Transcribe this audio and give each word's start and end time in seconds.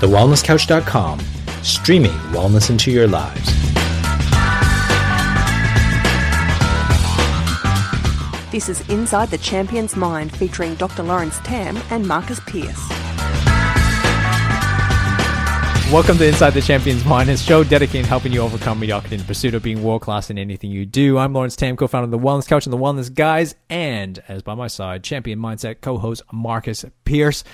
TheWellnessCouch.com, 0.00 1.20
streaming 1.62 2.12
wellness 2.30 2.68
into 2.68 2.90
your 2.90 3.08
lives. 3.08 3.46
This 8.52 8.68
is 8.68 8.86
Inside 8.90 9.30
the 9.30 9.38
Champion's 9.38 9.96
Mind 9.96 10.36
featuring 10.36 10.74
Dr. 10.74 11.02
Lawrence 11.02 11.38
Tam 11.44 11.78
and 11.90 12.06
Marcus 12.06 12.40
Pierce. 12.40 12.88
Welcome 15.90 16.18
to 16.18 16.26
Inside 16.26 16.50
the 16.50 16.60
Champions 16.62 17.02
Mind, 17.06 17.30
a 17.30 17.36
show 17.38 17.64
dedicated 17.64 18.04
to 18.04 18.08
helping 18.10 18.32
you 18.32 18.42
overcome 18.42 18.78
mediocrity 18.78 19.14
in 19.14 19.22
the 19.22 19.26
pursuit 19.26 19.54
of 19.54 19.62
being 19.62 19.82
world 19.82 20.02
class 20.02 20.28
in 20.28 20.36
anything 20.36 20.70
you 20.70 20.84
do. 20.84 21.16
I'm 21.16 21.32
Lawrence 21.32 21.56
Tam, 21.56 21.74
co-founder 21.74 22.04
of 22.04 22.10
the 22.10 22.18
Wellness 22.18 22.46
Couch 22.46 22.66
and 22.66 22.72
the 22.72 22.76
Wellness 22.76 23.14
Guys, 23.14 23.54
and 23.70 24.22
as 24.28 24.42
by 24.42 24.54
my 24.54 24.66
side, 24.66 25.02
champion 25.02 25.38
mindset 25.38 25.80
co-host 25.80 26.22
Marcus 26.30 26.84
Pierce. 27.06 27.44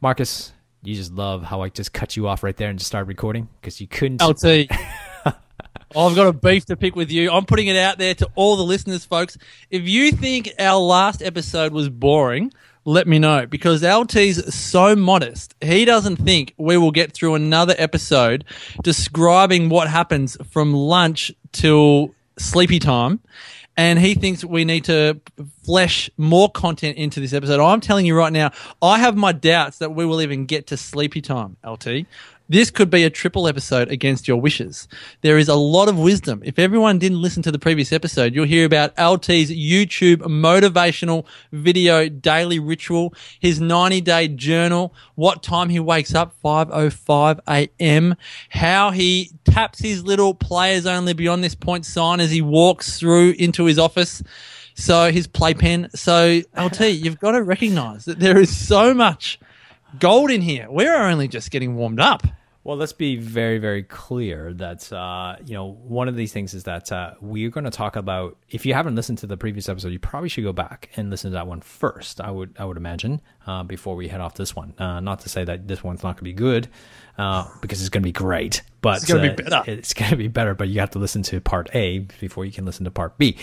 Marcus, 0.00 0.52
you 0.82 0.94
just 0.94 1.12
love 1.12 1.42
how 1.42 1.62
I 1.62 1.68
just 1.68 1.92
cut 1.92 2.16
you 2.16 2.28
off 2.28 2.42
right 2.42 2.56
there 2.56 2.68
and 2.68 2.78
just 2.78 2.88
started 2.88 3.06
recording 3.06 3.48
because 3.60 3.80
you 3.80 3.86
couldn't. 3.86 4.22
LT. 4.22 4.44
I've 5.94 6.16
got 6.16 6.26
a 6.26 6.32
beef 6.32 6.64
to 6.66 6.76
pick 6.76 6.96
with 6.96 7.10
you. 7.10 7.30
I'm 7.30 7.44
putting 7.44 7.66
it 7.66 7.76
out 7.76 7.98
there 7.98 8.14
to 8.14 8.28
all 8.34 8.56
the 8.56 8.64
listeners, 8.64 9.04
folks. 9.04 9.36
If 9.70 9.86
you 9.88 10.12
think 10.12 10.50
our 10.58 10.80
last 10.80 11.22
episode 11.22 11.72
was 11.72 11.90
boring, 11.90 12.52
let 12.84 13.06
me 13.06 13.18
know 13.18 13.46
because 13.46 13.84
LT's 13.84 14.54
so 14.54 14.96
modest. 14.96 15.54
He 15.60 15.84
doesn't 15.84 16.16
think 16.16 16.54
we 16.56 16.76
will 16.76 16.90
get 16.90 17.12
through 17.12 17.34
another 17.34 17.74
episode 17.78 18.44
describing 18.82 19.68
what 19.68 19.88
happens 19.88 20.36
from 20.50 20.72
lunch 20.72 21.30
till 21.52 22.14
sleepy 22.38 22.78
time. 22.78 23.20
And 23.76 23.98
he 23.98 24.14
thinks 24.14 24.44
we 24.44 24.64
need 24.64 24.84
to 24.84 25.20
flesh 25.64 26.10
more 26.16 26.50
content 26.50 26.96
into 26.96 27.20
this 27.20 27.32
episode. 27.32 27.60
I'm 27.60 27.80
telling 27.80 28.06
you 28.06 28.16
right 28.16 28.32
now, 28.32 28.50
I 28.80 28.98
have 28.98 29.16
my 29.16 29.32
doubts 29.32 29.78
that 29.78 29.94
we 29.94 30.04
will 30.04 30.20
even 30.22 30.46
get 30.46 30.66
to 30.68 30.76
sleepy 30.76 31.20
time, 31.20 31.56
LT. 31.66 32.06
This 32.52 32.70
could 32.70 32.90
be 32.90 33.04
a 33.04 33.08
triple 33.08 33.48
episode 33.48 33.90
against 33.90 34.28
your 34.28 34.38
wishes. 34.38 34.86
There 35.22 35.38
is 35.38 35.48
a 35.48 35.54
lot 35.54 35.88
of 35.88 35.98
wisdom. 35.98 36.42
If 36.44 36.58
everyone 36.58 36.98
didn't 36.98 37.22
listen 37.22 37.42
to 37.44 37.50
the 37.50 37.58
previous 37.58 37.94
episode, 37.94 38.34
you'll 38.34 38.44
hear 38.44 38.66
about 38.66 38.92
LT's 38.98 39.50
YouTube 39.50 40.18
motivational 40.18 41.24
video 41.52 42.10
daily 42.10 42.58
ritual, 42.58 43.14
his 43.40 43.58
90 43.58 44.02
day 44.02 44.28
journal, 44.28 44.92
what 45.14 45.42
time 45.42 45.70
he 45.70 45.80
wakes 45.80 46.14
up, 46.14 46.34
5.05 46.44 47.40
a.m., 47.48 48.16
how 48.50 48.90
he 48.90 49.30
taps 49.44 49.78
his 49.78 50.04
little 50.04 50.34
players 50.34 50.84
only 50.84 51.14
beyond 51.14 51.42
this 51.42 51.54
point 51.54 51.86
sign 51.86 52.20
as 52.20 52.30
he 52.30 52.42
walks 52.42 52.98
through 52.98 53.30
into 53.38 53.64
his 53.64 53.78
office. 53.78 54.22
So 54.82 55.12
his 55.12 55.28
playpen. 55.28 55.90
So 55.94 56.40
LT, 56.58 56.80
you've 56.90 57.20
got 57.20 57.32
to 57.32 57.42
recognize 57.44 58.04
that 58.06 58.18
there 58.18 58.36
is 58.36 58.54
so 58.54 58.92
much 58.92 59.38
gold 60.00 60.32
in 60.32 60.40
here. 60.40 60.66
We're 60.68 60.96
only 60.96 61.28
just 61.28 61.52
getting 61.52 61.76
warmed 61.76 62.00
up. 62.00 62.24
Well, 62.64 62.76
let's 62.76 62.92
be 62.92 63.16
very, 63.16 63.58
very 63.58 63.84
clear 63.84 64.52
that 64.54 64.92
uh, 64.92 65.36
you 65.44 65.54
know 65.54 65.70
one 65.84 66.08
of 66.08 66.16
these 66.16 66.32
things 66.32 66.52
is 66.52 66.64
that 66.64 66.90
uh, 66.90 67.14
we're 67.20 67.50
going 67.50 67.62
to 67.62 67.70
talk 67.70 67.94
about. 67.94 68.36
If 68.50 68.66
you 68.66 68.74
haven't 68.74 68.96
listened 68.96 69.18
to 69.18 69.28
the 69.28 69.36
previous 69.36 69.68
episode, 69.68 69.92
you 69.92 70.00
probably 70.00 70.28
should 70.28 70.42
go 70.42 70.52
back 70.52 70.90
and 70.96 71.10
listen 71.10 71.30
to 71.30 71.34
that 71.34 71.46
one 71.46 71.60
first. 71.60 72.20
I 72.20 72.32
would, 72.32 72.56
I 72.58 72.64
would 72.64 72.76
imagine, 72.76 73.20
uh, 73.46 73.62
before 73.62 73.94
we 73.94 74.08
head 74.08 74.20
off 74.20 74.34
this 74.34 74.56
one. 74.56 74.74
Uh, 74.78 74.98
not 74.98 75.20
to 75.20 75.28
say 75.28 75.44
that 75.44 75.68
this 75.68 75.84
one's 75.84 76.02
not 76.02 76.16
going 76.16 76.18
to 76.18 76.24
be 76.24 76.32
good, 76.32 76.68
uh, 77.18 77.48
because 77.60 77.80
it's 77.80 77.88
going 77.88 78.02
to 78.02 78.06
be 78.06 78.12
great, 78.12 78.62
but 78.80 78.96
It's 78.96 79.06
gonna 79.06 79.22
be 79.22 79.30
uh, 79.30 79.48
better. 79.48 79.70
It's 79.70 79.94
going 79.94 80.10
to 80.10 80.16
be 80.16 80.28
better, 80.28 80.54
but 80.54 80.68
you 80.68 80.80
have 80.80 80.90
to 80.90 80.98
listen 80.98 81.22
to 81.24 81.40
part 81.40 81.68
A 81.74 82.00
before 82.20 82.44
you 82.44 82.52
can 82.52 82.64
listen 82.64 82.84
to 82.84 82.90
part 82.90 83.18
B. 83.18 83.36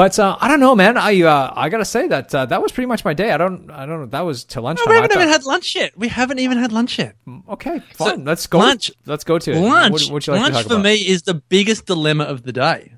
But 0.00 0.18
uh, 0.18 0.34
I 0.40 0.48
don't 0.48 0.60
know, 0.60 0.74
man. 0.74 0.96
I 0.96 1.20
uh, 1.20 1.52
I 1.54 1.68
gotta 1.68 1.84
say 1.84 2.08
that 2.08 2.34
uh, 2.34 2.46
that 2.46 2.62
was 2.62 2.72
pretty 2.72 2.86
much 2.86 3.04
my 3.04 3.12
day. 3.12 3.32
I 3.32 3.36
don't 3.36 3.70
I 3.70 3.84
don't 3.84 4.00
know. 4.00 4.06
That 4.06 4.22
was 4.22 4.44
till 4.44 4.62
No, 4.62 4.68
lunchtime. 4.68 4.88
we 4.88 4.94
haven't 4.94 5.12
even 5.14 5.28
had 5.28 5.44
lunch 5.44 5.74
yet. 5.76 5.92
We 5.94 6.08
haven't 6.08 6.38
even 6.38 6.56
had 6.56 6.72
lunch 6.72 6.98
yet. 6.98 7.16
Okay, 7.50 7.80
fine. 7.92 8.24
let's 8.24 8.46
go. 8.46 8.60
lunch- 8.60 8.90
Let's 9.04 9.24
go 9.24 9.38
to 9.38 9.50
it. 9.52 9.60
Lunch, 9.60 10.08
What, 10.10 10.26
what 10.26 10.28
like 10.28 10.54
lunch 10.54 10.66
for 10.66 10.72
about? 10.76 10.84
me 10.84 10.94
is 10.94 11.24
the 11.24 11.34
biggest 11.34 11.84
dilemma 11.84 12.24
of 12.24 12.44
the 12.44 12.52
day. 12.52 12.94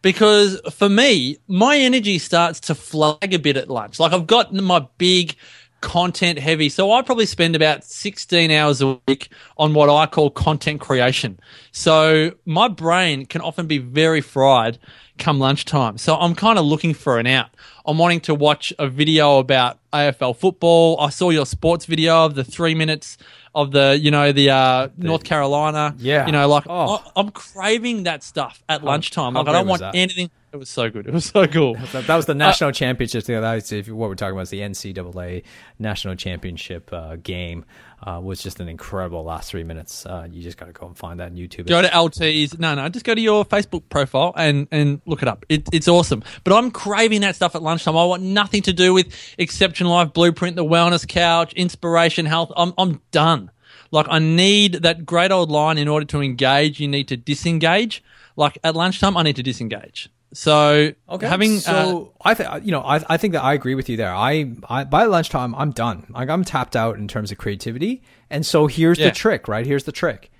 Because 0.00 0.60
for 0.70 0.88
me, 0.88 1.38
my 1.48 1.76
energy 1.76 2.20
starts 2.20 2.60
to 2.68 2.76
flag 2.76 3.34
a 3.34 3.38
bit 3.40 3.56
at 3.56 3.68
lunch. 3.68 3.98
Like 3.98 4.12
I've 4.12 4.28
got 4.28 4.54
my 4.54 4.86
big 4.98 5.34
content 5.80 6.38
heavy. 6.38 6.68
So 6.68 6.92
I 6.92 7.02
probably 7.02 7.26
spend 7.26 7.56
about 7.56 7.82
16 7.82 8.52
hours 8.52 8.80
a 8.80 9.00
week 9.08 9.28
on 9.58 9.74
what 9.74 9.90
I 9.90 10.06
call 10.06 10.30
content 10.30 10.80
creation. 10.80 11.40
So 11.72 12.30
my 12.46 12.68
brain 12.68 13.26
can 13.26 13.40
often 13.40 13.66
be 13.66 13.78
very 13.78 14.20
fried 14.20 14.78
come 15.22 15.38
lunchtime. 15.38 15.96
So 15.98 16.16
I'm 16.16 16.34
kind 16.34 16.58
of 16.58 16.64
looking 16.64 16.92
for 16.92 17.18
an 17.18 17.26
out. 17.26 17.50
I'm 17.84 17.98
wanting 17.98 18.20
to 18.22 18.34
watch 18.34 18.72
a 18.78 18.88
video 18.88 19.38
about 19.38 19.78
AFL 19.92 20.36
football. 20.36 20.98
I 21.00 21.10
saw 21.10 21.30
your 21.30 21.46
sports 21.46 21.84
video 21.86 22.24
of 22.24 22.34
the 22.34 22.44
three 22.44 22.74
minutes 22.74 23.18
of 23.54 23.72
the, 23.72 23.98
you 24.00 24.10
know, 24.10 24.32
the, 24.32 24.50
uh, 24.50 24.88
North 24.96 25.24
Carolina. 25.24 25.94
Yeah. 25.98 26.26
You 26.26 26.32
know, 26.32 26.48
like 26.48 26.64
Oh. 26.68 26.96
I, 26.96 27.10
I'm 27.20 27.30
craving 27.30 28.04
that 28.04 28.22
stuff 28.22 28.62
at 28.68 28.82
lunchtime. 28.84 29.34
Like 29.34 29.48
I 29.48 29.52
don't 29.52 29.66
want 29.66 29.80
that? 29.80 29.94
anything. 29.94 30.30
It 30.52 30.58
was 30.58 30.68
so 30.68 30.90
good. 30.90 31.06
It 31.06 31.14
was 31.14 31.24
so 31.24 31.46
cool. 31.46 31.76
That, 31.92 32.14
was 32.16 32.26
the 32.26 32.34
national 32.34 32.72
championship. 32.72 33.24
That 33.24 33.54
was, 33.54 33.72
if 33.72 33.88
what 33.88 34.08
we're 34.10 34.14
talking 34.14 34.32
about 34.34 34.42
is 34.42 34.50
the 34.50 34.60
NCAA 34.60 35.44
national 35.78 36.14
championship 36.16 36.92
uh, 36.92 37.16
game. 37.16 37.64
Uh, 38.04 38.18
was 38.20 38.42
just 38.42 38.58
an 38.58 38.68
incredible 38.68 39.22
last 39.22 39.48
three 39.48 39.62
minutes. 39.62 40.04
Uh, 40.04 40.26
you 40.28 40.42
just 40.42 40.58
got 40.58 40.66
to 40.66 40.72
go 40.72 40.88
and 40.88 40.98
find 40.98 41.20
that 41.20 41.30
on 41.30 41.36
YouTube. 41.36 41.68
Go 41.68 41.80
to 41.80 41.96
LT's. 41.96 42.58
No, 42.58 42.74
no, 42.74 42.88
just 42.88 43.04
go 43.04 43.14
to 43.14 43.20
your 43.20 43.44
Facebook 43.44 43.84
profile 43.90 44.32
and, 44.36 44.66
and 44.72 45.00
look 45.06 45.22
it 45.22 45.28
up. 45.28 45.46
It, 45.48 45.68
it's 45.72 45.86
awesome. 45.86 46.24
But 46.42 46.52
I'm 46.52 46.72
craving 46.72 47.20
that 47.20 47.36
stuff 47.36 47.54
at 47.54 47.62
lunchtime. 47.72 47.96
I 47.96 48.04
want 48.04 48.22
nothing 48.22 48.62
to 48.62 48.72
do 48.72 48.94
with 48.94 49.14
Exception 49.38 49.86
Life 49.88 50.12
Blueprint, 50.12 50.56
the 50.56 50.64
Wellness 50.64 51.06
Couch, 51.06 51.52
Inspiration 51.54 52.26
Health. 52.26 52.52
I'm, 52.56 52.72
I'm 52.78 53.00
done. 53.10 53.50
Like, 53.90 54.06
I 54.08 54.18
need 54.20 54.74
that 54.82 55.04
great 55.04 55.30
old 55.32 55.50
line 55.50 55.76
in 55.78 55.88
order 55.88 56.06
to 56.06 56.20
engage, 56.22 56.80
you 56.80 56.88
need 56.88 57.08
to 57.08 57.16
disengage. 57.16 58.02
Like, 58.36 58.56
at 58.64 58.74
lunchtime, 58.74 59.16
I 59.16 59.22
need 59.22 59.36
to 59.36 59.42
disengage. 59.42 60.08
So, 60.34 60.92
Okay. 61.10 61.28
having. 61.28 61.56
uh, 61.56 61.60
so 61.60 62.12
I 62.24 62.32
think 62.32 62.64
you 62.64 62.72
know 62.72 62.80
I, 62.80 63.04
I 63.06 63.16
think 63.18 63.34
that 63.34 63.42
I 63.44 63.52
agree 63.52 63.74
with 63.74 63.90
you 63.90 63.98
there. 63.98 64.14
I, 64.14 64.50
I 64.66 64.84
by 64.84 65.04
lunchtime 65.04 65.54
I'm 65.54 65.72
done. 65.72 66.06
Like 66.08 66.30
I'm 66.30 66.42
tapped 66.42 66.74
out 66.74 66.96
in 66.96 67.06
terms 67.06 67.30
of 67.32 67.36
creativity. 67.36 68.00
And 68.30 68.46
so 68.46 68.66
here's 68.66 68.98
Yeah. 68.98 69.10
the 69.10 69.14
trick, 69.14 69.46
right? 69.46 69.66
Here's 69.66 69.84
the 69.84 69.92
trick. 69.92 70.30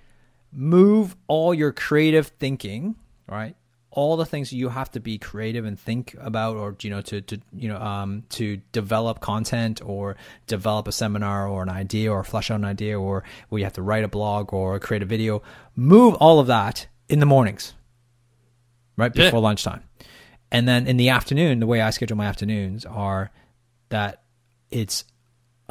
Move 0.50 1.14
all 1.28 1.52
your 1.52 1.72
creative 1.72 2.28
thinking, 2.28 2.96
right? 3.28 3.54
All 3.94 4.16
the 4.16 4.24
things 4.26 4.52
you 4.52 4.70
have 4.70 4.90
to 4.92 5.00
be 5.00 5.18
creative 5.18 5.64
and 5.66 5.78
think 5.78 6.16
about, 6.18 6.56
or 6.56 6.74
you 6.80 6.88
know, 6.90 7.02
to 7.02 7.20
to 7.20 7.38
you 7.54 7.68
know, 7.68 7.76
um, 7.76 8.24
to 8.30 8.56
develop 8.72 9.20
content 9.20 9.80
or 9.84 10.16
develop 10.46 10.88
a 10.88 10.92
seminar 10.92 11.46
or 11.46 11.62
an 11.62 11.68
idea 11.68 12.10
or 12.10 12.24
flesh 12.24 12.50
out 12.50 12.54
an 12.56 12.64
idea, 12.64 12.98
or 12.98 13.22
where 13.48 13.58
you 13.58 13.64
have 13.64 13.74
to 13.74 13.82
write 13.82 14.02
a 14.02 14.08
blog 14.08 14.52
or 14.52 14.78
create 14.78 15.02
a 15.02 15.06
video. 15.06 15.42
Move 15.76 16.14
all 16.14 16.40
of 16.40 16.46
that 16.46 16.86
in 17.08 17.20
the 17.20 17.26
mornings, 17.26 17.74
right 18.96 19.12
Yeah. 19.14 19.26
before 19.26 19.40
lunchtime. 19.40 19.82
And 20.50 20.66
then 20.66 20.86
in 20.86 20.96
the 20.96 21.10
afternoon, 21.10 21.60
the 21.60 21.66
way 21.66 21.80
I 21.80 21.90
schedule 21.90 22.16
my 22.16 22.26
afternoons 22.26 22.84
are 22.86 23.30
that 23.90 24.22
it's 24.70 25.04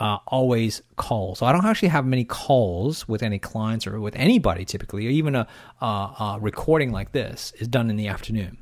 uh, 0.01 0.17
always 0.25 0.81
calls. 0.95 1.39
So 1.39 1.45
I 1.45 1.51
don't 1.51 1.63
actually 1.63 1.89
have 1.89 2.07
many 2.07 2.23
calls 2.23 3.07
with 3.07 3.21
any 3.21 3.37
clients 3.37 3.85
or 3.85 4.01
with 4.01 4.15
anybody 4.15 4.65
typically, 4.65 5.05
or 5.05 5.11
even 5.11 5.35
a, 5.35 5.47
a, 5.79 5.85
a 5.85 6.37
recording 6.41 6.91
like 6.91 7.11
this 7.11 7.53
is 7.59 7.67
done 7.67 7.89
in 7.91 7.97
the 7.97 8.07
afternoon. 8.07 8.57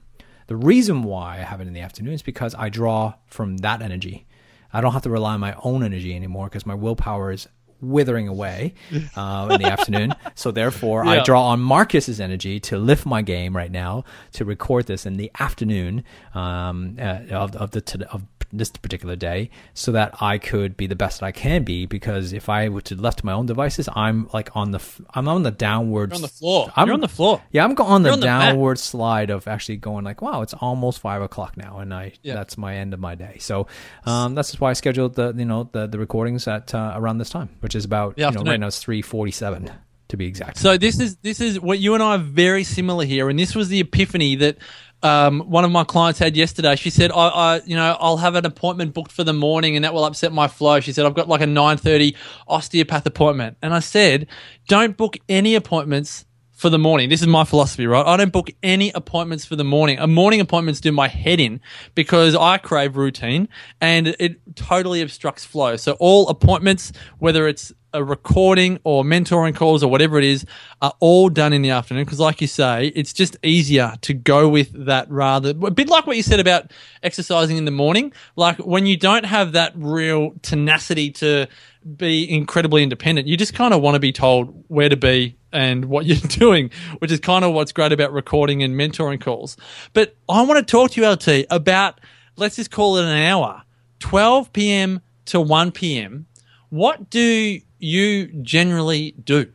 The 0.48 0.58
reason 0.58 1.04
why 1.04 1.36
I 1.36 1.44
have 1.44 1.62
it 1.62 1.68
in 1.68 1.74
the 1.74 1.80
afternoon 1.80 2.14
is 2.14 2.22
because 2.22 2.54
I 2.56 2.68
draw 2.68 3.14
from 3.28 3.58
that 3.58 3.82
energy. 3.82 4.28
I 4.74 4.82
don't 4.82 4.92
have 4.92 5.04
to 5.04 5.10
rely 5.10 5.36
on 5.36 5.40
my 5.40 5.56
own 5.64 5.82
energy 5.82 6.14
anymore 6.14 6.48
because 6.48 6.66
my 6.66 6.76
willpower 6.76 7.32
is 7.32 7.48
withering 7.82 8.28
away 8.28 8.74
uh, 9.16 9.48
in 9.52 9.62
the 9.62 9.68
afternoon. 9.68 10.14
So 10.36 10.52
therefore, 10.52 11.06
I 11.06 11.22
draw 11.24 11.48
on 11.48 11.60
Marcus's 11.60 12.22
energy 12.22 12.62
to 12.62 12.78
lift 12.78 13.06
my 13.06 13.22
game 13.22 13.54
right 13.54 13.72
now 13.72 14.06
to 14.34 14.46
record 14.46 14.86
this 14.86 15.06
in 15.06 15.18
the 15.18 15.30
afternoon 15.38 16.06
um, 16.34 16.96
uh, 16.98 17.20
of, 17.32 17.58
of 17.58 17.72
the 17.72 18.08
of 18.10 18.24
this 18.52 18.70
particular 18.72 19.16
day, 19.16 19.50
so 19.74 19.92
that 19.92 20.16
I 20.22 20.38
could 20.38 20.76
be 20.78 20.88
the 20.88 20.96
best 20.96 21.20
that 21.20 21.26
I 21.26 21.32
can 21.32 21.64
be. 21.64 21.86
Because 21.86 22.34
if 22.34 22.50
I 22.50 22.70
were 22.70 22.82
to 22.82 22.96
left 22.96 23.20
to 23.20 23.26
my 23.26 23.34
own 23.34 23.46
devices, 23.46 23.88
I'm 23.96 24.30
like 24.34 24.56
on 24.56 24.72
the 24.72 24.82
I'm 25.14 25.28
on 25.28 25.44
the 25.44 25.52
downward. 25.52 26.10
You're 26.12 26.16
on 26.16 26.22
the 26.22 26.28
floor. 26.28 26.72
I'm 26.76 26.88
You're 26.88 26.94
on 26.96 27.02
the 27.02 27.08
floor. 27.08 27.42
Yeah, 27.52 27.64
I'm 27.64 27.72
on 27.78 28.04
the 28.04 28.12
on 28.12 28.20
the 28.20 28.26
mat. 28.26 28.50
downward 28.52 28.80
slide 28.80 29.30
of 29.30 29.48
actually 29.48 29.78
going 29.78 30.04
like, 30.06 30.22
wow, 30.22 30.42
it's 30.42 30.54
almost 30.54 31.00
five 31.00 31.22
o'clock 31.22 31.58
now, 31.58 31.80
and 31.80 31.94
I 31.94 32.14
Yeah. 32.24 32.34
that's 32.36 32.58
my 32.58 32.76
end 32.76 32.94
of 32.94 33.00
my 33.00 33.16
day. 33.16 33.38
So 33.40 33.68
um, 34.06 34.36
that's 34.36 34.60
why 34.60 34.70
I 34.72 34.74
scheduled 34.74 35.16
the 35.16 35.34
you 35.36 35.46
know 35.46 35.70
the 35.72 35.88
the 35.88 36.00
recordings 36.00 36.48
at 36.48 36.74
uh, 36.74 36.94
around 36.96 37.18
this 37.20 37.30
time, 37.30 37.50
which 37.62 37.76
is 37.76 37.86
about 37.86 38.16
The 38.16 38.22
you 38.24 38.32
know 38.32 38.52
right 38.52 38.60
now 38.60 38.68
it's 38.68 38.80
three 38.80 39.02
forty 39.02 39.32
seven 39.32 39.70
to 40.10 40.18
be 40.18 40.26
exact. 40.26 40.58
So 40.58 40.76
this 40.78 41.00
is 41.00 41.18
this 41.18 41.40
is 41.40 41.60
what 41.60 41.78
you 41.80 41.94
and 41.94 42.02
I 42.02 42.16
are 42.16 42.18
very 42.18 42.64
similar 42.64 43.06
here, 43.06 43.30
and 43.30 43.38
this 43.38 43.54
was 43.56 43.70
the 43.70 43.80
epiphany 43.80 44.36
that 44.38 44.58
um, 45.02 45.42
one 45.42 45.64
of 45.64 45.72
my 45.72 45.84
clients 45.84 46.20
had 46.20 46.36
yesterday. 46.36 46.76
She 46.76 46.90
said, 46.90 47.12
I, 47.12 47.28
"I, 47.28 47.62
you 47.66 47.76
know, 47.76 47.96
I'll 48.00 48.18
have 48.18 48.36
an 48.36 48.46
appointment 48.46 48.94
booked 48.94 49.12
for 49.12 49.24
the 49.24 49.34
morning, 49.34 49.76
and 49.76 49.86
that 49.86 49.94
will 49.94 50.06
upset 50.06 50.34
my 50.34 50.48
flow." 50.48 50.80
She 50.80 50.92
said, 50.92 51.06
"I've 51.06 51.14
got 51.14 51.30
like 51.30 51.42
a 51.42 51.48
nine 51.48 51.78
thirty 51.78 52.16
osteopath 52.48 53.06
appointment," 53.06 53.58
and 53.62 53.74
I 53.74 53.80
said, 53.80 54.28
"Don't 54.68 54.98
book 54.98 55.18
any 55.28 55.56
appointments." 55.56 56.26
For 56.52 56.70
the 56.70 56.78
morning. 56.78 57.08
This 57.08 57.22
is 57.22 57.28
my 57.28 57.46
philosophy, 57.46 57.88
right? 57.88 58.06
I 58.06 58.18
don't 58.18 58.34
book 58.34 58.50
any 58.62 58.92
appointments 58.92 59.46
for 59.46 59.56
the 59.56 59.64
morning. 59.64 59.98
A 59.98 60.08
morning 60.08 60.42
appointments 60.42 60.82
do 60.82 60.92
my 60.92 61.08
head 61.08 61.40
in 61.40 61.62
because 61.96 62.36
I 62.36 62.58
crave 62.58 62.98
routine 62.98 63.48
and 63.80 64.08
it 64.20 64.42
totally 64.58 65.02
obstructs 65.02 65.46
flow. 65.46 65.78
So 65.78 65.94
all 66.02 66.28
appointments, 66.28 66.92
whether 67.18 67.48
it's 67.48 67.72
a 67.94 68.04
recording 68.04 68.80
or 68.84 69.04
mentoring 69.04 69.56
calls 69.56 69.84
or 69.84 69.90
whatever 69.90 70.18
it 70.18 70.24
is 70.24 70.46
are 70.82 70.94
all 71.00 71.30
done 71.30 71.54
in 71.54 71.62
the 71.62 71.70
afternoon. 71.70 72.06
Because 72.06 72.20
like 72.20 72.42
you 72.42 72.48
say 72.48 72.88
it's 72.96 73.14
just 73.14 73.38
easier 73.44 73.94
to 74.02 74.14
go 74.14 74.48
with 74.48 74.86
that 74.86 75.10
rather 75.10 75.50
a 75.50 75.72
bit 75.72 75.90
like 75.90 76.08
what 76.08 76.18
you 76.18 76.24
said 76.24 76.40
about 76.40 76.72
exercising 77.04 77.58
in 77.58 77.66
the 77.66 77.72
morning. 77.72 78.14
Like 78.36 78.58
when 78.58 78.86
you 78.86 78.98
don't 78.98 79.26
have 79.26 79.54
that 79.54 79.74
real 79.76 80.34
tenacity 80.42 81.12
to 81.12 81.48
be 81.96 82.30
incredibly 82.30 82.84
independent 82.84 83.26
you 83.26 83.38
just 83.38 83.54
kind 83.54 83.74
of 83.74 83.82
want 83.82 83.96
to 83.96 84.00
be 84.00 84.12
told 84.12 84.66
where 84.68 84.90
to 84.90 84.98
be 84.98 85.38
and 85.52 85.86
what 85.86 86.06
you're 86.06 86.18
doing 86.18 86.70
which 87.00 87.12
is 87.12 87.20
kind 87.20 87.46
of 87.46 87.54
what's 87.54 87.72
great 87.72 87.92
about 87.92 88.12
recording 88.12 88.64
and 88.64 88.76
mentoring 88.76 89.20
calls. 89.20 89.58
But 89.94 90.16
i 90.28 90.42
want 90.42 90.60
to 90.60 90.70
talk 90.70 90.92
to 90.92 91.02
you 91.02 91.08
lt 91.08 91.46
about 91.50 92.02
let's 92.36 92.58
just 92.58 92.72
call 92.72 92.98
it 92.98 93.06
an 93.06 93.18
hour 93.18 93.64
12 94.00 94.52
p.m 94.54 95.02
to 95.26 95.40
1 95.40 95.72
p.m 95.72 96.26
what 96.70 97.10
do 97.10 97.60
you 97.80 98.28
generally 98.28 99.12
do 99.12 99.52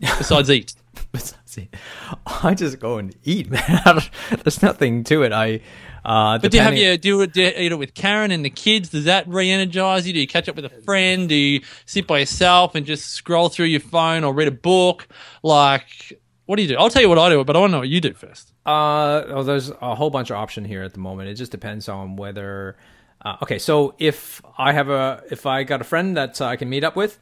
besides 0.00 0.50
eat? 0.50 0.74
See, 1.44 1.68
I 2.26 2.54
just 2.54 2.78
go 2.80 2.98
and 2.98 3.14
eat, 3.24 3.50
man. 3.50 4.00
There's 4.44 4.62
nothing 4.62 5.04
to 5.04 5.22
it. 5.22 5.32
I. 5.32 5.60
Uh, 6.04 6.38
But 6.38 6.52
do 6.52 6.58
you 6.58 6.62
have 6.62 6.76
you 6.76 6.96
do 6.98 7.20
you, 7.20 7.26
do 7.26 7.42
you 7.42 7.52
eat 7.56 7.72
it 7.72 7.78
with 7.78 7.94
Karen 7.94 8.30
and 8.30 8.44
the 8.44 8.50
kids? 8.50 8.90
Does 8.90 9.06
that 9.06 9.26
re-energize 9.26 10.06
you? 10.06 10.12
Do 10.12 10.20
you 10.20 10.26
catch 10.28 10.48
up 10.48 10.54
with 10.56 10.64
a 10.64 10.68
friend? 10.68 11.28
Do 11.28 11.34
you 11.34 11.62
sit 11.84 12.06
by 12.06 12.20
yourself 12.20 12.74
and 12.76 12.86
just 12.86 13.06
scroll 13.08 13.48
through 13.48 13.66
your 13.66 13.80
phone 13.80 14.22
or 14.22 14.32
read 14.32 14.46
a 14.48 14.52
book? 14.52 15.08
Like, 15.42 16.12
what 16.44 16.56
do 16.56 16.62
you 16.62 16.68
do? 16.68 16.76
I'll 16.76 16.90
tell 16.90 17.02
you 17.02 17.08
what 17.08 17.18
I 17.18 17.28
do, 17.30 17.42
but 17.42 17.56
I 17.56 17.58
want 17.58 17.70
to 17.70 17.72
know 17.72 17.78
what 17.80 17.88
you 17.88 18.00
do 18.00 18.12
first. 18.14 18.52
Uh, 18.64 19.24
oh, 19.28 19.42
there's 19.42 19.70
a 19.70 19.94
whole 19.96 20.10
bunch 20.10 20.30
of 20.30 20.36
option 20.36 20.64
here 20.64 20.82
at 20.84 20.92
the 20.92 21.00
moment. 21.00 21.28
It 21.28 21.34
just 21.34 21.50
depends 21.52 21.88
on 21.88 22.16
whether. 22.16 22.76
Uh, 23.26 23.36
okay, 23.42 23.58
so 23.58 23.92
if 23.98 24.40
I 24.56 24.70
have 24.70 24.88
a, 24.88 25.20
if 25.32 25.46
I 25.46 25.64
got 25.64 25.80
a 25.80 25.84
friend 25.84 26.16
that 26.16 26.40
uh, 26.40 26.46
I 26.46 26.54
can 26.54 26.70
meet 26.70 26.84
up 26.84 26.94
with, 26.94 27.18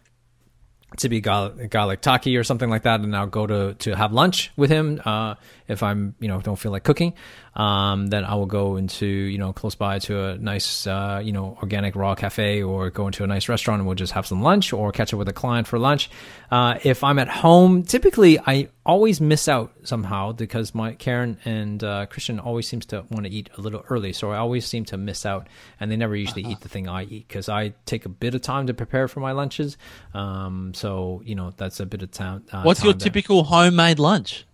to 0.99 1.09
be 1.09 1.23
guy 1.23 1.85
like 1.85 2.03
Taki 2.03 2.37
or 2.37 2.45
something 2.45 2.69
like 2.69 2.83
that, 2.83 3.01
and 3.01 3.17
I'll 3.17 3.27
go 3.27 3.47
to 3.47 3.73
to 3.73 3.97
have 3.97 4.13
lunch 4.13 4.53
with 4.55 4.69
him. 4.69 5.01
Uh, 5.03 5.37
if 5.69 5.83
I'm, 5.83 6.15
you 6.21 6.29
know, 6.29 6.41
don't 6.41 6.59
feel 6.59 6.73
like 6.73 6.85
cooking, 6.85 7.15
um, 7.55 8.09
then 8.09 8.25
I 8.25 8.35
will 8.35 8.47
go 8.47 8.77
into, 8.77 9.07
you 9.07 9.39
know, 9.39 9.53
close 9.53 9.75
by 9.75 9.99
to 10.01 10.25
a 10.25 10.39
nice, 10.39 10.87
uh, 10.87 11.21
you 11.25 11.33
know, 11.33 11.57
organic 11.63 11.97
raw 11.97 12.15
cafe 12.15 12.63
or 12.63 12.91
go 12.91 13.07
into 13.07 13.25
a 13.25 13.27
nice 13.27 13.49
restaurant 13.49 13.81
and 13.81 13.87
we'll 13.87 13.95
just 13.95 14.13
have 14.13 14.27
some 14.27 14.43
lunch 14.43 14.73
or 14.73 14.93
catch 14.93 15.13
up 15.13 15.19
with 15.19 15.29
a 15.29 15.33
client 15.33 15.67
for 15.67 15.79
lunch. 15.79 16.11
Uh, 16.51 16.79
if 16.83 17.03
I'm 17.03 17.19
at 17.19 17.29
home, 17.29 17.83
typically 17.83 18.39
I 18.39 18.69
always 18.87 19.21
miss 19.21 19.49
out 19.49 19.73
somehow 19.83 20.33
because 20.33 20.75
my 20.75 20.93
Karen 20.93 21.39
and 21.45 21.83
uh, 21.83 22.07
Christian 22.07 22.39
always 22.39 22.69
seems 22.69 22.87
to 22.87 23.05
want 23.11 23.25
to 23.27 23.33
eat 23.33 23.51
a 23.57 23.61
little 23.61 23.85
early, 23.89 24.13
so 24.13 24.31
I 24.31 24.37
always 24.37 24.67
seem 24.67 24.85
to 24.87 24.97
miss 24.97 25.25
out, 25.25 25.49
and 25.81 25.91
they 25.91 25.97
never 25.97 26.15
usually 26.15 26.43
eat 26.43 26.61
the 26.61 26.69
thing 26.69 26.89
I 26.89 27.05
eat 27.05 27.29
because 27.29 27.49
I 27.49 27.75
take 27.87 28.05
a 28.05 28.09
bit 28.09 28.35
of 28.35 28.43
time 28.43 28.67
to 28.67 28.75
prepare 28.75 29.09
for 29.09 29.21
my 29.21 29.33
lunches. 29.33 29.77
Um, 30.13 30.75
so 30.75 31.23
you 31.25 31.35
know 31.35 31.53
that's 31.57 31.81
a 31.81 31.87
bit 31.87 32.03
of 32.03 32.11
time. 32.11 32.45
Uh, 32.53 32.63
What's 32.63 32.85
your 32.85 32.93
time 32.93 32.99
there. 32.99 33.05
typical 33.07 33.45
homemade 33.45 33.99
lunch? 33.99 34.47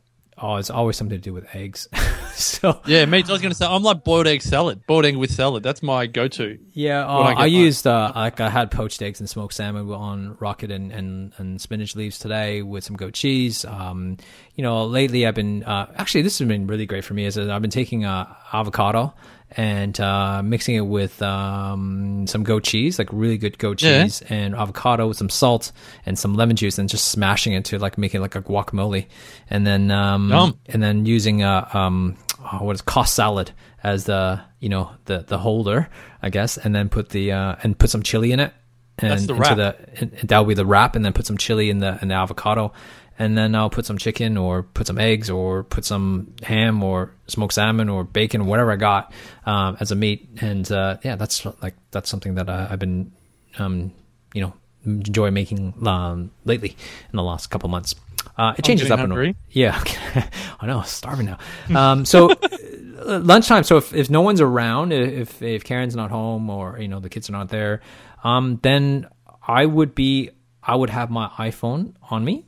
Oh, 0.42 0.56
it's 0.56 0.70
always 0.70 0.96
something 0.96 1.18
to 1.18 1.22
do 1.22 1.34
with 1.34 1.46
eggs. 1.54 1.88
so 2.34 2.80
Yeah, 2.86 3.04
me. 3.04 3.18
I 3.18 3.30
was 3.30 3.42
going 3.42 3.50
to 3.50 3.54
say 3.54 3.66
I'm 3.66 3.82
like 3.82 4.04
boiled 4.04 4.26
egg 4.26 4.40
salad, 4.42 4.86
boiled 4.86 5.04
egg 5.04 5.16
with 5.16 5.30
salad. 5.30 5.62
That's 5.62 5.82
my 5.82 6.06
go-to. 6.06 6.58
Yeah, 6.72 7.06
uh, 7.06 7.18
I 7.18 7.32
I, 7.32 7.46
used 7.46 7.86
uh, 7.86 8.12
like 8.14 8.40
I 8.40 8.48
had 8.48 8.70
poached 8.70 9.02
eggs 9.02 9.20
and 9.20 9.28
smoked 9.28 9.54
salmon 9.54 9.90
on 9.90 10.36
rocket 10.40 10.70
and, 10.70 10.92
and, 10.92 11.32
and 11.36 11.60
spinach 11.60 11.94
leaves 11.94 12.18
today 12.18 12.62
with 12.62 12.84
some 12.84 12.96
goat 12.96 13.12
cheese. 13.12 13.64
Um, 13.64 14.16
you 14.54 14.62
know, 14.62 14.84
lately 14.84 15.26
I've 15.26 15.34
been 15.34 15.62
uh, 15.64 15.92
actually 15.96 16.22
this 16.22 16.38
has 16.38 16.48
been 16.48 16.66
really 16.66 16.86
great 16.86 17.04
for 17.04 17.14
me. 17.14 17.26
Is 17.26 17.36
I've 17.36 17.62
been 17.62 17.70
taking 17.70 18.04
uh, 18.04 18.34
avocado 18.52 19.12
and 19.56 19.98
uh, 20.00 20.42
mixing 20.42 20.76
it 20.76 20.86
with 20.86 21.20
um, 21.22 22.26
some 22.26 22.42
goat 22.44 22.62
cheese, 22.64 22.98
like 22.98 23.08
really 23.12 23.38
good 23.38 23.58
goat 23.58 23.82
Yeah. 23.82 24.04
cheese 24.04 24.22
and 24.28 24.54
avocado 24.54 25.08
with 25.08 25.16
some 25.16 25.28
salt 25.28 25.72
and 26.06 26.18
some 26.18 26.34
lemon 26.34 26.56
juice, 26.56 26.78
and 26.78 26.88
just 26.88 27.08
smashing 27.08 27.52
it 27.54 27.64
to 27.66 27.78
like 27.78 27.98
making 27.98 28.20
like 28.20 28.34
a 28.36 28.42
guacamole, 28.42 29.06
and 29.48 29.66
then 29.66 29.90
um, 29.90 30.30
and 30.66 30.82
then 30.82 31.06
using 31.06 31.42
a 31.42 31.68
um, 31.72 32.16
oh, 32.52 32.64
what 32.64 32.74
is 32.74 32.82
cos 32.82 33.12
salad 33.12 33.50
as 33.82 34.04
the 34.04 34.40
you 34.60 34.68
know 34.68 34.90
the 35.06 35.20
the 35.26 35.38
holder, 35.38 35.88
I 36.22 36.30
guess, 36.30 36.56
and 36.56 36.74
then 36.74 36.88
put 36.88 37.08
the 37.08 37.32
uh, 37.32 37.56
and 37.62 37.78
put 37.78 37.90
some 37.90 38.02
chili 38.02 38.30
in 38.32 38.40
it, 38.40 38.52
and 38.98 39.12
That's 39.12 39.26
the 39.26 39.32
into 39.34 39.42
wrap. 39.42 39.56
the 39.56 39.76
and, 40.00 40.12
and 40.14 40.28
that'll 40.28 40.44
be 40.44 40.54
the 40.54 40.66
wrap, 40.66 40.94
and 40.96 41.04
then 41.04 41.12
put 41.12 41.26
some 41.26 41.38
chili 41.38 41.70
in 41.70 41.78
the 41.78 41.98
in 42.02 42.08
the 42.08 42.14
avocado, 42.14 42.72
and 43.20 43.36
then 43.36 43.54
I'll 43.54 43.68
put 43.68 43.84
some 43.84 43.98
chicken 43.98 44.38
or 44.38 44.62
put 44.62 44.86
some 44.86 44.98
eggs 44.98 45.28
or 45.28 45.62
put 45.62 45.84
some 45.84 46.32
ham 46.42 46.82
or 46.82 47.12
smoked 47.26 47.52
salmon 47.52 47.90
or 47.90 48.02
bacon, 48.02 48.46
whatever 48.46 48.72
I 48.72 48.76
got 48.76 49.12
um, 49.44 49.76
as 49.78 49.92
a 49.92 49.94
meat, 49.94 50.26
and 50.40 50.70
uh, 50.72 50.96
yeah, 51.04 51.16
that's 51.16 51.44
like 51.62 51.74
that's 51.90 52.08
something 52.08 52.36
that 52.36 52.48
I, 52.48 52.68
I've 52.70 52.78
been 52.78 53.12
um, 53.58 53.92
you 54.32 54.40
know 54.40 54.54
enjoy 54.86 55.30
making 55.30 55.86
um, 55.86 56.30
lately 56.46 56.70
in 56.70 57.16
the 57.16 57.22
last 57.22 57.48
couple 57.48 57.68
months. 57.68 57.94
Uh, 58.38 58.54
it 58.56 58.64
changes 58.64 58.88
getting 58.88 58.92
up 59.00 59.04
and 59.04 59.12
hungry. 59.12 59.36
yeah. 59.50 59.82
I 60.60 60.66
know, 60.66 60.80
starving 60.82 61.26
now. 61.26 61.38
Um, 61.78 62.06
so 62.06 62.30
uh, 63.06 63.18
lunchtime. 63.18 63.64
So 63.64 63.76
if, 63.76 63.92
if 63.92 64.08
no 64.08 64.22
one's 64.22 64.40
around, 64.40 64.94
if 64.94 65.42
if 65.42 65.62
Karen's 65.62 65.94
not 65.94 66.10
home 66.10 66.48
or 66.48 66.78
you 66.80 66.88
know 66.88 67.00
the 67.00 67.10
kids 67.10 67.28
are 67.28 67.32
not 67.32 67.50
there, 67.50 67.82
um, 68.24 68.60
then 68.62 69.08
I 69.46 69.66
would 69.66 69.94
be 69.94 70.30
I 70.62 70.74
would 70.74 70.88
have 70.88 71.10
my 71.10 71.28
iPhone 71.28 71.92
on 72.10 72.24
me, 72.24 72.46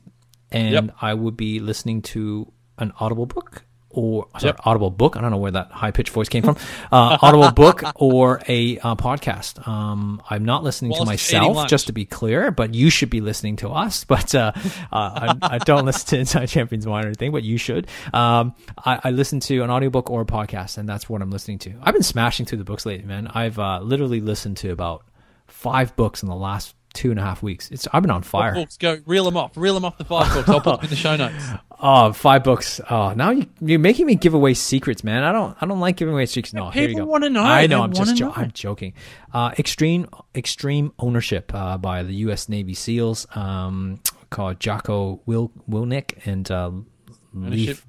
and 0.52 0.72
Yep. 0.72 0.96
I 1.00 1.14
would 1.14 1.37
be 1.37 1.58
listening 1.60 2.02
to 2.02 2.50
an 2.78 2.93
Audible 2.99 3.26
book 3.26 3.64
or 3.94 4.26
sorry, 4.38 4.49
Yep. 4.52 4.60
Audible 4.64 4.90
book. 4.90 5.16
I 5.16 5.20
don't 5.20 5.31
know 5.31 5.37
where 5.37 5.50
that 5.50 5.70
high 5.70 5.90
pitched 5.90 6.10
voice 6.12 6.28
came 6.28 6.43
from. 6.43 6.56
Uh, 6.90 7.16
Audible 7.22 7.50
book 7.52 7.82
or 7.94 8.40
a 8.49 8.78
uh, 8.78 8.96
podcast. 8.96 9.66
Um, 9.66 10.22
I'm 10.28 10.44
not 10.44 10.62
listening 10.62 10.93
to 10.93 10.99
Whilst 10.99 11.06
myself, 11.06 11.69
just 11.69 11.87
to 11.87 11.93
be 11.93 12.04
clear, 12.04 12.50
but 12.50 12.75
you 12.75 12.90
should 12.90 13.08
be 13.10 13.20
listening 13.20 13.56
to 13.56 13.69
us. 13.70 14.04
But 14.12 14.34
uh, 14.34 14.52
uh, 14.56 15.34
I, 15.43 15.54
I 15.54 15.58
don't 15.58 15.84
listen 15.90 16.08
to 16.08 16.19
Inside 16.19 16.46
Champions 16.46 16.87
Wine 16.87 17.04
or 17.04 17.08
anything, 17.08 17.32
but 17.32 17.44
you 17.44 17.56
should. 17.56 17.87
Um, 18.12 18.54
I, 18.76 19.00
I 19.04 19.10
listen 19.10 19.40
to 19.40 19.62
an 19.62 19.70
audiobook 19.70 20.10
or 20.10 20.22
a 20.22 20.26
podcast, 20.26 20.76
and 20.78 20.87
that's 20.88 21.08
what 21.08 21.22
I'm 21.22 21.31
listening 21.31 21.58
to. 21.60 21.75
I've 21.82 21.94
been 21.94 22.02
smashing 22.02 22.44
through 22.46 22.58
the 22.58 22.64
books 22.64 22.84
lately, 22.84 23.06
man. 23.06 23.26
I've 23.28 23.58
uh, 23.58 23.81
literally 23.82 24.20
listened 24.20 24.58
to 24.58 24.70
about 24.70 25.04
five 25.46 25.94
books 25.96 26.22
in 26.22 26.28
the 26.28 26.34
last 26.34 26.75
two 26.93 27.11
and 27.11 27.19
a 27.19 27.23
half 27.23 27.43
weeks. 27.43 27.71
It's 27.71 27.87
I've 27.93 28.03
been 28.03 28.11
on 28.11 28.23
fire. 28.23 28.55
Books 28.55 28.77
go 28.77 28.99
reel 29.06 29.25
them 29.25 29.37
off, 29.37 29.56
reel 29.56 29.75
them 29.75 29.85
off 29.85 29.99
the 29.99 30.05
five 30.05 30.33
books. 30.33 30.49
I'll 30.49 30.61
put 30.61 30.77
them 30.77 30.85
in 30.85 30.91
the 30.91 30.97
show 30.97 31.17
notes. 31.17 31.44
Oh, 31.85 32.12
five 32.12 32.44
books. 32.44 32.81
Oh, 32.89 33.12
now 33.12 33.31
you, 33.31 33.44
you're 33.61 33.81
making 33.81 34.06
me 34.06 34.15
give 34.15 34.35
away 34.35 34.55
secrets, 34.55 35.03
man. 35.03 35.25
I 35.25 35.33
don't. 35.33 35.56
I 35.61 35.67
don't 35.67 35.81
like 35.81 35.97
giving 35.97 36.15
away 36.15 36.27
secrets. 36.27 36.55
No, 36.55 36.71
here 36.71 36.83
you 36.83 36.89
people 36.91 37.06
go. 37.06 37.11
wanna 37.11 37.29
know. 37.29 37.43
I 37.43 37.67
know. 37.67 37.79
They 37.79 37.83
I'm 37.83 37.93
just. 37.93 38.15
Jo- 38.15 38.33
I'm 38.37 38.53
joking. 38.53 38.93
Uh, 39.35 39.50
extreme, 39.59 40.06
extreme 40.33 40.93
ownership 41.00 41.53
uh, 41.53 41.78
by 41.78 42.05
the 42.05 42.14
U.S. 42.26 42.49
Navy 42.49 42.75
SEALs, 42.75 43.26
um, 43.35 43.99
called 44.31 44.61
Jocko 44.61 45.23
Wil- 45.26 45.50
Willink 45.69 46.25
and 46.25 46.49
uh. 46.52 46.71
Leif. 47.35 47.85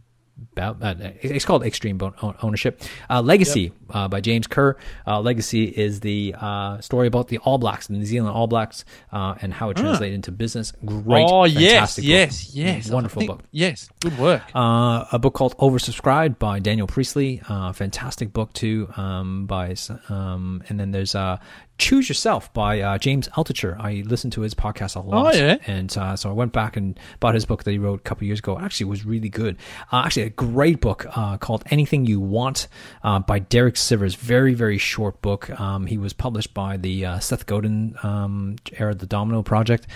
About, 0.51 0.81
uh, 0.81 1.11
it's 1.21 1.45
called 1.45 1.63
Extreme 1.63 1.99
Ownership. 2.41 2.81
Uh, 3.09 3.21
Legacy 3.21 3.71
uh, 3.89 4.07
by 4.07 4.21
James 4.21 4.47
Kerr. 4.47 4.75
Uh, 5.07 5.21
Legacy 5.21 5.65
is 5.65 5.99
the 6.01 6.35
uh, 6.39 6.81
story 6.81 7.07
about 7.07 7.27
the 7.29 7.37
All 7.39 7.57
Blacks, 7.57 7.87
the 7.87 7.93
New 7.93 8.05
Zealand 8.05 8.35
All 8.35 8.47
Blacks, 8.47 8.85
uh, 9.11 9.35
and 9.41 9.53
how 9.53 9.69
it 9.69 9.77
translated 9.77 10.15
into 10.15 10.31
business. 10.31 10.73
Great, 10.85 11.25
oh 11.29 11.45
yes, 11.45 11.95
book. 11.95 12.05
yes, 12.05 12.55
yes. 12.55 12.89
Wonderful 12.89 13.19
think- 13.21 13.31
book. 13.31 13.43
Yes, 13.51 13.89
good 14.01 14.17
work. 14.17 14.43
Uh, 14.55 15.05
a 15.11 15.19
book 15.19 15.33
called 15.33 15.57
Oversubscribed 15.57 16.39
by 16.39 16.59
Daniel 16.59 16.87
Priestley. 16.87 17.41
Uh, 17.47 17.71
fantastic 17.73 18.33
book 18.33 18.53
too. 18.53 18.89
Um, 18.97 19.45
by 19.45 19.75
um, 20.09 20.63
and 20.69 20.79
then 20.79 20.91
there's 20.91 21.15
uh, 21.15 21.37
Choose 21.77 22.07
Yourself 22.07 22.53
by 22.53 22.81
uh, 22.81 22.97
James 22.97 23.27
Altucher. 23.29 23.79
I 23.79 24.03
listened 24.05 24.33
to 24.33 24.41
his 24.41 24.53
podcast 24.53 24.95
a 24.95 24.99
lot. 24.99 25.33
Oh, 25.33 25.37
yeah? 25.37 25.57
And 25.65 25.95
uh, 25.97 26.15
so 26.15 26.29
I 26.29 26.33
went 26.33 26.53
back 26.53 26.77
and 26.77 26.99
bought 27.19 27.33
his 27.33 27.45
book 27.45 27.63
that 27.63 27.71
he 27.71 27.79
wrote 27.79 27.99
a 27.99 28.03
couple 28.03 28.27
years 28.27 28.39
ago. 28.39 28.59
Actually, 28.59 28.87
it 28.87 28.89
was 28.89 29.05
really 29.05 29.29
good. 29.29 29.57
Uh, 29.91 30.03
actually, 30.05 30.23
a 30.23 30.29
great 30.29 30.81
book 30.81 31.05
uh, 31.15 31.37
called 31.37 31.63
Anything 31.71 32.05
You 32.05 32.19
Want 32.19 32.67
uh, 33.03 33.19
by 33.19 33.39
Derek 33.39 33.75
Sivers. 33.75 34.15
Very 34.15 34.53
very 34.53 34.77
short 34.77 35.21
book. 35.21 35.49
Um, 35.59 35.87
he 35.87 35.97
was 35.97 36.13
published 36.13 36.53
by 36.53 36.77
the 36.77 37.05
uh, 37.05 37.19
Seth 37.19 37.45
Godin 37.47 37.97
um, 38.03 38.55
era, 38.77 38.93
the 38.93 39.07
Domino 39.07 39.41
Project 39.41 39.87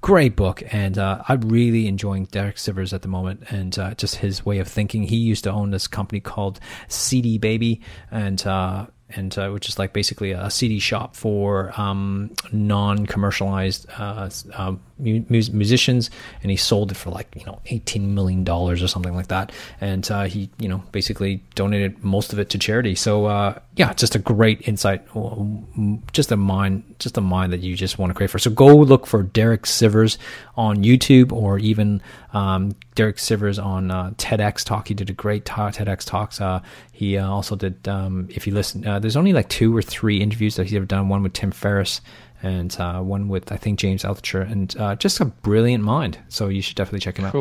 great 0.00 0.36
book 0.36 0.62
and 0.72 0.98
uh, 0.98 1.22
i'm 1.28 1.40
really 1.42 1.86
enjoying 1.86 2.24
derek 2.26 2.56
sivers 2.56 2.92
at 2.92 3.00
the 3.00 3.08
moment 3.08 3.42
and 3.48 3.78
uh, 3.78 3.94
just 3.94 4.16
his 4.16 4.44
way 4.44 4.58
of 4.58 4.68
thinking 4.68 5.04
he 5.04 5.16
used 5.16 5.44
to 5.44 5.50
own 5.50 5.70
this 5.70 5.86
company 5.86 6.20
called 6.20 6.60
cd 6.88 7.38
baby 7.38 7.80
and 8.10 8.46
uh, 8.46 8.86
and 9.14 9.36
uh, 9.38 9.50
which 9.50 9.68
is 9.68 9.78
like 9.78 9.92
basically 9.92 10.32
a 10.32 10.50
CD 10.50 10.78
shop 10.78 11.16
for 11.16 11.78
um, 11.80 12.30
non-commercialized 12.52 13.86
uh, 13.98 14.30
uh, 14.54 14.74
mu- 14.98 15.24
musicians, 15.28 16.10
and 16.42 16.50
he 16.50 16.56
sold 16.56 16.90
it 16.90 16.96
for 16.96 17.10
like 17.10 17.34
you 17.36 17.44
know 17.44 17.60
eighteen 17.66 18.14
million 18.14 18.44
dollars 18.44 18.82
or 18.82 18.88
something 18.88 19.14
like 19.14 19.28
that. 19.28 19.52
And 19.80 20.08
uh, 20.10 20.24
he 20.24 20.50
you 20.58 20.68
know 20.68 20.82
basically 20.92 21.42
donated 21.54 22.02
most 22.04 22.32
of 22.32 22.38
it 22.38 22.50
to 22.50 22.58
charity. 22.58 22.94
So 22.94 23.26
uh, 23.26 23.58
yeah, 23.80 23.94
just 23.94 24.14
a 24.14 24.18
great 24.18 24.68
insight, 24.68 25.06
um, 25.14 26.02
just 26.12 26.30
a 26.30 26.36
mind, 26.36 26.96
just 26.98 27.16
a 27.16 27.22
mind 27.22 27.50
that 27.54 27.60
you 27.60 27.74
just 27.74 27.98
want 27.98 28.10
to 28.10 28.14
create 28.14 28.28
for. 28.28 28.38
So 28.38 28.50
go 28.50 28.66
look 28.76 29.06
for 29.06 29.22
Derek 29.22 29.62
Sivers 29.62 30.18
on 30.54 30.84
YouTube 30.84 31.32
or 31.32 31.58
even 31.58 32.02
um, 32.34 32.76
Derek 32.94 33.16
Sivers 33.16 33.58
on 33.58 33.90
uh, 33.90 34.10
TEDx 34.18 34.64
Talk. 34.64 34.88
He 34.88 34.92
did 34.92 35.08
a 35.08 35.14
great 35.14 35.46
TEDx 35.46 36.04
talks. 36.04 36.42
Uh, 36.42 36.60
he 36.92 37.16
uh, 37.16 37.26
also 37.26 37.56
did. 37.56 37.88
Um, 37.88 38.28
if 38.30 38.46
you 38.46 38.52
listen, 38.52 38.86
uh, 38.86 38.98
there's 38.98 39.16
only 39.16 39.32
like 39.32 39.48
two 39.48 39.74
or 39.74 39.80
three 39.80 40.20
interviews 40.20 40.56
that 40.56 40.64
he's 40.64 40.74
ever 40.74 40.84
done. 40.84 41.08
One 41.08 41.22
with 41.22 41.32
Tim 41.32 41.50
Ferriss 41.50 42.02
and 42.42 42.78
uh, 42.78 43.00
one 43.00 43.28
with 43.28 43.50
I 43.50 43.56
think 43.56 43.78
James 43.78 44.02
Altucher, 44.02 44.42
and 44.42 44.76
uh, 44.76 44.94
just 44.96 45.20
a 45.20 45.24
brilliant 45.24 45.82
mind. 45.82 46.18
So 46.28 46.48
you 46.48 46.60
should 46.60 46.76
definitely 46.76 47.00
check 47.00 47.18
him 47.18 47.24
out. 47.24 47.32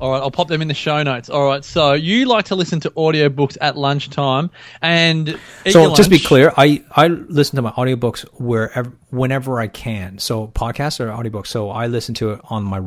All 0.00 0.12
right, 0.12 0.20
I'll 0.20 0.30
pop 0.30 0.46
them 0.46 0.62
in 0.62 0.68
the 0.68 0.74
show 0.74 1.02
notes. 1.02 1.28
All 1.28 1.44
right, 1.44 1.64
so 1.64 1.92
you 1.94 2.26
like 2.26 2.44
to 2.46 2.54
listen 2.54 2.78
to 2.80 2.90
audiobooks 2.90 3.56
at 3.60 3.76
lunchtime, 3.76 4.48
and 4.80 5.38
So 5.68 5.92
just 5.96 6.08
be 6.08 6.20
clear, 6.20 6.52
I, 6.56 6.84
I 6.92 7.08
listen 7.08 7.56
to 7.56 7.62
my 7.62 7.72
audiobooks 7.72 8.20
wherever 8.40 8.92
whenever 9.10 9.58
I 9.58 9.66
can. 9.66 10.18
So 10.18 10.46
podcasts 10.48 11.00
or 11.00 11.08
audiobooks. 11.08 11.48
So 11.48 11.70
I 11.70 11.88
listen 11.88 12.14
to 12.16 12.30
it 12.32 12.40
on 12.44 12.62
my 12.62 12.80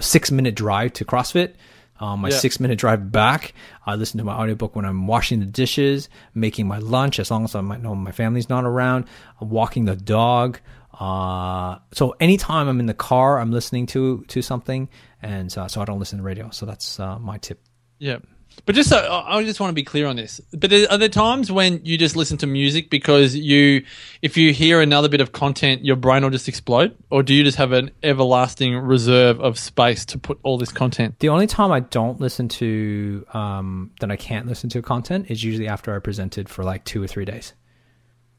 six 0.00 0.30
minute 0.30 0.54
drive 0.54 0.92
to 0.94 1.04
CrossFit, 1.04 1.54
um, 1.98 2.20
my 2.20 2.28
Yeah. 2.28 2.36
six 2.36 2.60
minute 2.60 2.78
drive 2.78 3.10
back. 3.10 3.52
I 3.84 3.96
listen 3.96 4.18
to 4.18 4.24
my 4.24 4.34
audiobook 4.34 4.76
when 4.76 4.84
I'm 4.84 5.08
washing 5.08 5.40
the 5.40 5.46
dishes, 5.46 6.08
making 6.34 6.68
my 6.68 6.78
lunch, 6.78 7.18
as 7.18 7.32
long 7.32 7.42
as 7.44 7.56
I 7.56 7.62
might 7.62 7.82
know 7.82 7.96
my 7.96 8.12
family's 8.12 8.48
not 8.48 8.64
around, 8.64 9.06
I'm 9.40 9.50
walking 9.50 9.86
the 9.86 9.96
dog. 9.96 10.60
Uh, 10.98 11.78
so 11.92 12.14
anytime 12.20 12.68
I'm 12.68 12.80
in 12.80 12.86
the 12.86 12.94
car, 12.94 13.38
I'm 13.38 13.52
listening 13.52 13.86
to 13.86 14.24
to 14.28 14.42
something, 14.42 14.88
and 15.22 15.56
uh, 15.56 15.68
so 15.68 15.80
I 15.80 15.84
don't 15.84 15.98
listen 15.98 16.18
to 16.18 16.24
radio. 16.24 16.50
So 16.50 16.66
that's 16.66 17.00
uh, 17.00 17.18
my 17.18 17.38
tip. 17.38 17.60
Yeah. 17.98 18.18
But 18.66 18.76
just 18.76 18.88
so 18.88 19.24
I 19.26 19.42
just 19.42 19.60
want 19.60 19.70
to 19.70 19.74
be 19.74 19.82
clear 19.82 20.06
on 20.06 20.16
this. 20.16 20.40
But 20.52 20.72
are 20.72 20.92
are 20.92 20.98
there 20.98 21.08
times 21.08 21.50
when 21.50 21.80
you 21.84 21.98
just 21.98 22.16
listen 22.16 22.38
to 22.38 22.46
music 22.46 22.88
because 22.88 23.34
you, 23.34 23.84
if 24.22 24.36
you 24.36 24.52
hear 24.52 24.80
another 24.80 25.08
bit 25.08 25.20
of 25.20 25.32
content, 25.32 25.84
your 25.84 25.96
brain 25.96 26.22
will 26.22 26.30
just 26.30 26.48
explode, 26.48 26.96
or 27.10 27.22
do 27.22 27.34
you 27.34 27.42
just 27.42 27.58
have 27.58 27.72
an 27.72 27.90
everlasting 28.02 28.76
reserve 28.76 29.40
of 29.40 29.58
space 29.58 30.04
to 30.06 30.18
put 30.18 30.38
all 30.44 30.56
this 30.56 30.72
content? 30.72 31.18
The 31.18 31.28
only 31.28 31.46
time 31.46 31.72
I 31.72 31.80
don't 31.80 32.20
listen 32.20 32.48
to 32.50 33.26
um, 33.34 33.90
that 34.00 34.10
I 34.10 34.16
can't 34.16 34.46
listen 34.46 34.70
to 34.70 34.82
content 34.82 35.30
is 35.30 35.42
usually 35.42 35.68
after 35.68 35.94
I 35.94 35.98
presented 35.98 36.48
for 36.48 36.62
like 36.62 36.84
two 36.84 37.02
or 37.02 37.06
three 37.06 37.24
days. 37.24 37.54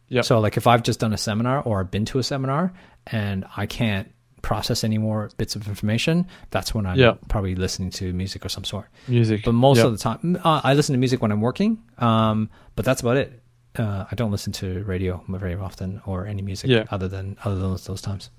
Yep. 0.09 0.25
So 0.25 0.39
like 0.39 0.57
if 0.57 0.67
I've 0.67 0.83
just 0.83 1.00
done 1.00 1.13
a 1.13 1.17
seminar 1.17 1.62
or 1.62 1.79
I've 1.79 1.91
been 1.91 2.05
to 2.05 2.19
a 2.19 2.24
seminar 2.24 2.74
and 3.07 3.45
I 3.57 3.65
can't 3.65 4.12
process 4.41 4.83
any 4.83 5.00
more 5.00 5.31
bits 5.38 5.55
of 5.55 5.67
information, 5.67 6.27
that's 6.51 6.74
when 6.74 6.85
I'm 6.85 6.97
Yeah. 7.00 7.13
probably 7.29 7.55
listening 7.55 7.89
to 7.91 8.13
music 8.13 8.45
of 8.45 8.51
some 8.51 8.63
sort. 8.63 8.88
Music. 9.07 9.41
But 9.43 9.53
most 9.53 9.77
Yep. 9.77 9.85
of 9.88 9.91
the 9.93 9.97
time, 9.97 10.39
uh, 10.43 10.62
I 10.63 10.75
listen 10.75 10.93
to 10.93 11.00
music 11.00 11.21
when 11.21 11.31
I'm 11.31 11.41
working. 11.41 11.79
Um, 11.97 12.50
but 12.75 12.85
that's 12.85 13.01
about 13.01 13.17
it. 13.17 13.41
Uh, 13.75 14.05
I 14.09 14.15
don't 14.15 14.31
listen 14.31 14.53
to 14.53 14.83
radio 14.83 15.24
very 15.27 15.55
often 15.55 16.01
or 16.05 16.27
any 16.27 16.41
music 16.43 16.69
Yeah. 16.69 16.85
other 16.91 17.07
than 17.07 17.35
other 17.43 17.55
than 17.55 17.71
those, 17.71 17.85
those 17.85 18.01
times. 18.01 18.29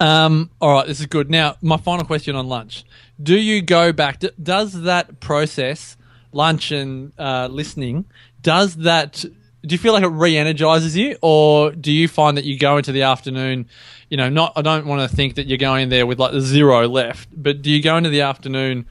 Um, 0.00 0.50
all 0.60 0.72
right, 0.72 0.86
this 0.86 0.98
is 1.00 1.06
good. 1.06 1.30
Now, 1.30 1.56
my 1.60 1.76
final 1.76 2.04
question 2.04 2.34
on 2.34 2.48
lunch: 2.48 2.84
Do 3.22 3.38
you 3.38 3.62
go 3.62 3.92
back? 3.92 4.20
Does 4.42 4.72
that 4.82 5.20
process, 5.20 5.96
lunch 6.32 6.72
and 6.72 7.12
uh, 7.18 7.48
listening, 7.50 8.06
does 8.42 8.76
that? 8.76 9.24
Do 9.66 9.74
you 9.74 9.78
feel 9.78 9.92
like 9.92 10.02
it 10.02 10.08
re-energizes 10.08 10.96
you, 10.96 11.16
or 11.22 11.72
do 11.72 11.90
you 11.90 12.08
find 12.08 12.36
that 12.36 12.44
you 12.44 12.58
go 12.58 12.76
into 12.76 12.92
the 12.92 13.02
afternoon? 13.02 13.68
You 14.08 14.16
know, 14.16 14.28
not. 14.28 14.52
I 14.56 14.62
don't 14.62 14.86
want 14.86 15.08
to 15.08 15.14
think 15.14 15.34
that 15.34 15.46
you're 15.46 15.58
going 15.58 15.88
there 15.88 16.06
with 16.06 16.18
like 16.18 16.40
zero 16.40 16.88
left, 16.88 17.28
but 17.32 17.62
do 17.62 17.70
you 17.70 17.82
go 17.82 17.96
into 17.96 18.10
the 18.10 18.22
afternoon? 18.22 18.86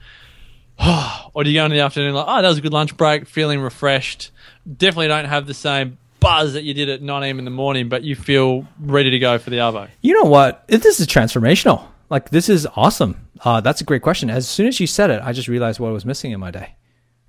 or 1.34 1.44
do 1.44 1.50
you 1.50 1.60
go 1.60 1.65
into 1.65 1.75
the 1.75 1.82
afternoon 1.82 2.13
like, 2.13 2.25
oh, 2.27 2.41
that 2.41 2.48
was 2.48 2.58
a 2.58 2.62
good 2.62 2.74
lunch 2.74 2.98
break, 2.98 3.27
feeling 3.27 3.62
refreshed? 3.62 4.32
Definitely 4.65 5.08
don't 5.08 5.25
have 5.25 5.48
the 5.48 5.53
same 5.53 5.98
buzz 6.20 6.53
that 6.53 6.63
you 6.63 6.74
did 6.74 6.89
at 6.89 7.01
9 7.01 7.24
a.m. 7.24 7.39
in 7.39 7.46
the 7.46 7.51
morning, 7.51 7.88
but 7.88 8.03
you 8.03 8.15
feel 8.15 8.67
ready 8.79 9.12
to 9.12 9.20
go 9.20 9.38
for 9.38 9.51
the 9.51 9.58
arvo. 9.58 9.88
You 10.01 10.15
know 10.15 10.29
what? 10.29 10.67
This 10.67 11.00
is 11.00 11.08
transformational. 11.08 11.86
Like 12.10 12.29
this 12.29 12.50
is 12.50 12.67
awesome. 12.75 13.27
Uh, 13.44 13.62
that's 13.62 13.82
a 13.82 13.84
great 13.84 14.01
question. 14.01 14.29
As 14.29 14.48
soon 14.48 14.67
as 14.67 14.79
you 14.79 14.88
said 14.88 15.10
it, 15.10 15.22
I 15.24 15.34
just 15.34 15.48
realized 15.48 15.79
what 15.79 15.91
was 15.91 16.05
missing 16.05 16.32
in 16.32 16.39
my 16.39 16.51
day. 16.51 16.75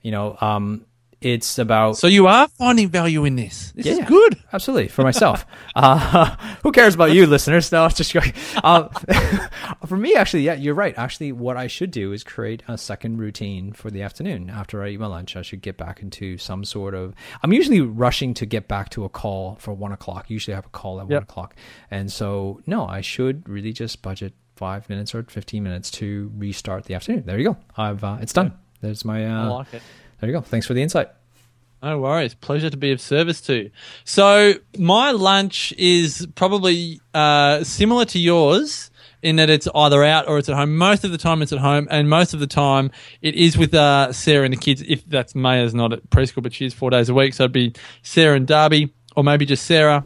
You 0.02 0.12
know, 0.12 0.36
um, 0.40 0.84
it's 1.20 1.58
about 1.58 1.96
So 1.96 2.06
you 2.06 2.26
are 2.26 2.46
finding 2.48 2.88
value 2.88 3.24
in 3.24 3.36
this. 3.36 3.72
This 3.74 3.86
is 3.86 3.98
good. 4.06 4.38
Absolutely 4.52 4.88
for 4.88 5.02
myself. 5.02 5.46
uh, 5.74 6.36
who 6.62 6.72
cares 6.72 6.94
about 6.94 7.12
you, 7.12 7.26
listeners? 7.26 7.72
No, 7.72 7.86
it's 7.86 7.96
just. 7.96 8.14
Um, 8.62 8.88
for 9.86 9.96
me, 9.96 10.14
actually, 10.14 10.42
yeah, 10.42 10.54
you're 10.54 10.74
right. 10.74 10.94
Actually, 10.98 11.32
what 11.32 11.56
I 11.56 11.66
should 11.66 11.90
do 11.90 12.12
is 12.12 12.22
create 12.22 12.62
a 12.68 12.76
second 12.78 13.18
routine 13.18 13.72
for 13.72 13.90
the 13.90 14.02
afternoon. 14.02 14.50
After 14.50 14.82
I 14.82 14.90
eat 14.90 15.00
my 15.00 15.06
lunch, 15.06 15.36
I 15.36 15.42
should 15.42 15.62
get 15.62 15.76
back 15.76 16.02
into 16.02 16.38
some 16.38 16.64
sort 16.64 16.94
of. 16.94 17.14
I'm 17.42 17.52
usually 17.52 17.80
rushing 17.80 18.34
to 18.34 18.46
get 18.46 18.68
back 18.68 18.90
to 18.90 19.04
a 19.04 19.08
call 19.08 19.56
for 19.56 19.72
one 19.72 19.92
o'clock. 19.92 20.28
Usually, 20.30 20.54
I 20.54 20.56
have 20.56 20.66
a 20.66 20.70
call 20.70 21.00
at 21.00 21.08
Yep. 21.08 21.16
one 21.16 21.22
o'clock, 21.22 21.56
and 21.90 22.12
so 22.12 22.60
no, 22.66 22.86
I 22.86 23.00
should 23.00 23.48
really 23.48 23.72
just 23.72 24.02
budget 24.02 24.34
five 24.56 24.88
minutes 24.88 25.14
or 25.14 25.22
fifteen 25.24 25.62
minutes 25.62 25.90
to 25.92 26.30
restart 26.36 26.84
the 26.84 26.94
afternoon. 26.94 27.24
There 27.26 27.38
you 27.38 27.44
go. 27.50 27.56
I've 27.76 28.04
uh, 28.04 28.18
it's 28.20 28.32
done. 28.32 28.52
There's 28.80 29.04
my. 29.04 29.26
I 29.26 29.46
Uh, 29.46 29.52
like 29.54 29.74
it. 29.74 29.82
There 30.20 30.30
you 30.30 30.36
go. 30.36 30.40
Thanks 30.40 30.66
for 30.66 30.74
the 30.74 30.82
insight. 30.82 31.08
No 31.82 32.00
worries. 32.00 32.34
Pleasure 32.34 32.70
to 32.70 32.76
be 32.76 32.90
of 32.92 33.00
service 33.00 33.40
to. 33.42 33.54
you. 33.54 33.70
So 34.04 34.54
my 34.78 35.10
lunch 35.10 35.72
is 35.76 36.26
probably 36.34 37.00
uh, 37.14 37.62
similar 37.64 38.04
to 38.06 38.18
yours 38.18 38.90
in 39.22 39.36
that 39.36 39.50
it's 39.50 39.68
either 39.74 40.02
out 40.02 40.28
or 40.28 40.38
it's 40.38 40.48
at 40.48 40.54
home. 40.54 40.76
Most 40.76 41.04
of 41.04 41.10
the 41.10 41.18
time 41.18 41.42
it's 41.42 41.52
at 41.52 41.58
home, 41.58 41.86
and 41.90 42.08
most 42.08 42.34
of 42.34 42.40
the 42.40 42.46
time 42.46 42.90
it 43.22 43.34
is 43.34 43.58
with 43.58 43.74
uh, 43.74 44.12
Sarah 44.12 44.44
and 44.44 44.52
the 44.52 44.58
kids. 44.58 44.82
If 44.86 45.04
that's 45.06 45.34
Maya's 45.34 45.74
not 45.74 45.92
at 45.92 46.08
preschool, 46.10 46.42
but 46.42 46.52
she's 46.52 46.72
four 46.72 46.90
days 46.90 47.08
a 47.08 47.14
week, 47.14 47.34
so 47.34 47.44
it'd 47.44 47.52
be 47.52 47.72
Sarah 48.02 48.36
and 48.36 48.46
Darby, 48.46 48.92
or 49.14 49.24
maybe 49.24 49.44
just 49.46 49.64
Sarah. 49.64 50.04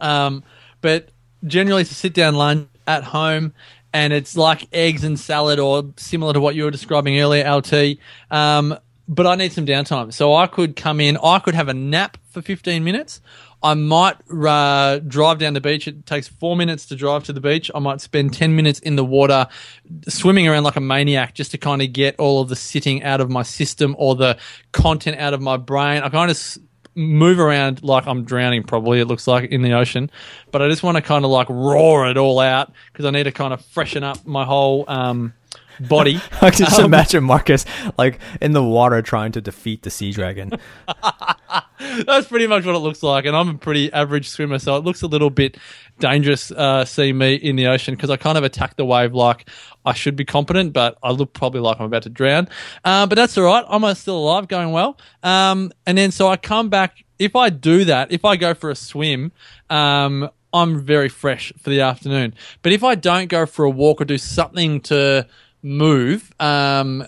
Um, 0.00 0.42
but 0.80 1.10
generally, 1.44 1.82
it's 1.82 1.90
a 1.90 1.94
sit 1.94 2.14
down 2.14 2.34
lunch 2.34 2.68
at 2.86 3.04
home, 3.04 3.52
and 3.92 4.12
it's 4.12 4.36
like 4.36 4.68
eggs 4.72 5.04
and 5.04 5.18
salad, 5.18 5.58
or 5.58 5.92
similar 5.96 6.32
to 6.32 6.40
what 6.40 6.54
you 6.54 6.64
were 6.64 6.70
describing 6.70 7.20
earlier, 7.20 7.50
LT. 7.50 7.98
Um, 8.30 8.78
but 9.10 9.26
I 9.26 9.34
need 9.34 9.52
some 9.52 9.66
downtime, 9.66 10.12
so 10.12 10.34
I 10.34 10.46
could 10.46 10.76
come 10.76 11.00
in. 11.00 11.18
I 11.18 11.40
could 11.40 11.54
have 11.54 11.68
a 11.68 11.74
nap 11.74 12.16
for 12.30 12.40
fifteen 12.40 12.84
minutes. 12.84 13.20
I 13.62 13.74
might 13.74 14.16
uh, 14.30 15.00
drive 15.00 15.38
down 15.38 15.52
the 15.52 15.60
beach. 15.60 15.86
It 15.86 16.06
takes 16.06 16.28
four 16.28 16.56
minutes 16.56 16.86
to 16.86 16.96
drive 16.96 17.24
to 17.24 17.32
the 17.32 17.40
beach. 17.40 17.70
I 17.74 17.78
might 17.78 18.00
spend 18.00 18.32
10 18.32 18.56
minutes 18.56 18.78
in 18.78 18.96
the 18.96 19.04
water 19.04 19.48
swimming 20.08 20.48
around 20.48 20.64
like 20.64 20.76
a 20.76 20.80
maniac 20.80 21.34
just 21.34 21.50
to 21.50 21.58
kind 21.58 21.82
of 21.82 21.92
get 21.92 22.18
all 22.18 22.40
of 22.40 22.48
the 22.48 22.56
sitting 22.56 23.02
out 23.02 23.20
of 23.20 23.28
my 23.28 23.42
system 23.42 23.94
or 23.98 24.14
the 24.14 24.38
content 24.72 25.18
out 25.18 25.34
of 25.34 25.42
my 25.42 25.58
brain. 25.58 26.02
I 26.02 26.08
kind 26.08 26.30
of 26.30 26.58
move 26.94 27.38
around 27.38 27.82
like 27.82 28.06
I'm 28.06 28.24
drowning, 28.24 28.62
probably, 28.62 29.00
it 29.00 29.06
looks 29.06 29.26
like, 29.26 29.50
in 29.50 29.62
the 29.62 29.72
ocean. 29.72 30.10
But 30.50 30.62
I 30.62 30.68
just 30.68 30.82
want 30.82 30.96
to 30.96 31.02
kind 31.02 31.24
of 31.24 31.30
like 31.30 31.48
roar 31.50 32.08
it 32.08 32.16
all 32.16 32.40
out 32.40 32.72
because 32.92 33.04
I 33.04 33.10
need 33.10 33.24
to 33.24 33.32
kind 33.32 33.52
of 33.52 33.62
freshen 33.66 34.02
up 34.02 34.26
my 34.26 34.44
whole 34.44 34.86
um, 34.88 35.34
body. 35.88 36.20
I 36.40 36.50
can 36.50 36.66
just 36.66 36.78
Um, 36.78 36.84
imagine 36.86 37.24
Marcus 37.24 37.64
like 37.98 38.18
in 38.40 38.52
the 38.52 38.62
water 38.62 39.02
trying 39.02 39.32
to 39.32 39.40
defeat 39.40 39.82
the 39.82 39.90
sea 39.90 40.12
dragon. 40.12 40.52
That's 42.06 42.28
pretty 42.28 42.46
much 42.46 42.64
what 42.66 42.74
it 42.74 42.78
looks 42.80 43.02
like, 43.02 43.24
and 43.24 43.34
I'm 43.34 43.48
a 43.48 43.54
pretty 43.54 43.92
average 43.92 44.28
swimmer, 44.28 44.58
so 44.58 44.76
it 44.76 44.84
looks 44.84 45.02
a 45.02 45.06
little 45.06 45.30
bit 45.30 45.56
dangerous 45.98 46.50
uh, 46.52 46.84
seeing 46.84 47.18
me 47.18 47.34
in 47.34 47.56
the 47.56 47.66
ocean 47.66 47.94
because 47.94 48.10
I 48.10 48.16
kind 48.16 48.36
of 48.38 48.44
attack 48.44 48.76
the 48.76 48.84
wave 48.84 49.14
like 49.14 49.48
I 49.84 49.94
should 49.94 50.14
be 50.14 50.24
competent, 50.24 50.72
but 50.72 50.98
I 51.02 51.10
look 51.12 51.32
probably 51.32 51.60
like 51.60 51.78
I'm 51.80 51.86
about 51.86 52.02
to 52.02 52.10
drown. 52.10 52.48
Uh, 52.84 53.06
but 53.06 53.14
that's 53.16 53.36
all 53.38 53.44
right. 53.44 53.64
I'm 53.68 53.82
uh, 53.82 53.94
still 53.94 54.18
alive, 54.18 54.46
going 54.46 54.72
well. 54.72 54.98
Um, 55.22 55.72
and 55.86 55.96
then 55.96 56.10
so 56.10 56.28
I 56.28 56.36
come 56.36 56.68
back. 56.68 57.04
If 57.18 57.34
I 57.34 57.50
do 57.50 57.84
that, 57.86 58.12
if 58.12 58.24
I 58.24 58.36
go 58.36 58.54
for 58.54 58.70
a 58.70 58.76
swim, 58.76 59.32
um, 59.68 60.28
I'm 60.52 60.80
very 60.80 61.08
fresh 61.08 61.52
for 61.60 61.70
the 61.70 61.80
afternoon. 61.80 62.34
But 62.62 62.72
if 62.72 62.84
I 62.84 62.94
don't 62.94 63.28
go 63.28 63.46
for 63.46 63.64
a 63.64 63.70
walk 63.70 64.00
or 64.00 64.04
do 64.04 64.18
something 64.18 64.80
to 64.82 65.26
move, 65.62 66.32
um, 66.40 67.06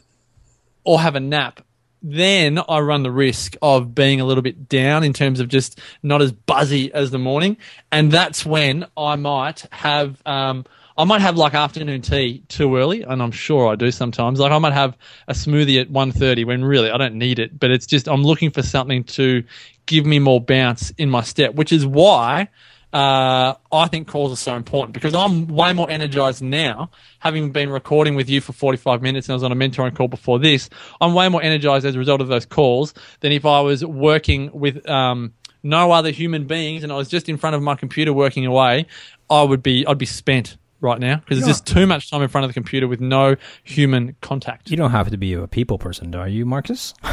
or 0.84 1.00
have 1.00 1.14
a 1.14 1.20
nap, 1.20 1.60
then 2.02 2.58
I 2.68 2.80
run 2.80 3.04
the 3.04 3.10
risk 3.10 3.56
of 3.62 3.94
being 3.94 4.20
a 4.20 4.24
little 4.24 4.42
bit 4.42 4.68
down 4.68 5.04
in 5.04 5.12
terms 5.12 5.38
of 5.38 5.48
just 5.48 5.78
not 6.02 6.20
as 6.20 6.32
buzzy 6.32 6.92
as 6.92 7.10
the 7.10 7.18
morning, 7.18 7.56
and 7.92 8.10
that's 8.10 8.44
when 8.44 8.86
I 8.96 9.16
might 9.16 9.66
have 9.70 10.20
um, 10.26 10.64
I 10.96 11.04
might 11.04 11.20
have 11.20 11.36
like 11.36 11.54
afternoon 11.54 12.02
tea 12.02 12.42
too 12.48 12.76
early, 12.76 13.02
and 13.02 13.22
I'm 13.22 13.30
sure 13.30 13.68
I 13.68 13.76
do 13.76 13.90
sometimes. 13.90 14.40
Like 14.40 14.52
I 14.52 14.58
might 14.58 14.72
have 14.72 14.96
a 15.28 15.32
smoothie 15.32 15.80
at 15.80 15.90
1.30 15.90 16.44
when 16.44 16.64
really 16.64 16.90
I 16.90 16.98
don't 16.98 17.14
need 17.14 17.38
it, 17.38 17.58
but 17.58 17.70
it's 17.70 17.86
just 17.86 18.08
I'm 18.08 18.24
looking 18.24 18.50
for 18.50 18.62
something 18.62 19.04
to 19.04 19.44
give 19.86 20.04
me 20.04 20.18
more 20.18 20.40
bounce 20.40 20.90
in 20.98 21.08
my 21.08 21.22
step, 21.22 21.54
which 21.54 21.72
is 21.72 21.86
why 21.86 22.48
uh, 22.92 23.54
I 23.72 23.88
think 23.88 24.06
calls 24.06 24.32
are 24.32 24.36
so 24.36 24.54
important 24.54 24.92
because 24.92 25.14
I'm 25.14 25.48
way 25.48 25.72
more 25.72 25.90
energized 25.90 26.42
now, 26.42 26.90
having 27.20 27.50
been 27.50 27.70
recording 27.70 28.14
with 28.14 28.28
you 28.28 28.42
for 28.42 28.52
45 28.52 29.00
minutes 29.00 29.28
and 29.28 29.32
I 29.32 29.36
was 29.36 29.42
on 29.42 29.52
a 29.52 29.56
mentoring 29.56 29.96
call 29.96 30.08
before 30.08 30.38
this. 30.38 30.68
I'm 31.00 31.14
way 31.14 31.28
more 31.30 31.42
energized 31.42 31.86
as 31.86 31.94
a 31.94 31.98
result 31.98 32.20
of 32.20 32.28
those 32.28 32.44
calls 32.44 32.92
than 33.20 33.32
if 33.32 33.46
I 33.46 33.60
was 33.60 33.84
working 33.84 34.50
with 34.52 34.86
um, 34.88 35.32
no 35.62 35.90
other 35.90 36.10
human 36.10 36.46
beings 36.46 36.82
and 36.82 36.92
I 36.92 36.96
was 36.96 37.08
just 37.08 37.30
in 37.30 37.38
front 37.38 37.56
of 37.56 37.62
my 37.62 37.76
computer 37.76 38.12
working 38.12 38.44
away. 38.44 38.86
I 39.30 39.42
would 39.42 39.62
be, 39.62 39.86
I'd 39.86 39.96
be 39.96 40.04
spent 40.04 40.58
right 40.82 41.00
now 41.00 41.16
because 41.16 41.38
there's 41.38 41.48
just 41.48 41.66
too 41.66 41.86
much 41.86 42.10
time 42.10 42.20
in 42.20 42.28
front 42.28 42.44
of 42.44 42.50
the 42.50 42.54
computer 42.54 42.86
with 42.86 43.00
no 43.00 43.36
human 43.64 44.16
contact. 44.20 44.70
You 44.70 44.76
don't 44.76 44.90
have 44.90 45.08
to 45.10 45.16
be 45.16 45.32
a 45.32 45.46
people 45.46 45.78
person, 45.78 46.14
are 46.14 46.28
you, 46.28 46.44
Marcus? 46.44 46.92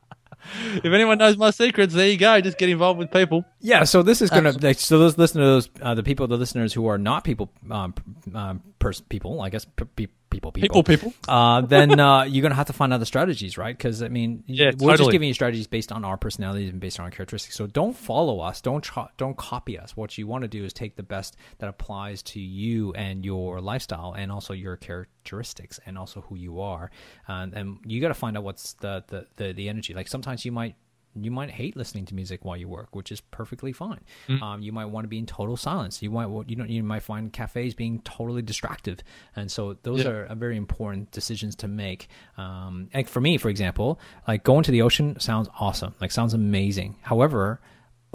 if 0.76 0.84
anyone 0.84 1.18
knows 1.18 1.36
my 1.36 1.50
secrets, 1.50 1.94
there 1.94 2.08
you 2.08 2.16
go. 2.16 2.40
Just 2.40 2.58
get 2.58 2.68
involved 2.68 2.98
with 2.98 3.10
people. 3.10 3.44
Yeah, 3.60 3.84
so 3.84 4.02
this 4.02 4.22
is 4.22 4.30
gonna 4.30 4.52
like, 4.52 4.78
so 4.78 4.98
those 4.98 5.18
listeners, 5.18 5.68
uh, 5.80 5.94
the 5.94 6.02
people, 6.02 6.26
the 6.26 6.36
listeners 6.36 6.72
who 6.72 6.86
are 6.86 6.98
not 6.98 7.24
people, 7.24 7.50
um, 7.70 7.94
um, 8.34 8.62
pers- 8.78 9.00
people, 9.00 9.40
I 9.40 9.50
guess, 9.50 9.64
p- 9.64 10.08
pe- 10.30 10.36
people, 10.52 10.52
People, 10.52 10.82
people. 10.82 11.14
uh, 11.28 11.60
then 11.62 11.98
uh, 12.00 12.22
you're 12.22 12.42
gonna 12.42 12.54
have 12.54 12.66
to 12.68 12.72
find 12.72 12.92
other 12.92 13.04
strategies, 13.04 13.58
right? 13.58 13.76
Because 13.76 14.02
I 14.02 14.08
mean, 14.08 14.44
Yeah, 14.46 14.70
we're 14.78 14.96
just 14.96 15.10
giving 15.12 15.28
you 15.28 15.34
strategies 15.34 15.66
based 15.66 15.92
on 15.92 16.04
our 16.04 16.16
personalities 16.16 16.70
and 16.70 16.80
based 16.80 16.98
on 17.00 17.04
our 17.04 17.10
characteristics. 17.10 17.56
So 17.56 17.66
don't 17.66 17.96
follow 17.96 18.40
us, 18.40 18.60
don't 18.60 18.82
cho- 18.84 19.08
don't 19.16 19.36
copy 19.36 19.78
us. 19.78 19.96
What 19.96 20.16
you 20.16 20.26
want 20.26 20.42
to 20.42 20.48
do 20.48 20.64
is 20.64 20.72
take 20.72 20.96
the 20.96 21.02
best 21.02 21.36
that 21.58 21.68
applies 21.68 22.22
to 22.22 22.40
you 22.40 22.92
and 22.94 23.24
your 23.24 23.60
lifestyle, 23.60 24.14
and 24.16 24.30
also 24.32 24.52
your 24.54 24.76
characteristics, 24.76 25.80
and 25.86 25.98
also 25.98 26.22
who 26.22 26.36
you 26.36 26.60
are. 26.60 26.90
And, 27.26 27.52
and 27.54 27.78
you 27.86 28.00
got 28.00 28.08
to 28.08 28.14
find 28.14 28.36
out 28.36 28.44
what's 28.44 28.74
the, 28.74 29.04
the 29.08 29.26
the 29.36 29.52
the 29.52 29.68
energy. 29.68 29.94
Like 29.94 30.08
sometimes 30.08 30.44
you 30.44 30.52
might 30.52 30.76
you 31.14 31.30
might 31.30 31.50
hate 31.50 31.76
listening 31.76 32.04
to 32.06 32.14
music 32.14 32.44
while 32.44 32.56
you 32.56 32.68
work, 32.68 32.94
which 32.94 33.10
is 33.10 33.20
perfectly 33.20 33.72
fine. 33.72 34.00
Um, 34.40 34.62
you 34.62 34.72
might 34.72 34.84
want 34.86 35.04
to 35.04 35.08
be 35.08 35.18
in 35.18 35.26
total 35.26 35.56
silence. 35.56 36.02
You 36.02 36.10
might 36.10 36.28
you 36.48 36.56
know 36.56 36.64
you 36.64 36.82
might 36.82 37.02
find 37.02 37.32
cafes 37.32 37.74
being 37.74 38.00
totally 38.02 38.42
distractive, 38.42 38.98
and 39.34 39.50
so 39.50 39.76
those 39.82 40.04
Yeah. 40.04 40.10
are 40.30 40.34
very 40.36 40.56
important 40.56 41.10
decisions 41.10 41.56
to 41.56 41.68
make. 41.68 42.08
Um, 42.36 42.88
and 42.92 43.08
for 43.08 43.20
me, 43.20 43.38
for 43.38 43.48
example, 43.48 43.98
like 44.28 44.44
going 44.44 44.62
to 44.64 44.70
the 44.70 44.82
ocean 44.82 45.18
sounds 45.18 45.48
awesome, 45.58 45.94
like 46.00 46.12
sounds 46.12 46.34
amazing. 46.34 46.96
However, 47.02 47.60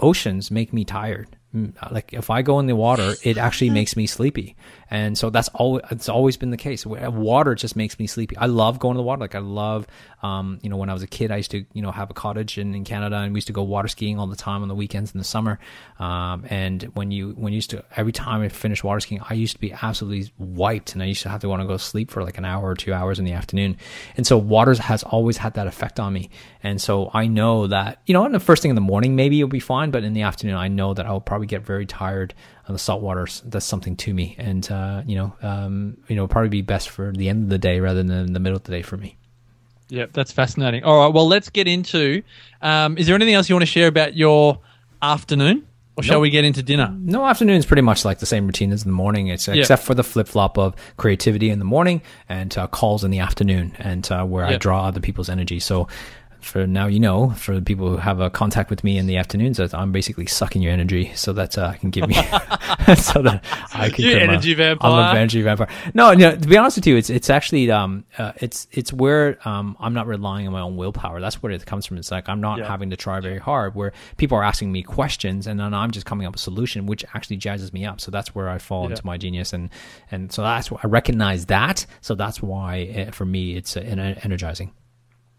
oceans 0.00 0.50
make 0.50 0.72
me 0.72 0.84
tired. 0.84 1.36
Mm, 1.56 1.72
Like 1.90 2.12
if 2.12 2.28
I 2.28 2.42
go 2.42 2.58
in 2.58 2.66
the 2.66 2.76
water, 2.76 3.14
it 3.22 3.38
actually 3.38 3.70
makes 3.70 3.96
me 3.96 4.06
sleepy, 4.06 4.56
and 4.90 5.16
so 5.16 5.30
that's 5.30 5.48
all. 5.54 5.78
It's 5.90 6.08
always 6.08 6.36
been 6.36 6.50
the 6.50 6.56
case. 6.58 6.84
Water 6.84 7.54
just 7.54 7.76
makes 7.76 7.98
me 7.98 8.06
sleepy. 8.06 8.36
I 8.36 8.44
love 8.46 8.78
going 8.78 8.94
to 8.94 8.98
the 8.98 9.02
water. 9.02 9.20
Like 9.20 9.34
I 9.34 9.38
love, 9.38 9.86
um, 10.22 10.58
you 10.62 10.68
know, 10.68 10.76
when 10.76 10.90
I 10.90 10.92
was 10.92 11.02
a 11.02 11.06
kid, 11.06 11.30
I 11.30 11.38
used 11.38 11.52
to, 11.52 11.64
you 11.72 11.80
know, 11.80 11.92
have 11.92 12.10
a 12.10 12.14
cottage 12.14 12.58
in, 12.58 12.74
in 12.74 12.84
Canada, 12.84 13.16
and 13.16 13.32
we 13.32 13.38
used 13.38 13.46
to 13.46 13.54
go 13.54 13.62
water 13.62 13.88
skiing 13.88 14.18
all 14.18 14.26
the 14.26 14.36
time 14.36 14.60
on 14.62 14.68
the 14.68 14.74
weekends 14.74 15.12
in 15.14 15.18
the 15.18 15.24
summer. 15.24 15.58
Um, 15.98 16.44
and 16.50 16.82
when 16.94 17.10
you 17.10 17.30
when 17.30 17.54
you 17.54 17.56
used 17.56 17.70
to 17.70 17.82
every 17.96 18.12
time 18.12 18.42
I 18.42 18.48
finished 18.50 18.84
water 18.84 19.00
skiing, 19.00 19.22
I 19.30 19.34
used 19.34 19.54
to 19.54 19.60
be 19.60 19.72
absolutely 19.72 20.30
wiped, 20.38 20.92
and 20.92 21.02
I 21.02 21.06
used 21.06 21.22
to 21.22 21.30
have 21.30 21.40
to 21.40 21.48
want 21.48 21.62
to 21.62 21.66
go 21.66 21.78
sleep 21.78 22.10
for 22.10 22.22
like 22.22 22.36
an 22.36 22.44
hour 22.44 22.68
or 22.68 22.74
two 22.74 22.92
hours 22.92 23.18
in 23.18 23.24
the 23.24 23.32
afternoon. 23.32 23.78
And 24.18 24.26
so 24.26 24.36
water 24.36 24.74
has 24.74 25.02
always 25.04 25.38
had 25.38 25.54
that 25.54 25.66
effect 25.66 25.98
on 26.00 26.12
me. 26.12 26.28
And 26.62 26.82
so 26.82 27.10
I 27.14 27.28
know 27.28 27.68
that, 27.68 28.00
you 28.06 28.12
know, 28.12 28.26
in 28.26 28.32
the 28.32 28.40
first 28.40 28.60
thing 28.60 28.70
in 28.70 28.74
the 28.74 28.80
morning, 28.80 29.16
maybe 29.16 29.38
it'll 29.38 29.48
be 29.48 29.60
fine, 29.60 29.90
but 29.90 30.02
in 30.04 30.12
the 30.12 30.22
afternoon, 30.22 30.56
I 30.56 30.68
know 30.68 30.94
that 30.94 31.06
I'll 31.06 31.20
probably 31.20 31.45
get 31.46 31.62
very 31.62 31.86
tired. 31.86 32.34
And 32.66 32.74
the 32.74 32.78
salt 32.78 33.00
water 33.00 33.28
does 33.48 33.64
something 33.64 33.94
to 33.96 34.12
me, 34.12 34.34
and 34.38 34.68
uh, 34.70 35.02
you 35.06 35.16
know, 35.16 35.32
um, 35.40 35.96
you 36.08 36.16
know, 36.16 36.26
probably 36.26 36.48
be 36.48 36.62
best 36.62 36.88
for 36.90 37.12
the 37.12 37.28
end 37.28 37.44
of 37.44 37.48
the 37.48 37.58
day 37.58 37.78
rather 37.78 38.02
than 38.02 38.32
the 38.32 38.40
middle 38.40 38.56
of 38.56 38.64
the 38.64 38.72
day 38.72 38.82
for 38.82 38.96
me. 38.96 39.16
Yeah, 39.88 40.06
that's 40.12 40.32
fascinating. 40.32 40.82
All 40.82 40.98
right, 41.04 41.14
well, 41.14 41.28
let's 41.28 41.48
get 41.48 41.68
into. 41.68 42.22
Um, 42.60 42.98
is 42.98 43.06
there 43.06 43.14
anything 43.14 43.34
else 43.34 43.48
you 43.48 43.54
want 43.54 43.62
to 43.62 43.66
share 43.70 43.86
about 43.86 44.16
your 44.16 44.58
afternoon, 45.00 45.64
or 45.96 46.02
shall 46.02 46.16
Nope. 46.16 46.22
we 46.22 46.30
get 46.30 46.44
into 46.44 46.60
dinner? 46.60 46.92
No, 46.98 47.24
afternoon 47.24 47.54
is 47.54 47.66
pretty 47.66 47.82
much 47.82 48.04
like 48.04 48.18
the 48.18 48.26
same 48.26 48.46
routine 48.46 48.72
as 48.72 48.82
the 48.82 48.90
morning. 48.90 49.28
It's 49.28 49.46
except 49.46 49.84
for 49.84 49.94
the 49.94 50.02
flip 50.02 50.26
flop 50.26 50.58
of 50.58 50.74
creativity 50.96 51.50
in 51.50 51.60
the 51.60 51.64
morning 51.64 52.02
and 52.28 52.56
uh, 52.58 52.66
calls 52.66 53.04
in 53.04 53.12
the 53.12 53.20
afternoon, 53.20 53.76
and 53.78 54.10
uh, 54.10 54.24
where 54.24 54.44
I 54.44 54.56
draw 54.56 54.86
other 54.86 55.00
people's 55.00 55.28
energy. 55.28 55.60
So. 55.60 55.86
For 56.40 56.66
now, 56.66 56.86
you 56.86 57.00
know, 57.00 57.30
for 57.30 57.54
the 57.56 57.62
people 57.62 57.88
who 57.90 57.96
have 57.96 58.20
a 58.20 58.30
contact 58.30 58.70
with 58.70 58.84
me 58.84 58.98
in 58.98 59.06
the 59.06 59.16
afternoons, 59.16 59.56
that 59.56 59.74
I'm 59.74 59.90
basically 59.90 60.26
sucking 60.26 60.62
your 60.62 60.72
energy, 60.72 61.12
so 61.14 61.32
that 61.32 61.58
uh, 61.58 61.72
I 61.74 61.76
can 61.76 61.90
give 61.90 62.08
me, 62.08 62.14
so 62.96 63.22
that 63.22 63.42
I 63.74 63.90
can. 63.90 64.04
You 64.04 64.16
uh, 64.16 64.20
energy 64.20 64.52
I'm 64.52 64.56
vampire. 64.58 65.10
an 65.10 65.16
energy 65.16 65.42
vampire. 65.42 65.68
No, 65.94 66.12
no. 66.14 66.36
To 66.36 66.48
be 66.48 66.56
honest 66.56 66.76
with 66.76 66.86
you, 66.86 66.96
it's 66.96 67.10
it's 67.10 67.30
actually 67.30 67.70
um 67.70 68.04
uh, 68.18 68.32
it's 68.36 68.68
it's 68.70 68.92
where 68.92 69.38
um 69.48 69.76
I'm 69.80 69.92
not 69.94 70.06
relying 70.06 70.46
on 70.46 70.52
my 70.52 70.60
own 70.60 70.76
willpower. 70.76 71.20
That's 71.20 71.42
where 71.42 71.50
it 71.52 71.66
comes 71.66 71.84
from. 71.86 71.98
It's 71.98 72.10
like 72.10 72.28
I'm 72.28 72.40
not 72.40 72.58
Yeah. 72.58 72.68
having 72.68 72.90
to 72.90 72.96
try 72.96 73.18
very 73.20 73.38
hard. 73.38 73.74
Where 73.74 73.92
people 74.16 74.38
are 74.38 74.44
asking 74.44 74.70
me 74.72 74.82
questions, 74.82 75.46
and 75.46 75.58
then 75.58 75.74
I'm 75.74 75.90
just 75.90 76.06
coming 76.06 76.26
up 76.26 76.34
with 76.34 76.40
a 76.40 76.44
solution, 76.44 76.86
which 76.86 77.04
actually 77.14 77.38
jazzes 77.38 77.72
me 77.72 77.84
up. 77.84 78.00
So 78.00 78.10
that's 78.10 78.34
where 78.34 78.48
I 78.48 78.58
fall 78.58 78.84
Yeah. 78.84 78.90
into 78.90 79.04
my 79.06 79.16
genius, 79.18 79.52
and 79.52 79.70
and 80.10 80.30
so 80.32 80.42
that's 80.42 80.70
I 80.72 80.86
recognize 80.86 81.46
that. 81.46 81.86
So 82.02 82.14
that's 82.14 82.40
why 82.40 83.06
uh, 83.08 83.10
for 83.12 83.24
me 83.24 83.56
it's 83.56 83.76
uh, 83.76 83.80
energizing. 83.80 84.72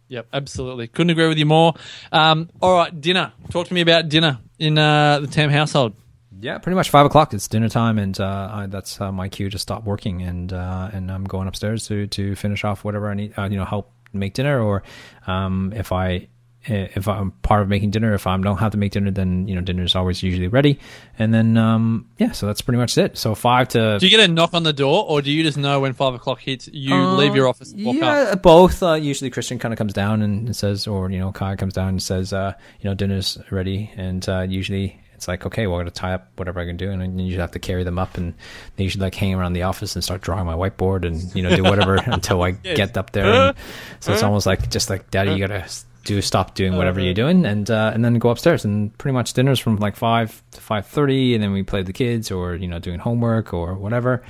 Yep, 0.10 0.28
absolutely. 0.32 0.88
Couldn't 0.88 1.10
agree 1.10 1.28
with 1.28 1.38
you 1.38 1.46
more. 1.46 1.74
Um, 2.12 2.50
all 2.62 2.78
right, 2.78 3.02
dinner. 3.02 3.34
Talk 3.50 3.68
to 3.68 3.74
me 3.74 3.82
about 3.82 4.10
dinner 4.10 4.40
in 4.58 4.78
uh, 4.78 5.20
the 5.20 5.28
Tam 5.28 5.50
household. 5.50 5.96
Yeah, 6.40 6.60
pretty 6.60 6.76
much 6.76 6.90
five 6.90 7.06
o'clock. 7.06 7.34
It's 7.34 7.48
dinner 7.48 7.68
time, 7.68 7.98
and 7.98 8.20
uh, 8.20 8.50
I, 8.52 8.66
that's 8.68 9.02
uh, 9.02 9.12
my 9.12 9.28
cue 9.28 9.50
to 9.50 9.58
stop 9.58 9.84
working, 9.84 10.22
and 10.22 10.54
uh, 10.54 10.90
and 10.94 11.12
I'm 11.12 11.24
going 11.24 11.48
upstairs 11.48 11.88
to 11.88 12.08
to 12.08 12.36
finish 12.36 12.64
off 12.64 12.84
whatever 12.84 13.10
I 13.10 13.16
need. 13.16 13.34
Uh, 13.38 13.50
you 13.50 13.58
know, 13.58 13.66
help 13.66 13.92
make 14.14 14.36
dinner, 14.36 14.62
or 14.62 14.84
um, 15.26 15.74
if 15.76 15.92
I 15.92 16.28
if 16.70 17.08
I'm 17.08 17.32
part 17.32 17.62
of 17.62 17.70
making 17.70 17.92
dinner, 17.92 18.14
if 18.14 18.28
I 18.28 18.38
don't 18.38 18.58
have 18.58 18.72
to 18.72 18.78
make 18.78 18.92
dinner, 18.92 19.12
then 19.12 19.48
you 19.48 19.56
know 19.56 19.62
dinner 19.62 19.84
is 19.84 19.96
always 19.96 20.22
usually 20.22 20.48
ready, 20.48 20.80
and 21.18 21.34
then 21.34 21.58
um, 21.58 22.08
yeah, 22.18 22.32
so 22.32 22.46
that's 22.46 22.62
pretty 22.62 22.78
much 22.78 22.98
it. 22.98 23.18
So 23.18 23.36
five 23.36 23.70
to 23.70 23.98
Do 24.00 24.06
you 24.06 24.10
get 24.10 24.30
a 24.30 24.32
knock 24.32 24.54
on 24.54 24.64
the 24.64 24.74
door, 24.74 25.06
or 25.08 25.22
do 25.22 25.32
you 25.32 25.44
just 25.44 25.58
know 25.58 25.80
when 25.80 25.94
five 25.94 26.14
o'clock 26.14 26.40
hits, 26.40 26.70
you 26.72 26.96
leave 26.96 27.36
your 27.36 27.48
office 27.48 27.72
and 27.72 27.86
walk 27.86 27.96
yeah, 27.96 28.12
up? 28.32 28.42
both. 28.42 28.84
Uh, 28.84 28.94
usually, 28.94 29.30
Christian 29.30 29.60
kind 29.60 29.74
of 29.74 29.78
comes 29.78 29.94
down 29.94 30.22
and 30.22 30.56
says, 30.56 30.88
or 30.88 31.10
you 31.10 31.20
know, 31.20 31.32
Kai 31.32 31.56
comes 31.56 31.74
down 31.74 31.90
and 31.90 32.04
says, 32.04 32.34
uh, 32.34 32.54
you 32.82 32.90
know, 32.90 32.94
dinner's 32.94 33.38
ready, 33.52 33.92
and 33.96 34.28
uh, 34.28 34.42
usually 34.42 35.00
it's 35.18 35.28
like, 35.28 35.48
okay, 35.48 35.66
well, 35.66 35.78
I'm 35.78 35.82
gonna 35.82 35.92
tie 35.92 36.14
up 36.14 36.30
whatever 36.36 36.60
I 36.60 36.66
can 36.66 36.78
do, 36.78 36.92
and 36.92 37.02
then 37.02 37.18
you 37.18 37.40
have 37.40 37.52
to 37.52 37.60
carry 37.60 37.84
them 37.84 37.98
up, 37.98 38.18
and 38.18 38.36
they 38.76 38.84
usually 38.84 39.02
like 39.02 39.16
hang 39.16 39.34
around 39.34 39.54
the 39.54 39.64
office 39.64 39.96
and 39.96 40.04
start 40.04 40.22
drawing 40.22 40.46
my 40.46 40.54
whiteboard, 40.54 41.06
and 41.06 41.34
you 41.36 41.42
know, 41.42 41.56
do 41.56 41.64
whatever 41.64 41.96
until 42.06 42.44
I 42.44 42.52
get 42.52 42.96
up 42.98 43.12
there. 43.14 43.26
And 43.26 43.58
so 44.00 44.14
it's 44.14 44.22
almost 44.22 44.46
like 44.46 44.70
just 44.70 44.92
like, 44.92 45.10
Daddy, 45.10 45.32
you 45.32 45.40
gotta 45.40 45.68
do 46.08 46.22
stop 46.22 46.56
doing 46.56 46.76
whatever 46.78 47.00
you're 47.00 47.14
doing, 47.14 47.46
and 47.46 47.70
uh, 47.70 47.92
and 47.94 48.04
then 48.04 48.18
go 48.20 48.30
upstairs, 48.30 48.66
and 48.66 48.98
pretty 48.98 49.14
much 49.14 49.34
dinner's 49.34 49.60
from 49.60 49.76
like 49.78 49.96
five 49.96 50.42
to 50.52 50.62
five 50.62 50.86
thirty, 50.88 51.34
and 51.36 51.44
then 51.44 51.52
we 51.52 51.64
play 51.64 51.80
with 51.82 51.88
the 51.88 51.94
kids, 51.94 52.32
or 52.32 52.56
you 52.56 52.68
know, 52.68 52.80
doing 52.80 53.00
homework 53.00 53.54
or 53.54 53.76
whatever, 53.76 54.24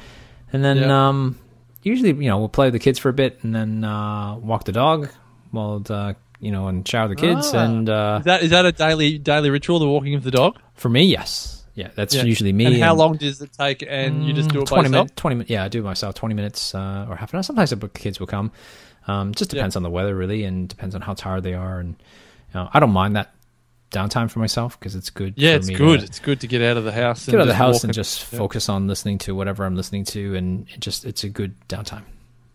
and 0.51 0.63
then 0.65 0.77
Yeah. 0.77 1.07
um 1.07 1.37
usually 1.83 2.09
you 2.09 2.29
know 2.29 2.37
we'll 2.39 2.49
play 2.49 2.67
with 2.67 2.73
the 2.73 2.79
kids 2.79 2.99
for 2.99 3.09
a 3.09 3.13
bit 3.13 3.39
and 3.43 3.55
then 3.55 3.83
uh, 3.83 4.35
walk 4.35 4.65
the 4.65 4.71
dog 4.73 5.07
while 5.51 5.81
uh, 5.89 6.13
you 6.41 6.51
know 6.51 6.67
and 6.67 6.85
shower 6.87 7.07
the 7.07 7.15
kids 7.15 7.51
Ah. 7.53 7.63
and 7.63 7.89
uh, 7.89 8.17
Is 8.19 8.25
that 8.25 8.43
is 8.43 8.49
that 8.49 8.65
a 8.65 8.71
daily 8.73 9.17
daily 9.17 9.49
ritual? 9.49 9.79
The 9.79 9.87
walking 9.87 10.15
of 10.15 10.23
the 10.23 10.31
dog. 10.31 10.57
for 10.73 10.89
me 10.89 11.03
yes 11.05 11.63
yeah 11.75 11.89
that's 11.95 12.15
Yeah. 12.15 12.23
usually 12.23 12.51
me 12.51 12.65
And 12.65 12.75
how 12.83 12.89
and- 12.91 12.99
long 12.99 13.17
does 13.17 13.39
it 13.41 13.51
take? 13.53 13.85
And 13.87 14.25
you 14.25 14.33
just 14.33 14.49
do 14.49 14.59
it 14.61 14.69
by 14.69 14.81
20 14.81 14.89
yourself. 14.89 14.91
minutes 15.05 15.13
20 15.21 15.35
minutes 15.35 15.49
yeah 15.51 15.63
I 15.63 15.67
do 15.69 15.79
it 15.79 15.83
myself 15.83 16.15
20 16.15 16.33
minutes 16.35 16.73
uh, 16.75 17.05
or 17.07 17.15
half 17.15 17.31
an 17.31 17.37
hour 17.37 17.43
sometimes 17.43 17.69
the 17.69 17.87
kids 17.89 18.19
will 18.19 18.27
come 18.27 18.51
um, 19.07 19.33
just 19.33 19.51
Yeah. 19.53 19.59
depends 19.59 19.75
on 19.75 19.83
the 19.83 19.89
weather 19.89 20.15
really 20.15 20.43
and 20.43 20.67
depends 20.67 20.93
on 20.95 21.01
how 21.01 21.13
tired 21.13 21.43
they 21.43 21.53
are 21.53 21.79
and 21.79 21.89
you 22.53 22.59
know, 22.59 22.69
I 22.73 22.79
don't 22.79 22.91
mind 22.91 23.15
that 23.15 23.33
downtime 23.91 24.29
for 24.29 24.39
myself 24.39 24.77
because 24.79 24.95
it's 24.95 25.09
good 25.09 25.33
Yeah, 25.37 25.51
it's 25.55 25.69
good. 25.69 25.99
To, 26.01 26.05
It's 26.05 26.19
good 26.19 26.41
to 26.41 26.47
get 26.47 26.61
out 26.61 26.75
of 26.77 26.83
the 26.83 26.91
house. 26.91 27.25
get 27.25 27.35
out 27.35 27.41
of 27.41 27.47
the 27.47 27.55
house 27.55 27.75
walk 27.75 27.83
and 27.85 27.93
just 27.93 28.31
yeah. 28.33 28.39
focus 28.39 28.67
on 28.69 28.87
listening 28.87 29.17
to 29.19 29.33
whatever 29.35 29.65
I'm 29.65 29.75
listening 29.75 30.03
to 30.05 30.35
and 30.35 30.67
it 30.73 30.79
just 30.81 31.05
it's 31.05 31.23
a 31.23 31.29
good 31.29 31.55
downtime 31.69 32.03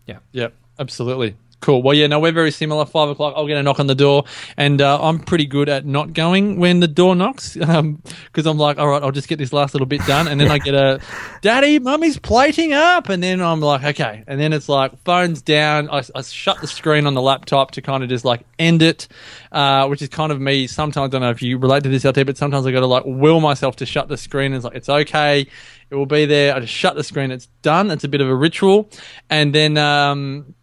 yeah 0.05 0.19
Yeah. 0.31 0.49
absolutely. 0.79 1.35
Cool. 1.63 1.81
Well, 1.81 1.93
yeah, 1.93 2.07
no, 2.07 2.19
we're 2.19 2.33
very 2.33 2.51
similar. 2.51 2.85
Five 2.85 3.07
o'clock, 3.07 3.35
I'll 3.37 3.47
get 3.47 3.55
a 3.55 3.63
knock 3.63 3.79
on 3.79 3.87
the 3.87 3.95
door, 3.95 4.25
and 4.57 4.81
uh, 4.81 5.01
I'm 5.01 5.17
pretty 5.17 5.45
good 5.45 5.69
at 5.69 5.85
not 5.85 6.11
going 6.11 6.59
when 6.59 6.81
the 6.81 6.89
door 6.89 7.15
knocks 7.15 7.53
because 7.55 8.45
I'm 8.45 8.57
like, 8.57 8.79
all 8.79 8.89
right, 8.89 9.01
I'll 9.01 9.13
just 9.13 9.29
get 9.29 9.39
this 9.39 9.53
last 9.53 9.73
little 9.73 9.85
bit 9.85 10.01
done, 10.05 10.27
and 10.27 10.41
then 10.41 10.51
I 10.51 10.57
get 10.57 10.75
a, 10.75 10.99
Daddy, 11.41 11.79
Mummy's 11.79 12.19
plating 12.19 12.73
up, 12.73 13.07
and 13.07 13.23
then 13.23 13.39
I'm 13.39 13.61
like, 13.61 13.81
okay, 13.81 14.25
and 14.27 14.41
then 14.41 14.51
it's 14.51 14.67
like 14.67 15.01
phones 15.05 15.41
down. 15.41 15.89
I, 15.89 16.03
I 16.13 16.21
shut 16.21 16.59
the 16.59 16.67
screen 16.67 17.07
on 17.07 17.13
the 17.13 17.21
laptop 17.21 17.71
to 17.71 17.81
kind 17.81 18.03
of 18.03 18.09
just 18.09 18.25
like 18.25 18.41
end 18.59 18.81
it, 18.81 19.07
uh, 19.53 19.87
which 19.87 20.01
is 20.01 20.09
kind 20.09 20.33
of 20.33 20.41
me. 20.41 20.67
Sometimes 20.67 21.05
I 21.05 21.07
don't 21.07 21.21
know 21.21 21.31
if 21.31 21.41
you 21.41 21.57
relate 21.57 21.83
to 21.83 21.89
this, 21.89 22.03
LT, 22.03 22.25
but 22.25 22.35
sometimes 22.35 22.67
I 22.67 22.73
got 22.73 22.81
to 22.81 22.87
like 22.87 23.03
will 23.05 23.39
myself 23.39 23.77
to 23.77 23.85
shut 23.85 24.09
the 24.09 24.17
screen. 24.17 24.47
And 24.47 24.55
it's 24.55 24.65
like 24.65 24.75
it's 24.75 24.89
okay. 24.89 25.47
It 25.89 25.95
will 25.95 26.07
be 26.07 26.25
there. 26.25 26.55
I 26.55 26.59
just 26.59 26.73
shut 26.73 26.97
the 26.97 27.05
screen. 27.05 27.31
It's 27.31 27.47
done. 27.61 27.89
It's 27.89 28.03
a 28.03 28.09
bit 28.09 28.19
of 28.19 28.27
a 28.27 28.35
ritual, 28.35 28.89
and 29.29 29.55
then. 29.55 29.77
Um, 29.77 30.55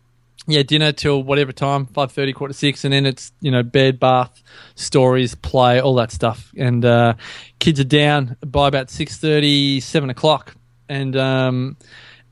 yeah, 0.46 0.62
dinner 0.62 0.92
till 0.92 1.22
whatever 1.22 1.52
time, 1.52 1.86
five 1.86 2.12
thirty, 2.12 2.32
quarter 2.32 2.54
six, 2.54 2.84
and 2.84 2.92
then 2.92 3.06
it's 3.06 3.32
you 3.40 3.50
know 3.50 3.62
bed, 3.62 4.00
bath, 4.00 4.42
stories, 4.74 5.34
play, 5.34 5.80
all 5.80 5.94
that 5.96 6.10
stuff, 6.10 6.52
and 6.56 6.84
uh, 6.84 7.14
kids 7.58 7.78
are 7.78 7.84
down 7.84 8.36
by 8.44 8.68
about 8.68 8.90
six 8.90 9.18
thirty, 9.18 9.80
seven 9.80 10.10
o'clock, 10.10 10.54
and 10.88 11.16
um, 11.16 11.76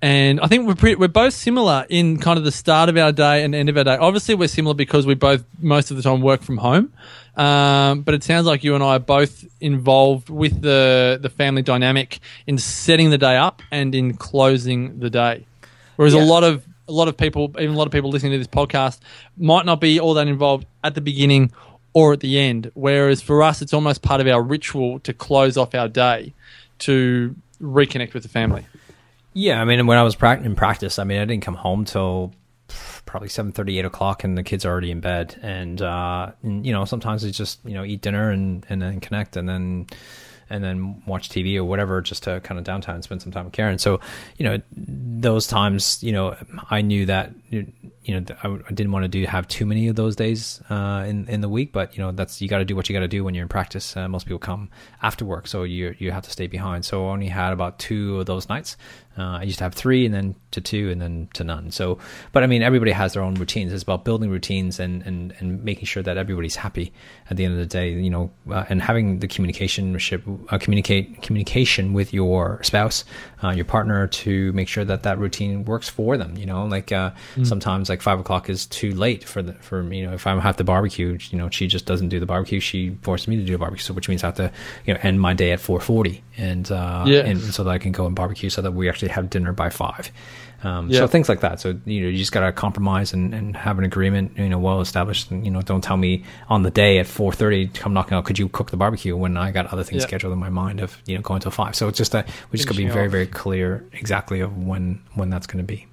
and 0.01 0.41
I 0.41 0.47
think 0.47 0.67
we're 0.67 0.77
pretty, 0.77 0.97
we're 0.97 1.09
both 1.09 1.35
similar 1.35 1.85
in 1.89 2.19
kind 2.19 2.39
of 2.39 2.45
the 2.45 2.53
start 2.53 2.89
of 2.89 2.97
our 2.97 3.11
day 3.11 3.43
and 3.43 3.55
end 3.55 3.69
of 3.69 3.77
our 3.77 3.85
day. 3.85 3.97
Obviously, 3.97 4.35
we're 4.35 4.49
similar 4.49 4.75
because 4.75 5.07
we 5.07 5.15
both 5.15 5.45
most 5.61 5.91
of 5.91 5.97
the 5.97 6.03
time 6.03 6.21
work 6.21 6.43
from 6.43 6.57
home, 6.57 6.93
um, 7.37 8.03
but 8.03 8.15
it 8.15 8.23
sounds 8.23 8.47
like 8.47 8.65
you 8.65 8.75
and 8.75 8.83
I 8.85 8.97
are 8.97 9.01
both 9.01 9.45
involved 9.61 10.31
with 10.31 10.63
the 10.63 11.19
the 11.21 11.29
family 11.29 11.63
dynamic 11.63 12.21
in 12.47 12.59
setting 12.59 13.11
the 13.11 13.19
day 13.19 13.37
up 13.37 13.61
and 13.71 13.95
in 13.95 14.15
closing 14.15 15.01
the 15.01 15.11
day. 15.11 15.45
Whereas 15.97 16.15
a 16.15 16.21
lot 16.21 16.45
of 16.45 16.65
a 16.89 16.93
lot 16.93 17.09
of 17.09 17.17
people, 17.17 17.55
even 17.59 17.75
a 17.75 17.79
lot 17.79 17.87
of 17.87 17.93
people 17.93 18.11
listening 18.11 18.33
to 18.33 18.39
this 18.39 18.47
podcast, 18.47 18.99
might 19.37 19.67
not 19.67 19.81
be 19.81 20.01
all 20.01 20.15
that 20.15 20.27
involved 20.27 20.67
at 20.83 20.95
the 20.95 21.01
beginning 21.01 21.53
or 21.93 22.15
at 22.15 22.21
the 22.21 22.39
end. 22.39 22.71
Whereas 22.75 23.23
for 23.23 23.43
us, 23.43 23.63
it's 23.63 23.75
almost 23.75 24.03
part 24.03 24.21
of 24.21 24.27
our 24.27 24.43
ritual 24.43 25.01
to 25.01 25.13
close 25.13 25.57
off 25.57 25.75
our 25.75 25.89
day 25.89 26.33
to 26.81 27.35
reconnect 27.61 28.15
with 28.15 28.23
the 28.23 28.29
family. 28.29 28.67
Yeah, 29.35 29.61
I 29.61 29.65
mean, 29.65 29.87
when 29.87 29.99
I 29.99 30.03
was 30.03 30.17
in 30.21 30.57
practice, 30.57 30.99
I 30.99 31.05
mean, 31.05 31.21
I 31.21 31.25
didn't 31.25 31.45
come 31.45 31.55
home 31.55 31.85
till 31.85 32.33
probably 33.07 33.29
7.30 33.29 33.79
8 33.79 33.85
o'clock 33.87 34.25
and 34.25 34.37
the 34.37 34.43
kids 34.43 34.65
are 34.67 34.71
already 34.71 34.91
in 34.91 35.01
bed 35.01 35.39
and, 35.41 35.81
uh, 35.81 36.31
and 36.43 36.67
you 36.67 36.73
know 36.73 36.85
sometimes 36.85 37.25
it's 37.25 37.39
just 37.39 37.59
you 37.65 37.73
know 37.73 37.83
eat 37.83 38.03
dinner 38.03 38.31
and, 38.31 38.67
and 38.69 38.83
then 38.83 39.01
connect 39.01 39.35
and 39.37 39.49
then 39.49 39.87
and 40.51 40.63
then 40.65 41.03
watch 41.07 41.29
TV 41.29 41.57
or 41.57 41.65
whatever 41.65 42.01
just 42.01 42.23
to 42.25 42.41
kind 42.41 42.59
of 42.59 42.65
downtime 42.65 42.95
and 42.95 43.05
spend 43.05 43.23
some 43.23 43.33
time 43.33 43.45
with 43.45 43.53
Karen. 43.53 43.79
So, 43.79 44.01
you 44.37 44.45
know, 44.45 44.61
those 44.77 45.47
times, 45.47 46.03
you 46.03 46.13
know, 46.13 46.37
I 46.71 46.81
knew 46.81 47.07
that, 47.07 47.33
you 47.51 47.63
know, 47.63 47.69
I 48.17 48.73
didn't 48.73 48.93
want 48.93 49.05
to 49.05 49.09
do 49.09 49.25
have 49.27 49.47
too 49.49 49.67
many 49.67 49.89
of 49.89 49.97
those 49.97 50.17
days 50.17 50.63
uh, 50.71 51.05
in 51.07 51.29
in 51.29 51.41
the 51.41 51.49
week, 51.49 51.73
but 51.73 51.97
you 51.97 52.03
know, 52.03 52.13
that's 52.13 52.41
you 52.41 52.49
got 52.49 52.59
to 52.59 52.65
do 52.65 52.75
what 52.75 52.89
you 52.89 52.95
got 52.95 53.01
to 53.01 53.09
do 53.09 53.25
when 53.25 53.35
you're 53.35 53.43
in 53.43 53.49
practice. 53.49 53.97
Uh, 53.97 54.09
most 54.09 54.25
people 54.25 54.39
come 54.39 54.71
after 55.03 55.25
work, 55.25 55.47
so 55.47 55.63
you 55.63 55.95
you 55.99 56.11
have 56.11 56.23
to 56.25 56.31
stay 56.31 56.47
behind. 56.47 56.85
So 56.85 57.07
I 57.07 57.11
only 57.11 57.29
had 57.29 57.53
about 57.53 57.79
two 57.79 58.21
of 58.21 58.27
those 58.27 58.49
nights. 58.49 58.77
Uh, 59.19 59.39
I 59.39 59.43
used 59.43 59.59
to 59.59 59.65
have 59.65 59.75
three, 59.75 60.07
and 60.07 60.15
then 60.15 60.37
to 60.53 60.61
two, 60.61 60.91
and 60.91 61.03
then 61.03 61.29
to 61.35 61.43
none. 61.43 61.73
So, 61.73 61.99
but 62.33 62.45
I 62.45 62.47
mean, 62.47 62.63
everybody 62.63 62.93
has 62.93 63.15
their 63.15 63.23
own 63.23 63.35
routines. 63.35 63.73
It's 63.73 63.83
about 63.83 64.05
building 64.05 64.31
routines 64.31 64.79
and 64.79 65.03
and 65.03 65.35
and 65.41 65.65
making 65.65 65.87
sure 65.87 66.03
that 66.05 66.17
everybody's 66.17 66.55
happy 66.55 66.93
at 67.29 67.37
the 67.37 67.45
end 67.45 67.55
of 67.55 67.59
the 67.59 67.67
day. 67.67 67.91
You 67.91 68.11
know, 68.11 68.31
uh, 68.49 68.65
and 68.69 68.81
having 68.81 69.19
the 69.19 69.27
communication 69.27 69.99
uh, 70.49 70.59
communicate 70.59 71.21
communication 71.21 71.95
with 71.95 72.15
your 72.15 72.63
spouse, 72.63 73.05
uh, 73.43 73.51
your 73.51 73.65
partner, 73.65 74.07
to 74.07 74.53
make 74.53 74.69
sure 74.69 74.85
that 74.85 75.03
that 75.03 75.19
routine 75.19 75.65
works 75.65 75.89
for 75.89 76.17
them. 76.17 76.37
You 76.37 76.47
know, 76.47 76.65
like 76.67 76.93
uh, 76.93 77.11
mm. 77.35 77.47
sometimes 77.47 77.89
like 77.89 77.98
five 78.03 78.21
o'clock 78.21 78.49
is 78.49 78.67
too 78.67 78.93
late 78.93 79.25
for 79.25 79.43
the 79.43 79.55
for 79.55 79.83
you 79.93 80.07
know 80.07 80.15
if 80.15 80.27
I 80.27 80.39
have 80.39 80.57
the 80.57 80.65
barbecue, 80.65 81.19
you 81.31 81.39
know, 81.39 81.49
she 81.51 81.67
just 81.67 81.87
doesn't 81.87 82.09
do 82.09 82.21
the 82.21 82.27
barbecue. 82.27 82.61
She 82.61 82.91
forces 83.03 83.29
me 83.29 83.37
to 83.37 83.45
do 83.45 83.53
the 83.53 83.59
barbecue, 83.59 83.83
so 83.83 83.95
which 83.95 84.09
means 84.09 84.25
I 84.25 84.29
have 84.29 84.37
to 84.37 84.53
you 84.87 84.95
know 84.95 85.01
end 85.03 85.21
my 85.21 85.35
day 85.35 85.53
at 85.53 85.61
four 85.61 85.81
forty, 85.81 86.23
and 86.37 86.71
uh, 86.71 87.05
yeah. 87.07 87.21
and 87.21 87.41
so 87.41 87.65
that 87.65 87.71
I 87.71 87.79
can 87.79 87.93
go 87.93 88.07
and 88.07 88.15
barbecue, 88.15 88.51
so 88.51 88.63
that 88.63 88.73
we 88.73 88.89
actually 88.89 89.09
have 89.09 89.31
dinner 89.31 89.53
by 89.53 89.71
five. 89.71 90.11
Um, 90.65 90.91
yeah. 90.91 91.01
So 91.01 91.07
things 91.07 91.29
like 91.29 91.41
that. 91.41 91.61
So 91.61 91.79
you 91.85 92.03
know, 92.03 92.09
you 92.09 92.19
just 92.19 92.33
got 92.33 92.41
to 92.41 92.51
compromise 92.53 93.13
and, 93.13 93.33
and 93.33 93.57
have 93.57 93.79
an 93.79 93.85
agreement. 93.85 94.37
You 94.37 94.49
know, 94.49 94.59
well 94.59 94.81
established. 94.81 95.31
And, 95.31 95.45
you 95.45 95.51
know, 95.53 95.63
don't 95.63 95.83
tell 95.83 95.97
me 95.97 96.25
on 96.49 96.63
the 96.63 96.71
day 96.71 96.99
at 96.99 97.07
four 97.07 97.33
thirty, 97.33 97.69
come 97.69 97.93
knocking 97.93 98.17
out. 98.17 98.25
Could 98.25 98.39
you 98.39 98.49
cook 98.49 98.71
the 98.71 98.77
barbecue 98.77 99.17
when 99.17 99.37
I 99.37 99.53
got 99.53 99.73
other 99.73 99.85
things 99.85 100.03
yeah. 100.03 100.09
scheduled 100.09 100.33
in 100.33 100.39
my 100.39 100.51
mind 100.51 100.81
of 100.81 101.01
you 101.07 101.15
know 101.15 101.23
going 101.23 101.41
till 101.41 101.53
five? 101.53 101.77
So 101.77 101.89
it's 101.89 101.99
just 101.99 102.13
that 102.13 102.29
we 102.51 102.57
just 102.57 102.69
got 102.69 102.75
to 102.75 102.85
be 102.85 102.91
very 102.91 103.09
very 103.09 103.27
clear 103.27 103.87
exactly 103.93 104.41
of 104.41 104.57
when 104.57 105.01
when 105.15 105.31
that's 105.31 105.47
going 105.47 105.65
to 105.65 105.65
be. 105.65 105.87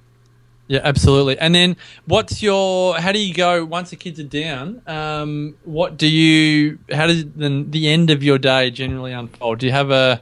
Yeah, 0.68 0.80
absolutely. 0.82 1.38
And 1.38 1.54
then, 1.54 1.76
what's 2.06 2.42
your? 2.42 2.98
How 2.98 3.12
do 3.12 3.20
you 3.20 3.32
go 3.32 3.64
once 3.64 3.90
the 3.90 3.96
kids 3.96 4.18
are 4.18 4.24
down? 4.24 4.82
Um, 4.86 5.54
what 5.64 5.96
do 5.96 6.08
you? 6.08 6.78
How 6.90 7.06
does 7.06 7.24
the, 7.24 7.64
the 7.68 7.88
end 7.88 8.10
of 8.10 8.22
your 8.24 8.38
day 8.38 8.70
generally 8.70 9.12
unfold? 9.12 9.60
Do 9.60 9.66
you 9.66 9.72
have 9.72 9.90
a 9.92 10.20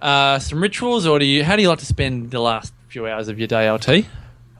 uh, 0.00 0.38
some 0.38 0.62
rituals, 0.62 1.06
or 1.06 1.18
do 1.18 1.24
you? 1.24 1.42
How 1.42 1.56
do 1.56 1.62
you 1.62 1.68
like 1.68 1.80
to 1.80 1.86
spend 1.86 2.30
the 2.30 2.40
last 2.40 2.72
few 2.88 3.08
hours 3.08 3.26
of 3.26 3.38
your 3.38 3.48
day, 3.48 3.68
LT? 3.68 4.06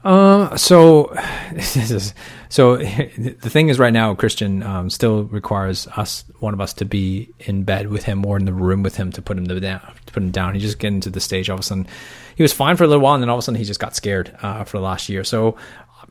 Uh, 0.05 0.55
so 0.55 1.11
this 1.53 1.75
is 1.75 2.13
so 2.49 2.77
the 3.17 3.49
thing 3.49 3.69
is 3.69 3.79
right 3.79 3.91
now 3.91 4.13
Christian 4.13 4.61
um, 4.61 4.89
still 4.91 5.23
requires 5.23 5.87
us 5.97 6.23
one 6.39 6.53
of 6.53 6.61
us 6.61 6.73
to 6.73 6.85
be 6.85 7.33
in 7.39 7.63
bed 7.63 7.89
with 7.89 8.03
him 8.03 8.23
or 8.23 8.37
in 8.37 8.45
the 8.45 8.53
room 8.53 8.83
with 8.83 8.95
him 8.95 9.11
to 9.11 9.21
put 9.21 9.35
him 9.35 9.45
down 9.45 9.81
to 9.81 10.13
put 10.13 10.21
him 10.21 10.29
down. 10.29 10.53
He 10.53 10.59
just 10.59 10.77
getting 10.77 11.01
to 11.01 11.09
the 11.09 11.19
stage 11.19 11.49
all 11.49 11.55
of 11.55 11.61
a 11.61 11.63
sudden 11.63 11.87
he 12.35 12.43
was 12.43 12.53
fine 12.53 12.77
for 12.77 12.83
a 12.83 12.87
little 12.87 13.01
while 13.01 13.15
and 13.15 13.23
then 13.23 13.29
all 13.29 13.37
of 13.37 13.39
a 13.39 13.41
sudden 13.41 13.57
he 13.57 13.65
just 13.65 13.79
got 13.79 13.95
scared 13.95 14.37
uh, 14.43 14.63
for 14.63 14.77
the 14.77 14.83
last 14.83 15.09
year. 15.09 15.23
So 15.23 15.57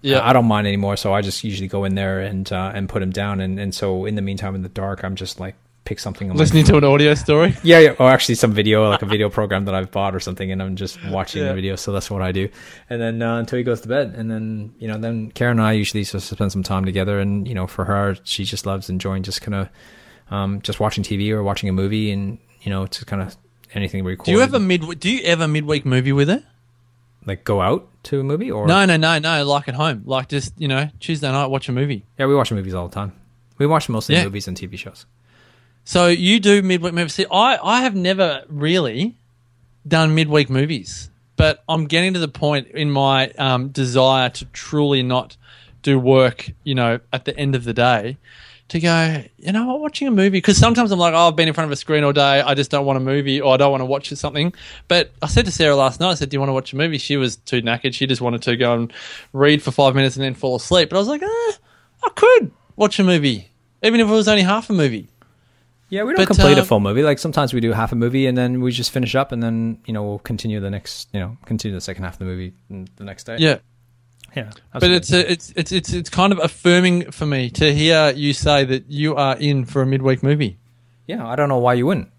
yeah. 0.02 0.28
I 0.28 0.32
don't 0.32 0.46
mind 0.46 0.66
anymore. 0.66 0.96
So 0.96 1.14
I 1.14 1.22
just 1.22 1.44
usually 1.44 1.68
go 1.68 1.84
in 1.84 1.94
there 1.94 2.20
and 2.20 2.52
uh, 2.52 2.72
and 2.74 2.88
put 2.88 3.00
him 3.00 3.10
down 3.10 3.40
and 3.40 3.60
and 3.60 3.72
so 3.72 4.06
in 4.06 4.16
the 4.16 4.22
meantime 4.22 4.56
in 4.56 4.62
the 4.62 4.68
dark 4.68 5.04
I'm 5.04 5.14
just 5.14 5.38
like 5.38 5.54
pick 5.84 5.98
something. 5.98 6.32
Listening 6.34 6.64
to 6.64 6.76
an 6.76 6.84
audio 6.84 7.14
story. 7.14 7.56
Yeah, 7.64 7.78
yeah, 7.78 7.94
or 7.98 8.10
actually 8.10 8.34
some 8.34 8.52
video, 8.52 8.88
like 8.88 9.02
a 9.02 9.06
video 9.06 9.30
program 9.38 9.64
that 9.66 9.74
I've 9.74 9.90
bought 9.90 10.14
or 10.14 10.20
something, 10.20 10.50
and 10.52 10.62
I'm 10.62 10.76
just 10.76 10.98
watching 11.06 11.42
yeah. 11.42 11.48
the 11.48 11.54
video. 11.54 11.76
So 11.76 11.92
that's 11.92 12.10
what 12.10 12.20
I 12.20 12.32
do, 12.32 12.48
and 12.90 13.00
then 13.00 13.22
uh, 13.22 13.38
until 13.38 13.58
he 13.58 13.62
goes 13.62 13.80
to 13.82 13.88
bed, 13.88 14.14
and 14.16 14.30
then 14.30 14.74
you 14.78 14.88
know, 14.88 14.98
then 14.98 15.30
Karen 15.30 15.58
and 15.58 15.66
I 15.66 15.72
usually 15.72 16.04
just 16.04 16.28
spend 16.28 16.52
some 16.52 16.62
time 16.62 16.84
together, 16.84 17.20
and 17.20 17.48
you 17.48 17.54
know, 17.54 17.66
for 17.66 17.84
her, 17.84 18.16
she 18.24 18.44
just 18.44 18.66
loves 18.66 18.90
enjoying 18.90 19.22
just 19.22 19.40
kind 19.40 19.54
of 19.54 19.68
um, 20.30 20.60
just 20.62 20.80
watching 20.80 21.04
TV 21.04 21.30
or 21.30 21.42
watching 21.42 21.68
a 21.68 21.72
movie, 21.72 22.10
and 22.10 22.38
you 22.62 22.70
know, 22.70 22.86
to 22.86 23.04
kind 23.04 23.22
of 23.22 23.36
anything 23.72 24.04
recorded. 24.04 24.32
Do 24.32 24.36
you 24.36 24.42
ever 24.42 24.58
mid? 24.58 25.00
Do 25.00 25.10
you 25.10 25.22
ever 25.24 25.48
midweek 25.48 25.86
movie 25.86 26.12
with 26.12 26.28
her? 26.28 26.44
Like 27.26 27.44
go 27.44 27.62
out 27.62 27.88
to 28.04 28.20
a 28.20 28.24
movie 28.24 28.50
or 28.50 28.66
no, 28.66 28.84
no, 28.84 28.98
no, 28.98 29.18
no, 29.18 29.44
like 29.46 29.68
at 29.68 29.74
home, 29.74 30.02
like 30.04 30.28
just 30.28 30.52
you 30.58 30.68
know 30.68 30.90
Tuesday 31.00 31.30
night 31.30 31.46
watch 31.46 31.68
a 31.68 31.72
movie. 31.72 32.04
Yeah, 32.18 32.26
we 32.26 32.34
watch 32.34 32.52
movies 32.52 32.74
all 32.74 32.88
the 32.88 32.94
time. 32.94 33.12
We 33.56 33.66
watch 33.66 33.88
mostly 33.88 34.16
yeah. 34.16 34.24
movies 34.24 34.48
and 34.48 34.56
TV 34.56 34.76
shows. 34.76 35.06
So 35.84 36.08
you 36.08 36.40
do 36.40 36.62
midweek 36.62 36.94
movies. 36.94 37.14
See, 37.14 37.26
I, 37.30 37.58
I 37.62 37.82
have 37.82 37.94
never 37.94 38.44
really 38.48 39.16
done 39.86 40.14
midweek 40.14 40.48
movies, 40.48 41.10
but 41.36 41.62
I'm 41.68 41.86
getting 41.86 42.14
to 42.14 42.18
the 42.18 42.28
point 42.28 42.68
in 42.68 42.90
my 42.90 43.30
um, 43.32 43.68
desire 43.68 44.30
to 44.30 44.44
truly 44.46 45.02
not 45.02 45.36
do 45.82 45.98
work, 45.98 46.50
you 46.64 46.74
know, 46.74 47.00
at 47.12 47.26
the 47.26 47.36
end 47.36 47.54
of 47.54 47.64
the 47.64 47.74
day 47.74 48.16
to 48.68 48.80
go, 48.80 49.22
you 49.38 49.52
know 49.52 49.66
what, 49.66 49.80
watching 49.80 50.08
a 50.08 50.10
movie. 50.10 50.30
Because 50.30 50.56
sometimes 50.56 50.90
I'm 50.90 50.98
like, 50.98 51.14
oh, 51.14 51.28
I've 51.28 51.36
been 51.36 51.48
in 51.48 51.54
front 51.54 51.66
of 51.66 51.72
a 51.72 51.76
screen 51.76 52.02
all 52.02 52.12
day. 52.12 52.40
I 52.40 52.54
just 52.54 52.70
don't 52.70 52.86
want 52.86 52.96
a 52.96 53.00
movie 53.00 53.40
or 53.40 53.54
I 53.54 53.56
don't 53.56 53.70
want 53.70 53.82
to 53.82 53.86
watch 53.86 54.08
something. 54.08 54.54
But 54.88 55.12
I 55.22 55.26
said 55.26 55.44
to 55.44 55.52
Sarah 55.52 55.76
last 55.76 56.00
night, 56.00 56.10
I 56.10 56.14
said, 56.14 56.30
do 56.30 56.34
you 56.34 56.40
want 56.40 56.48
to 56.48 56.54
watch 56.54 56.72
a 56.72 56.76
movie? 56.76 56.98
She 56.98 57.16
was 57.16 57.36
too 57.36 57.62
knackered. 57.62 57.94
She 57.94 58.06
just 58.06 58.22
wanted 58.22 58.42
to 58.42 58.56
go 58.56 58.74
and 58.74 58.92
read 59.32 59.62
for 59.62 59.70
five 59.70 59.94
minutes 59.94 60.16
and 60.16 60.24
then 60.24 60.34
fall 60.34 60.56
asleep. 60.56 60.88
But 60.88 60.96
I 60.96 60.98
was 60.98 61.08
like, 61.08 61.22
eh, 61.22 61.26
I 61.26 62.08
could 62.14 62.50
watch 62.76 62.98
a 62.98 63.04
movie, 63.04 63.50
even 63.82 64.00
if 64.00 64.08
it 64.08 64.12
was 64.12 64.28
only 64.28 64.42
half 64.42 64.70
a 64.70 64.72
movie. 64.72 65.08
Yeah, 65.94 66.02
we 66.02 66.12
don't 66.12 66.26
but, 66.26 66.26
complete 66.26 66.58
uh, 66.58 66.62
a 66.62 66.64
full 66.64 66.80
movie. 66.80 67.04
Like 67.04 67.20
sometimes 67.20 67.54
we 67.54 67.60
do 67.60 67.70
half 67.70 67.92
a 67.92 67.94
movie 67.94 68.26
and 68.26 68.36
then 68.36 68.60
we 68.60 68.72
just 68.72 68.90
finish 68.90 69.14
up 69.14 69.30
and 69.30 69.40
then 69.40 69.78
you 69.86 69.92
know 69.92 70.02
we'll 70.02 70.18
continue 70.18 70.58
the 70.58 70.68
next 70.68 71.08
you 71.12 71.20
know 71.20 71.36
continue 71.46 71.72
the 71.72 71.80
second 71.80 72.02
half 72.02 72.14
of 72.14 72.18
the 72.18 72.24
movie 72.24 72.52
the 72.68 73.04
next 73.04 73.24
day. 73.24 73.36
Yeah, 73.38 73.58
yeah. 74.34 74.50
But 74.72 74.90
it's 74.90 75.12
a, 75.12 75.30
it's 75.30 75.52
it's 75.54 75.70
it's 75.70 75.92
it's 75.92 76.10
kind 76.10 76.32
of 76.32 76.40
affirming 76.40 77.12
for 77.12 77.26
me 77.26 77.48
to 77.50 77.72
hear 77.72 78.10
you 78.10 78.32
say 78.32 78.64
that 78.64 78.90
you 78.90 79.14
are 79.14 79.36
in 79.36 79.66
for 79.66 79.82
a 79.82 79.86
midweek 79.86 80.24
movie. 80.24 80.58
Yeah, 81.06 81.24
I 81.24 81.36
don't 81.36 81.48
know 81.48 81.58
why 81.58 81.74
you 81.74 81.86
wouldn't. 81.86 82.10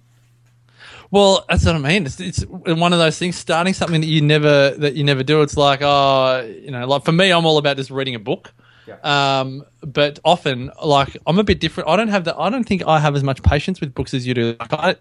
Well, 1.11 1.43
that's 1.49 1.65
what 1.65 1.75
I 1.75 1.79
mean. 1.79 2.05
It's, 2.05 2.19
it's 2.21 2.45
one 2.45 2.93
of 2.93 2.99
those 2.99 3.19
things. 3.19 3.35
Starting 3.35 3.73
something 3.73 3.99
that 3.99 4.07
you 4.07 4.21
never 4.21 4.69
that 4.69 4.95
you 4.95 5.03
never 5.03 5.23
do. 5.23 5.41
It's 5.41 5.57
like, 5.57 5.81
oh, 5.81 6.49
you 6.61 6.71
know, 6.71 6.87
like 6.87 7.03
for 7.03 7.11
me, 7.11 7.29
I'm 7.29 7.45
all 7.45 7.57
about 7.57 7.75
just 7.75 7.91
reading 7.91 8.15
a 8.15 8.19
book. 8.19 8.53
Yeah. 8.87 9.39
Um, 9.39 9.65
but 9.81 10.19
often, 10.23 10.71
like 10.83 11.17
I'm 11.25 11.39
a 11.39 11.43
bit 11.43 11.59
different. 11.59 11.89
I 11.89 11.95
don't 11.95 12.09
have 12.09 12.25
that. 12.25 12.37
I 12.37 12.49
don't 12.49 12.63
think 12.63 12.85
I 12.85 12.99
have 12.99 13.15
as 13.15 13.23
much 13.23 13.41
patience 13.43 13.81
with 13.81 13.93
books 13.93 14.13
as 14.13 14.25
you 14.27 14.33
do. 14.33 14.55
Like 14.59 14.73
I, 14.73 14.95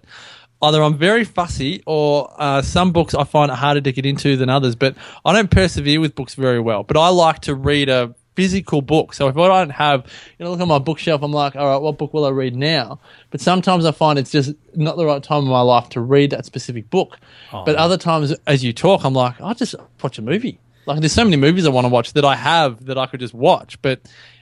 either 0.62 0.83
I'm 0.83 0.97
very 0.97 1.25
fussy, 1.25 1.83
or 1.87 2.35
uh, 2.38 2.62
some 2.62 2.92
books 2.92 3.14
I 3.14 3.25
find 3.25 3.51
it 3.51 3.57
harder 3.57 3.81
to 3.81 3.92
get 3.92 4.07
into 4.07 4.37
than 4.37 4.49
others. 4.49 4.75
But 4.75 4.97
I 5.25 5.33
don't 5.33 5.51
persevere 5.51 6.01
with 6.01 6.14
books 6.14 6.35
very 6.35 6.61
well. 6.61 6.83
But 6.83 6.97
I 6.97 7.09
like 7.09 7.40
to 7.40 7.55
read 7.55 7.88
a 7.88 8.14
physical 8.35 8.83
book. 8.83 9.14
So 9.14 9.29
if 9.29 9.37
I 9.37 9.47
don't 9.47 9.70
have, 9.70 10.05
you 10.38 10.44
know, 10.44 10.51
look 10.51 10.61
at 10.61 10.68
my 10.68 10.79
bookshelf, 10.79 11.23
I'm 11.23 11.33
like, 11.33 11.55
all 11.57 11.66
right, 11.66 11.77
what 11.77 11.99
book 11.99 12.12
will 12.12 12.25
I 12.25 12.31
read 12.31 12.57
now? 12.57 12.99
But 13.31 13.40
sometimes 13.40 13.85
I 13.85 13.92
find 13.92 14.18
it's 14.18 14.31
just 14.31 14.53
not 14.75 14.97
the 14.97 15.07
right 15.07 15.23
time 15.23 15.44
in 15.44 15.49
my 15.49 15.61
life 15.61 15.88
to 15.90 16.01
read 16.01 16.31
that 16.31 16.44
specific 16.44 16.90
book. 16.90 17.18
Oh, 17.53 17.64
but 17.64 17.77
other 17.77 17.97
times, 17.97 18.35
as 18.47 18.64
you 18.64 18.73
talk, 18.73 19.05
I'm 19.05 19.14
like, 19.14 19.40
I'll 19.40 19.55
just 19.55 19.75
watch 20.03 20.18
a 20.18 20.23
movie. 20.23 20.59
Like 20.87 21.01
there's 21.01 21.12
so 21.12 21.25
many 21.25 21.37
movies 21.37 21.66
I 21.66 21.70
want 21.70 21.85
to 21.85 21.88
watch 21.88 22.12
that 22.14 22.25
I 22.25 22.37
have 22.37 22.85
that 22.87 22.99
I 22.99 23.07
could 23.07 23.20
just 23.20 23.35
watch, 23.35 23.81
but 23.83 24.01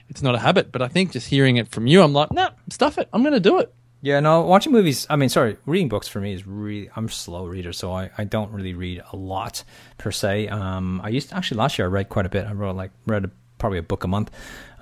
it's 0.09 0.21
not 0.21 0.35
a 0.35 0.39
habit. 0.39 0.71
But 0.71 0.81
I 0.81 0.87
think 0.87 1.11
just 1.11 1.27
hearing 1.27 1.57
it 1.57 1.67
from 1.67 1.87
you, 1.87 2.01
I'm 2.01 2.13
like, 2.13 2.31
nah, 2.31 2.51
stuff 2.69 2.97
it. 2.97 3.09
I'm 3.13 3.21
going 3.21 3.33
to 3.33 3.39
do 3.39 3.59
it. 3.59 3.73
Yeah, 4.01 4.19
no, 4.19 4.41
watching 4.41 4.73
movies. 4.73 5.07
I 5.09 5.15
mean, 5.15 5.29
sorry, 5.29 5.55
reading 5.65 5.87
books 5.87 6.09
for 6.09 6.19
me 6.19 6.33
is 6.33 6.45
really. 6.45 6.89
I'm 6.93 7.05
a 7.05 7.09
slow 7.09 7.45
reader, 7.45 7.71
so 7.71 7.93
I, 7.93 8.09
I 8.17 8.25
don't 8.25 8.51
really 8.51 8.73
read 8.73 9.01
a 9.13 9.15
lot 9.15 9.63
per 9.97 10.11
se. 10.11 10.49
Um, 10.49 10.99
I 11.01 11.07
used 11.07 11.29
to, 11.29 11.37
actually 11.37 11.59
last 11.59 11.79
year 11.79 11.87
I 11.87 11.89
read 11.89 12.09
quite 12.09 12.25
a 12.25 12.29
bit. 12.29 12.45
I 12.45 12.51
wrote 12.51 12.75
like 12.75 12.91
read 13.07 13.23
a, 13.23 13.31
probably 13.59 13.77
a 13.77 13.83
book 13.83 14.03
a 14.03 14.09
month. 14.09 14.29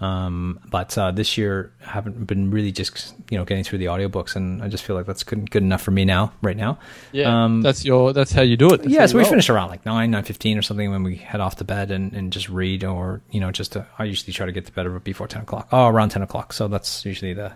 Um, 0.02 0.60
but 0.68 0.98
uh, 0.98 1.12
this 1.12 1.38
year, 1.38 1.72
I 1.86 1.92
haven't 1.92 2.26
been 2.26 2.50
really 2.50 2.72
just 2.72 3.14
you 3.30 3.38
know 3.38 3.46
getting 3.46 3.64
through 3.64 3.78
the 3.78 3.86
audiobooks, 3.86 4.36
and 4.36 4.64
I 4.64 4.68
just 4.68 4.84
feel 4.84 4.96
like 4.96 5.06
that's 5.06 5.24
good, 5.24 5.52
good 5.52 5.62
enough 5.62 5.84
for 5.84 5.92
me 5.92 6.06
now, 6.06 6.34
right 6.42 6.58
now. 6.58 6.80
Yeah, 7.12 7.44
um, 7.44 7.62
that's 7.62 7.86
your 7.86 8.12
that's 8.12 8.32
how 8.32 8.42
you 8.42 8.58
do 8.58 8.74
it. 8.74 8.82
That's 8.82 8.90
yeah, 8.90 9.06
so 9.06 9.18
we 9.18 9.24
roll. 9.24 9.30
finish 9.30 9.50
around 9.50 9.70
like 9.70 9.86
nine, 9.86 10.10
nine 10.10 10.24
fifteen 10.24 10.58
or 10.58 10.64
something 10.64 10.90
when 10.90 11.04
we 11.04 11.18
head 11.18 11.40
off 11.40 11.58
to 11.58 11.64
bed 11.64 11.92
and, 11.92 12.14
and 12.14 12.34
just 12.34 12.50
read, 12.50 12.84
or 12.84 13.22
you 13.30 13.40
know, 13.40 13.52
just 13.52 13.74
to, 13.74 13.86
I 14.00 14.06
usually 14.06 14.34
try 14.34 14.48
to 14.48 14.52
get 14.52 14.66
to 14.66 14.72
bed 14.72 15.04
before 15.04 15.28
ten 15.28 15.44
o'clock. 15.44 15.68
Oh, 15.72 15.86
around 15.88 16.10
ten 16.10 16.24
o'clock. 16.24 16.52
So 16.54 16.68
that's 16.68 17.06
usually 17.06 17.34
the, 17.34 17.54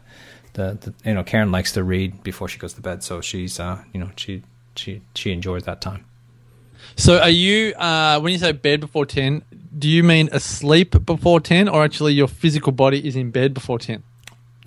the, 0.53 0.77
the 0.79 0.93
you 1.03 1.15
know 1.15 1.23
Karen 1.23 1.51
likes 1.51 1.71
to 1.71 1.84
read 1.84 2.21
before 2.21 2.47
she 2.47 2.60
goes 2.60 2.75
to 2.75 2.81
bed, 2.81 3.03
so 3.03 3.21
she's 3.21 3.60
uh 3.60 3.84
you 3.91 3.99
know 3.99 4.12
she 4.17 4.43
she 4.75 5.01
she 5.15 5.31
enjoys 5.31 5.63
that 5.63 5.81
time. 5.81 6.05
So, 6.95 7.19
are 7.19 7.29
you 7.29 7.73
uh, 7.73 8.19
when 8.19 8.31
you 8.31 8.39
say 8.39 8.51
bed 8.51 8.81
before 8.81 9.05
ten? 9.05 9.43
Do 9.77 9.89
you 9.89 10.03
mean 10.03 10.29
asleep 10.31 11.05
before 11.05 11.39
ten, 11.39 11.67
or 11.67 11.83
actually 11.83 12.13
your 12.13 12.27
physical 12.27 12.71
body 12.71 13.05
is 13.05 13.15
in 13.15 13.31
bed 13.31 13.53
before 13.53 13.79
ten? 13.79 14.03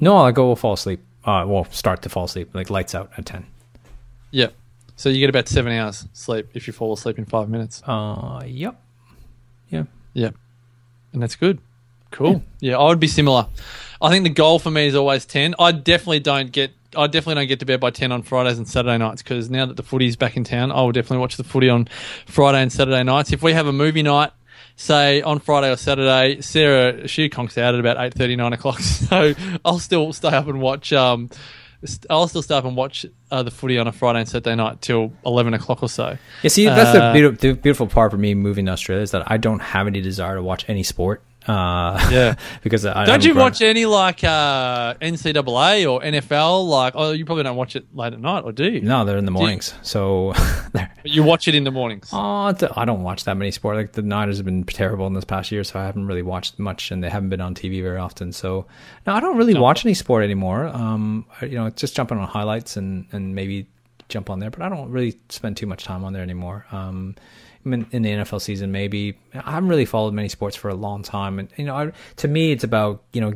No, 0.01 0.17
I 0.19 0.33
go 0.33 0.55
fall 0.55 0.75
asleep. 0.75 1.01
Uh, 1.25 1.45
well, 1.47 1.65
start 1.71 2.03
to 2.03 2.09
fall 2.09 2.25
asleep, 2.25 2.55
like 2.55 2.71
lights 2.71 2.95
out 2.95 3.11
at 3.17 3.27
ten. 3.27 3.47
Yeah. 4.31 4.49
So 4.97 5.09
you 5.09 5.21
get 5.21 5.31
about 5.31 5.49
seven 5.49 5.73
hours 5.73 6.07
sleep 6.13 6.49
if 6.55 6.67
you 6.67 6.73
fall 6.73 6.93
asleep 6.93 7.19
in 7.19 7.25
five 7.25 7.49
minutes. 7.49 7.83
Uh, 7.87 8.43
yep. 8.45 8.81
Yeah. 9.69 9.85
Yeah. 10.13 10.31
And 11.13 11.23
that's 11.23 11.37
good. 11.37 11.61
Cool. 12.11 12.43
Yeah. 12.61 12.71
yeah, 12.73 12.79
I 12.79 12.89
would 12.89 13.01
be 13.01 13.07
similar. 13.07 13.47
I 14.01 14.11
think 14.11 14.25
the 14.25 14.31
goal 14.31 14.59
for 14.59 14.71
me 14.71 14.87
is 14.87 14.95
always 14.95 15.25
ten. 15.25 15.55
I 15.59 15.73
definitely 15.73 16.21
don't 16.21 16.51
get 16.51 16.73
I 16.97 17.07
definitely 17.07 17.35
don't 17.35 17.49
get 17.49 17.61
to 17.61 17.67
bed 17.67 17.81
by 17.81 17.91
ten 17.91 18.13
on 18.13 18.23
Fridays 18.23 18.59
and 18.59 18.67
Saturday 18.67 18.97
nights 18.99 19.23
because 19.23 19.51
now 19.51 19.67
that 19.67 19.77
the 19.77 19.83
footy's 19.83 20.17
back 20.17 20.37
in 20.37 20.45
town, 20.45 20.73
I 20.73 20.81
will 20.81 20.93
definitely 20.93 21.19
watch 21.19 21.37
the 21.37 21.45
footy 21.45 21.69
on 21.69 21.89
Friday 22.27 22.63
and 22.63 22.73
Saturday 22.73 23.03
nights. 23.03 23.33
If 23.33 23.43
we 23.43 23.53
have 23.53 23.67
a 23.67 23.73
movie 23.73 24.03
night, 24.03 24.33
say 24.79 25.21
on 25.21 25.41
Friday 25.41 25.71
or 25.71 25.77
Saturday, 25.77 26.41
Sarah 26.41 27.07
she 27.09 27.29
conks 27.29 27.59
out 27.59 27.75
at 27.75 27.81
about 27.81 27.99
eight 27.99 28.15
thirty 28.15 28.37
nine 28.37 28.53
o'clock. 28.55 28.81
So 29.09 29.35
I'll 29.65 29.79
still 29.79 30.13
stay 30.13 30.29
up 30.29 30.47
and 30.47 30.61
watch. 30.61 30.93
Um, 30.93 31.29
I'll 32.11 32.29
still 32.29 32.43
stay 32.43 32.57
up 32.57 32.65
and 32.65 32.77
watch 32.77 33.07
uh, 33.31 33.43
the 33.43 33.51
footy 33.51 33.79
on 33.79 33.87
a 33.87 33.93
Friday 33.93 34.21
and 34.21 34.29
Saturday 34.29 34.55
night 34.57 34.81
till 34.83 35.13
eleven 35.25 35.55
o'clock 35.55 35.83
or 35.83 35.89
so. 35.89 36.17
Yeah, 36.43 36.49
see, 36.49 36.65
that's 36.67 36.97
Uh, 36.97 37.09
the, 37.09 37.13
beautiful, 37.13 37.39
the 37.51 37.53
beautiful 37.61 37.87
part 37.87 38.11
for 38.11 38.19
me 38.19 38.35
moving 38.35 38.67
to 38.67 38.73
Australia 38.73 39.03
is 39.03 39.11
that 39.13 39.31
I 39.31 39.37
don't 39.37 39.61
have 39.61 39.87
any 39.87 40.01
desire 40.01 40.37
to 40.37 40.43
watch 40.43 40.65
any 40.69 40.83
sport. 40.83 41.23
Uh, 41.49 42.09
Yeah. 42.13 42.35
because 42.63 42.85
I 42.87 43.05
Don't 43.07 43.17
I'm 43.17 43.21
you 43.23 43.33
grown- 43.33 43.45
watch 43.47 43.63
any 43.63 43.87
like 43.87 44.23
uh, 44.23 44.95
NCAA 45.01 45.91
or 45.91 46.01
NFL? 46.01 46.69
Like, 46.69 46.93
oh, 46.97 47.13
you 47.13 47.25
probably 47.25 47.45
don't 47.45 47.57
watch 47.57 47.75
it 47.77 47.87
late 47.95 48.13
at 48.13 48.21
night, 48.21 48.45
or 48.45 48.53
do 48.53 48.71
you? 48.71 48.81
No, 48.81 49.05
they're 49.05 49.17
in 49.17 49.25
the 49.25 49.31
mornings. 49.31 49.75
So, 49.83 50.35
you 51.05 51.23
watch 51.23 51.49
it 51.49 51.55
in 51.55 51.65
the 51.65 51.71
mornings. 51.71 52.11
oh, 52.13 52.55
I 52.77 52.85
don't 52.85 53.03
watch 53.03 53.25
that 53.25 53.37
many 53.37 53.51
sport. 53.51 53.77
Like 53.77 53.93
the 53.93 54.03
Niners 54.03 54.37
have 54.37 54.47
been 54.47 54.65
terrible 54.65 55.07
in 55.07 55.15
this 55.15 55.25
past 55.25 55.51
year, 55.51 55.65
so 55.65 55.79
I 55.81 55.85
haven't 55.87 56.07
really 56.07 56.23
watched 56.23 56.59
much, 56.59 56.91
and 56.91 57.03
they 57.03 57.09
haven't 57.11 57.31
been 57.31 57.41
on 57.41 57.55
TV 57.55 57.83
very 57.83 57.99
often. 57.99 58.33
So, 58.33 58.67
no, 59.07 59.15
I 59.15 59.21
don't 59.21 59.37
really 59.37 59.55
watch 59.55 59.85
any 59.85 59.95
sport 59.95 60.25
anymore. 60.25 60.67
Um, 60.69 61.25
you 61.43 61.49
know, 61.57 61.71
just 61.71 61.97
jumping 61.97 62.19
on 62.19 62.29
highlights 62.29 62.77
and 62.77 63.07
and 63.13 63.35
maybe 63.35 63.67
jump 64.09 64.31
on 64.31 64.39
there, 64.39 64.51
but 64.51 64.63
I 64.63 64.69
don't 64.69 64.91
really 64.91 65.19
spend 65.29 65.57
too 65.57 65.67
much 65.67 65.85
time 65.85 66.05
on 66.05 66.13
there 66.13 66.23
anymore. 66.23 66.67
Um, 66.73 67.15
in 67.73 68.03
the 68.03 68.11
NFL 68.11 68.41
season, 68.41 68.73
maybe. 68.73 69.19
I 69.35 69.53
haven't 69.53 69.69
really 69.69 69.85
followed 69.85 70.15
many 70.15 70.29
sports 70.29 70.57
for 70.57 70.69
a 70.69 70.75
long 70.75 71.03
time, 71.03 71.39
and 71.39 71.49
you 71.57 71.65
know, 71.65 71.77
I, 71.77 71.93
to 72.17 72.29
me, 72.29 72.53
it's 72.53 72.65
about 72.65 73.03
you 73.13 73.21
know 73.21 73.33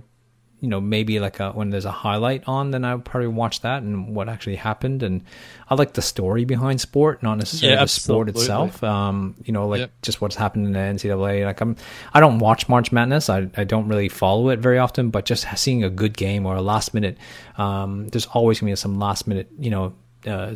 you 0.60 0.68
know 0.68 0.80
maybe 0.80 1.18
like 1.18 1.40
a, 1.40 1.50
when 1.50 1.70
there's 1.70 1.84
a 1.86 1.90
highlight 1.90 2.44
on 2.46 2.70
then 2.70 2.84
i 2.84 2.94
would 2.94 3.04
probably 3.04 3.26
watch 3.26 3.62
that 3.62 3.82
and 3.82 4.14
what 4.14 4.28
actually 4.28 4.54
happened. 4.54 5.02
And 5.02 5.24
i 5.68 5.74
like 5.74 5.94
the 5.94 6.02
story 6.02 6.44
behind 6.44 6.80
sport 6.80 7.20
not 7.20 7.36
necessarily 7.36 7.74
Yeah, 7.74 7.82
the 7.82 7.88
sport 7.88 8.28
itself. 8.28 8.80
Um 8.84 9.34
you 9.44 9.52
know 9.52 9.66
like 9.66 9.80
Yep. 9.80 9.90
just 10.02 10.20
what's 10.20 10.36
happened 10.36 10.66
in 10.66 10.72
the 10.72 10.78
ncaa 10.78 11.44
like 11.44 11.60
i'm 11.60 11.74
i 12.14 12.20
don't 12.20 12.38
watch 12.38 12.68
march 12.68 12.92
madness. 12.92 13.28
I, 13.28 13.50
I 13.56 13.64
don't 13.64 13.88
really 13.88 14.08
follow 14.08 14.50
it 14.50 14.60
very 14.60 14.78
often 14.78 15.10
but 15.10 15.24
just 15.24 15.44
seeing 15.58 15.82
a 15.82 15.90
good 15.90 16.16
game 16.16 16.46
or 16.46 16.54
a 16.54 16.62
last 16.62 16.94
minute 16.94 17.18
um 17.58 18.06
there's 18.10 18.26
always 18.26 18.60
gonna 18.60 18.70
be 18.70 18.76
some 18.76 19.00
last 19.00 19.26
minute 19.26 19.48
you 19.58 19.70
know 19.70 19.94
uh 20.28 20.54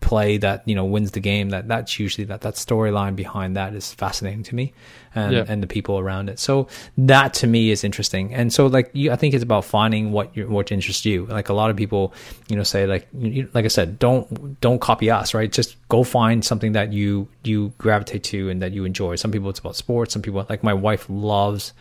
play 0.00 0.38
that 0.38 0.62
you 0.66 0.74
know 0.74 0.84
wins 0.84 1.10
the 1.10 1.20
game 1.20 1.50
that 1.50 1.68
that's 1.68 1.98
usually 1.98 2.24
that 2.24 2.40
that 2.40 2.54
storyline 2.54 3.14
behind 3.14 3.56
that 3.56 3.74
is 3.74 3.92
fascinating 3.92 4.42
to 4.42 4.54
me 4.54 4.72
and 5.14 5.32
Yeah. 5.32 5.44
and 5.48 5.62
the 5.62 5.66
people 5.66 5.98
around 5.98 6.28
it. 6.30 6.38
So 6.38 6.68
that 6.96 7.34
to 7.34 7.46
me 7.46 7.70
is 7.70 7.84
interesting. 7.84 8.32
And 8.32 8.52
so 8.52 8.66
like 8.68 8.90
you, 8.94 9.10
i 9.12 9.16
think 9.16 9.34
it's 9.34 9.42
about 9.42 9.64
finding 9.64 10.12
what 10.12 10.34
you 10.36 10.48
what 10.48 10.72
interests 10.72 11.04
you. 11.04 11.26
Like 11.26 11.48
a 11.48 11.52
lot 11.52 11.68
of 11.70 11.76
people 11.76 12.14
you 12.48 12.56
know 12.56 12.62
say 12.62 12.86
like 12.86 13.06
you, 13.18 13.48
like 13.54 13.64
i 13.64 13.68
said 13.68 13.98
don't 13.98 14.60
don't 14.60 14.80
copy 14.80 15.10
us 15.10 15.34
right? 15.34 15.50
Just 15.52 15.76
go 15.88 16.04
find 16.04 16.44
something 16.44 16.72
that 16.72 16.92
you 16.92 17.28
you 17.44 17.72
gravitate 17.78 18.24
to 18.24 18.48
and 18.50 18.62
that 18.62 18.72
you 18.72 18.84
enjoy. 18.84 19.16
Some 19.16 19.30
people 19.32 19.50
it's 19.50 19.58
about 19.60 19.76
sports. 19.76 20.12
Some 20.14 20.22
people 20.22 20.46
like 20.48 20.62
my 20.62 20.74
wife 20.74 21.04
loves 21.08 21.72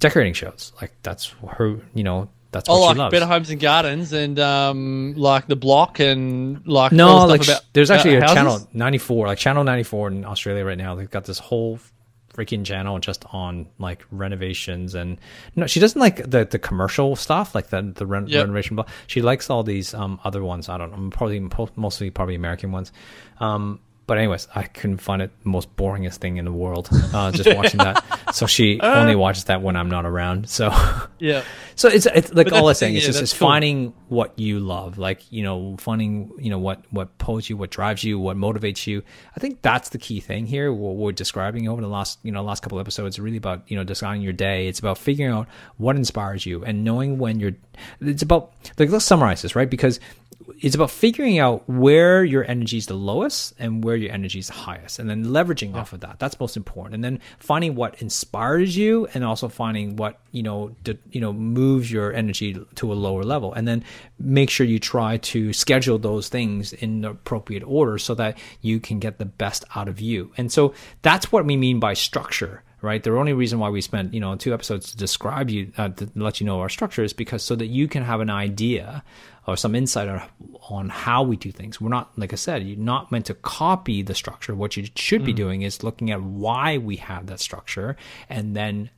decorating 0.00 0.34
shows. 0.34 0.72
Like 0.80 0.92
that's 1.02 1.34
her 1.56 1.76
you 1.94 2.02
know 2.04 2.28
that's 2.56 2.68
what 2.68 2.96
Oh, 2.98 3.00
like 3.02 3.10
Better 3.10 3.26
Homes 3.26 3.50
and 3.50 3.60
Gardens 3.60 4.12
and 4.12 4.38
um, 4.38 5.14
like 5.16 5.46
the 5.46 5.56
block 5.56 6.00
and 6.00 6.66
like 6.66 6.92
no, 6.92 7.26
like 7.26 7.42
stuff 7.42 7.58
about 7.58 7.72
there's 7.72 7.90
actually 7.90 8.14
a 8.14 8.18
about 8.18 8.34
channel 8.34 8.68
94, 8.72 9.26
like 9.28 9.38
channel 9.38 9.64
94 9.64 10.08
in 10.08 10.24
Australia 10.24 10.64
right 10.64 10.78
now. 10.78 10.94
They've 10.94 11.10
got 11.10 11.24
this 11.24 11.38
whole 11.38 11.78
freaking 12.34 12.66
channel 12.66 12.98
just 12.98 13.24
on 13.32 13.66
like 13.78 14.04
renovations 14.10 14.94
and 14.94 15.18
no, 15.54 15.66
she 15.66 15.80
doesn't 15.80 16.00
like 16.00 16.16
the 16.28 16.44
the 16.44 16.58
commercial 16.58 17.16
stuff 17.16 17.54
like 17.54 17.68
the 17.68 17.80
the 17.94 18.04
ren- 18.04 18.26
Yep. 18.26 18.42
renovation. 18.44 18.76
But 18.76 18.88
she 19.06 19.22
likes 19.22 19.48
all 19.48 19.62
these 19.62 19.94
um 19.94 20.20
other 20.24 20.42
ones. 20.44 20.68
I 20.68 20.76
don't 20.76 20.90
know, 20.90 20.96
I'm 20.96 21.10
probably 21.10 21.40
mostly 21.76 22.10
probably 22.10 22.34
American 22.34 22.72
ones. 22.72 22.92
Um, 23.40 23.80
but 24.06 24.18
anyways, 24.18 24.46
I 24.54 24.62
couldn't 24.62 24.98
find 24.98 25.20
it 25.20 25.30
the 25.42 25.48
most 25.48 25.74
boringest 25.76 26.16
thing 26.16 26.36
in 26.36 26.44
the 26.44 26.52
world. 26.52 26.88
Uh, 26.92 27.32
just 27.32 27.54
watching 27.56 27.78
that. 27.78 28.04
So 28.32 28.46
she 28.46 28.80
only 28.82 29.16
watches 29.16 29.44
that 29.44 29.62
when 29.62 29.74
I'm 29.76 29.88
not 29.90 30.06
around. 30.06 30.48
So. 30.48 30.70
Yeah. 31.18 31.44
So 31.76 31.88
it's 31.88 32.04
it's 32.04 32.30
like 32.34 32.50
But 32.50 32.58
all 32.60 32.68
I'm 32.68 32.74
saying 32.74 32.90
thing, 32.92 32.96
is 32.98 33.04
yeah, 33.04 33.08
just 33.08 33.22
is 33.22 33.32
cool. 33.32 33.48
finding 33.48 33.94
what 34.08 34.38
you 34.38 34.60
love, 34.60 34.98
like 34.98 35.22
you 35.32 35.42
know, 35.42 35.76
finding 35.78 36.30
you 36.38 36.50
know 36.50 36.58
what 36.58 36.82
what 36.90 37.16
pulls 37.16 37.48
you, 37.48 37.56
what 37.56 37.70
drives 37.70 38.04
you, 38.04 38.18
what 38.18 38.36
motivates 38.36 38.86
you. 38.86 39.02
I 39.34 39.40
think 39.40 39.62
that's 39.62 39.88
the 39.88 39.98
key 39.98 40.20
thing 40.20 40.44
here. 40.44 40.70
What 40.70 40.96
we're 40.96 41.12
describing 41.12 41.68
over 41.68 41.80
the 41.80 41.88
last 41.88 42.18
you 42.22 42.32
know 42.32 42.42
last 42.42 42.62
couple 42.62 42.78
episodes, 42.80 43.18
really 43.18 43.38
about 43.38 43.62
you 43.70 43.78
know 43.78 43.84
designing 43.84 44.20
your 44.20 44.34
day. 44.34 44.68
It's 44.68 44.78
about 44.78 44.98
figuring 44.98 45.32
out 45.32 45.48
what 45.78 45.96
inspires 45.96 46.44
you 46.44 46.62
and 46.64 46.84
knowing 46.84 47.16
when 47.16 47.40
you're. 47.40 47.56
It's 48.02 48.22
about 48.22 48.52
like 48.78 48.90
let's 48.90 49.06
summarize 49.06 49.40
this 49.40 49.56
right 49.56 49.70
because 49.70 49.98
it's 50.60 50.74
about 50.74 50.90
figuring 50.90 51.38
out 51.38 51.68
where 51.68 52.24
your 52.24 52.44
energy 52.48 52.76
is 52.76 52.86
the 52.86 52.94
lowest 52.94 53.54
and 53.58 53.82
where 53.84 53.96
your 53.96 54.12
energy 54.12 54.38
is 54.38 54.48
the 54.48 54.52
highest 54.52 54.98
and 54.98 55.08
then 55.08 55.26
leveraging 55.26 55.74
off 55.74 55.92
of 55.92 56.00
that. 56.00 56.18
That's 56.18 56.38
most 56.38 56.56
important. 56.56 56.94
And 56.94 57.04
then 57.04 57.20
finding 57.38 57.74
what 57.74 58.00
inspires 58.00 58.76
you 58.76 59.06
and 59.14 59.24
also 59.24 59.48
finding 59.48 59.96
what 59.96 60.20
you 60.32 60.42
know 60.42 60.74
d- 60.84 60.98
you 61.10 61.20
know 61.20 61.32
moves 61.32 61.90
your 61.90 62.12
energy 62.12 62.58
to 62.76 62.92
a 62.92 62.94
lower 62.94 63.22
level. 63.22 63.52
And 63.52 63.66
then 63.66 63.84
make 64.18 64.50
sure 64.50 64.66
you 64.66 64.78
try 64.78 65.18
to 65.18 65.52
schedule 65.52 65.98
those 65.98 66.28
things 66.28 66.72
in 66.72 67.02
the 67.02 67.10
appropriate 67.10 67.64
order 67.64 67.98
so 67.98 68.14
that 68.14 68.38
you 68.60 68.80
can 68.80 68.98
get 68.98 69.18
the 69.18 69.24
best 69.24 69.64
out 69.74 69.88
of 69.88 70.00
you. 70.00 70.32
And 70.36 70.52
so 70.52 70.74
that's 71.02 71.32
what 71.32 71.44
we 71.44 71.56
mean 71.56 71.80
by 71.80 71.94
structure 71.94 72.62
right? 72.82 73.02
The 73.02 73.16
only 73.16 73.32
reason 73.32 73.58
why 73.58 73.68
we 73.68 73.80
spent 73.80 74.14
you 74.14 74.20
know 74.20 74.36
two 74.36 74.54
episodes 74.54 74.90
to 74.90 74.96
describe 74.96 75.50
you 75.50 75.72
uh, 75.76 75.88
to 75.88 76.08
let 76.14 76.40
you 76.40 76.46
know 76.46 76.60
our 76.60 76.68
structure 76.68 77.02
is 77.02 77.12
because 77.12 77.42
so 77.42 77.56
that 77.56 77.66
you 77.66 77.88
can 77.88 78.04
have 78.04 78.20
an 78.20 78.30
idea 78.30 79.02
or 79.46 79.56
some 79.56 79.74
insight 79.74 80.08
on, 80.08 80.22
on 80.68 80.88
how 80.88 81.22
we 81.22 81.36
do 81.36 81.52
things. 81.52 81.80
We're 81.80 81.88
not, 81.88 82.16
like 82.18 82.32
I 82.32 82.36
said, 82.36 82.62
you're 82.62 82.78
not 82.78 83.12
meant 83.12 83.26
to 83.26 83.34
copy 83.34 84.02
the 84.02 84.14
structure. 84.14 84.54
What 84.54 84.76
you 84.76 84.86
should 84.96 85.24
be 85.24 85.32
doing 85.32 85.62
is 85.62 85.82
looking 85.82 86.10
at 86.10 86.20
why 86.22 86.78
we 86.78 86.96
have 86.96 87.26
that 87.26 87.40
structure 87.40 87.96
and 88.28 88.56
then 88.56 88.90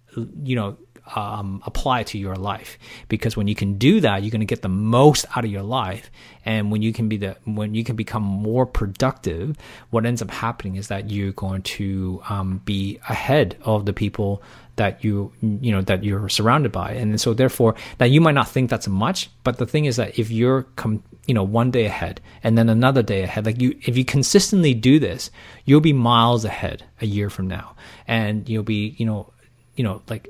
you 0.43 0.57
know 0.57 0.77
um, 1.17 1.63
apply 1.65 2.01
it 2.01 2.09
to 2.09 2.19
your 2.19 2.37
life 2.37 2.79
because 3.09 3.37
when 3.37 3.49
you 3.49 3.55
can 3.55 3.79
do 3.79 4.01
that 4.01 4.23
you're 4.23 4.31
going 4.31 4.41
to 4.41 4.47
get 4.47 4.63
the 4.63 4.69
most 4.69 5.25
out 5.35 5.45
of 5.45 5.51
your 5.51 5.63
life 5.63 6.11
and 6.45 6.71
when 6.71 6.83
you 6.83 6.93
can 6.93 7.09
be 7.09 7.17
the 7.17 7.37
when 7.45 7.75
you 7.75 7.85
can 7.85 7.97
become 7.97 8.23
more 8.23 8.67
productive 8.67 9.57
what 9.91 10.05
ends 10.05 10.21
up 10.21 10.31
happening 10.31 10.77
is 10.77 10.89
that 10.89 11.11
you're 11.11 11.33
going 11.33 11.63
to 11.63 12.23
um, 12.29 12.61
be 12.65 12.99
ahead 13.09 13.57
of 13.63 13.87
the 13.87 13.93
people 13.93 14.43
that 14.79 15.05
you 15.05 15.33
you 15.41 15.71
know 15.71 15.83
that 15.83 16.03
you're 16.03 16.29
surrounded 16.29 16.73
by 16.73 16.93
and 16.93 17.21
so 17.21 17.35
therefore 17.35 17.75
now 18.01 18.07
you 18.07 18.21
might 18.21 18.35
not 18.35 18.49
think 18.49 18.71
that's 18.71 18.89
much 18.89 19.31
but 19.45 19.59
the 19.59 19.67
thing 19.67 19.85
is 19.85 19.97
that 19.97 20.19
if 20.19 20.31
you're 20.31 20.63
com- 20.77 21.03
you 21.27 21.35
know 21.35 21.43
one 21.43 21.71
day 21.71 21.85
ahead 21.85 22.21
and 22.43 22.57
then 22.57 22.69
another 22.69 23.03
day 23.03 23.23
ahead 23.23 23.45
like 23.45 23.61
you 23.61 23.79
if 23.83 23.97
you 23.97 24.05
consistently 24.05 24.75
do 24.75 24.99
this 24.99 25.31
you'll 25.65 25.81
be 25.81 25.93
miles 25.93 26.45
ahead 26.45 26.85
a 27.01 27.07
year 27.07 27.29
from 27.29 27.47
now 27.47 27.77
and 28.07 28.49
you'll 28.49 28.63
be 28.63 28.95
you 28.99 29.05
know 29.05 29.33
you 29.77 29.85
know 29.85 30.03
like 30.09 30.29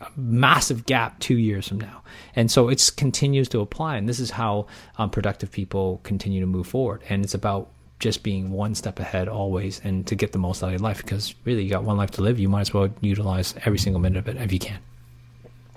a 0.00 0.08
massive 0.16 0.86
gap 0.86 1.18
two 1.18 1.36
years 1.36 1.68
from 1.68 1.78
now. 1.78 2.02
And 2.34 2.50
so 2.50 2.68
it 2.68 2.90
continues 2.96 3.50
to 3.50 3.60
apply. 3.60 3.96
And 3.96 4.08
this 4.08 4.18
is 4.18 4.30
how 4.30 4.66
um, 4.96 5.10
productive 5.10 5.50
people 5.52 6.00
continue 6.04 6.40
to 6.40 6.46
move 6.46 6.66
forward. 6.66 7.02
And 7.10 7.22
it's 7.22 7.34
about 7.34 7.70
just 8.00 8.22
being 8.22 8.50
one 8.50 8.74
step 8.74 8.98
ahead 8.98 9.28
always 9.28 9.80
and 9.84 10.06
to 10.06 10.14
get 10.16 10.32
the 10.32 10.38
most 10.38 10.62
out 10.62 10.66
of 10.66 10.72
your 10.72 10.80
life 10.80 10.98
because 10.98 11.34
really 11.44 11.62
you 11.62 11.70
got 11.70 11.84
one 11.84 11.96
life 11.96 12.10
to 12.12 12.22
live. 12.22 12.38
You 12.38 12.48
might 12.48 12.62
as 12.62 12.74
well 12.74 12.88
utilize 13.00 13.54
every 13.64 13.78
single 13.78 14.00
minute 14.00 14.18
of 14.18 14.28
it 14.28 14.40
if 14.40 14.52
you 14.52 14.58
can. 14.58 14.78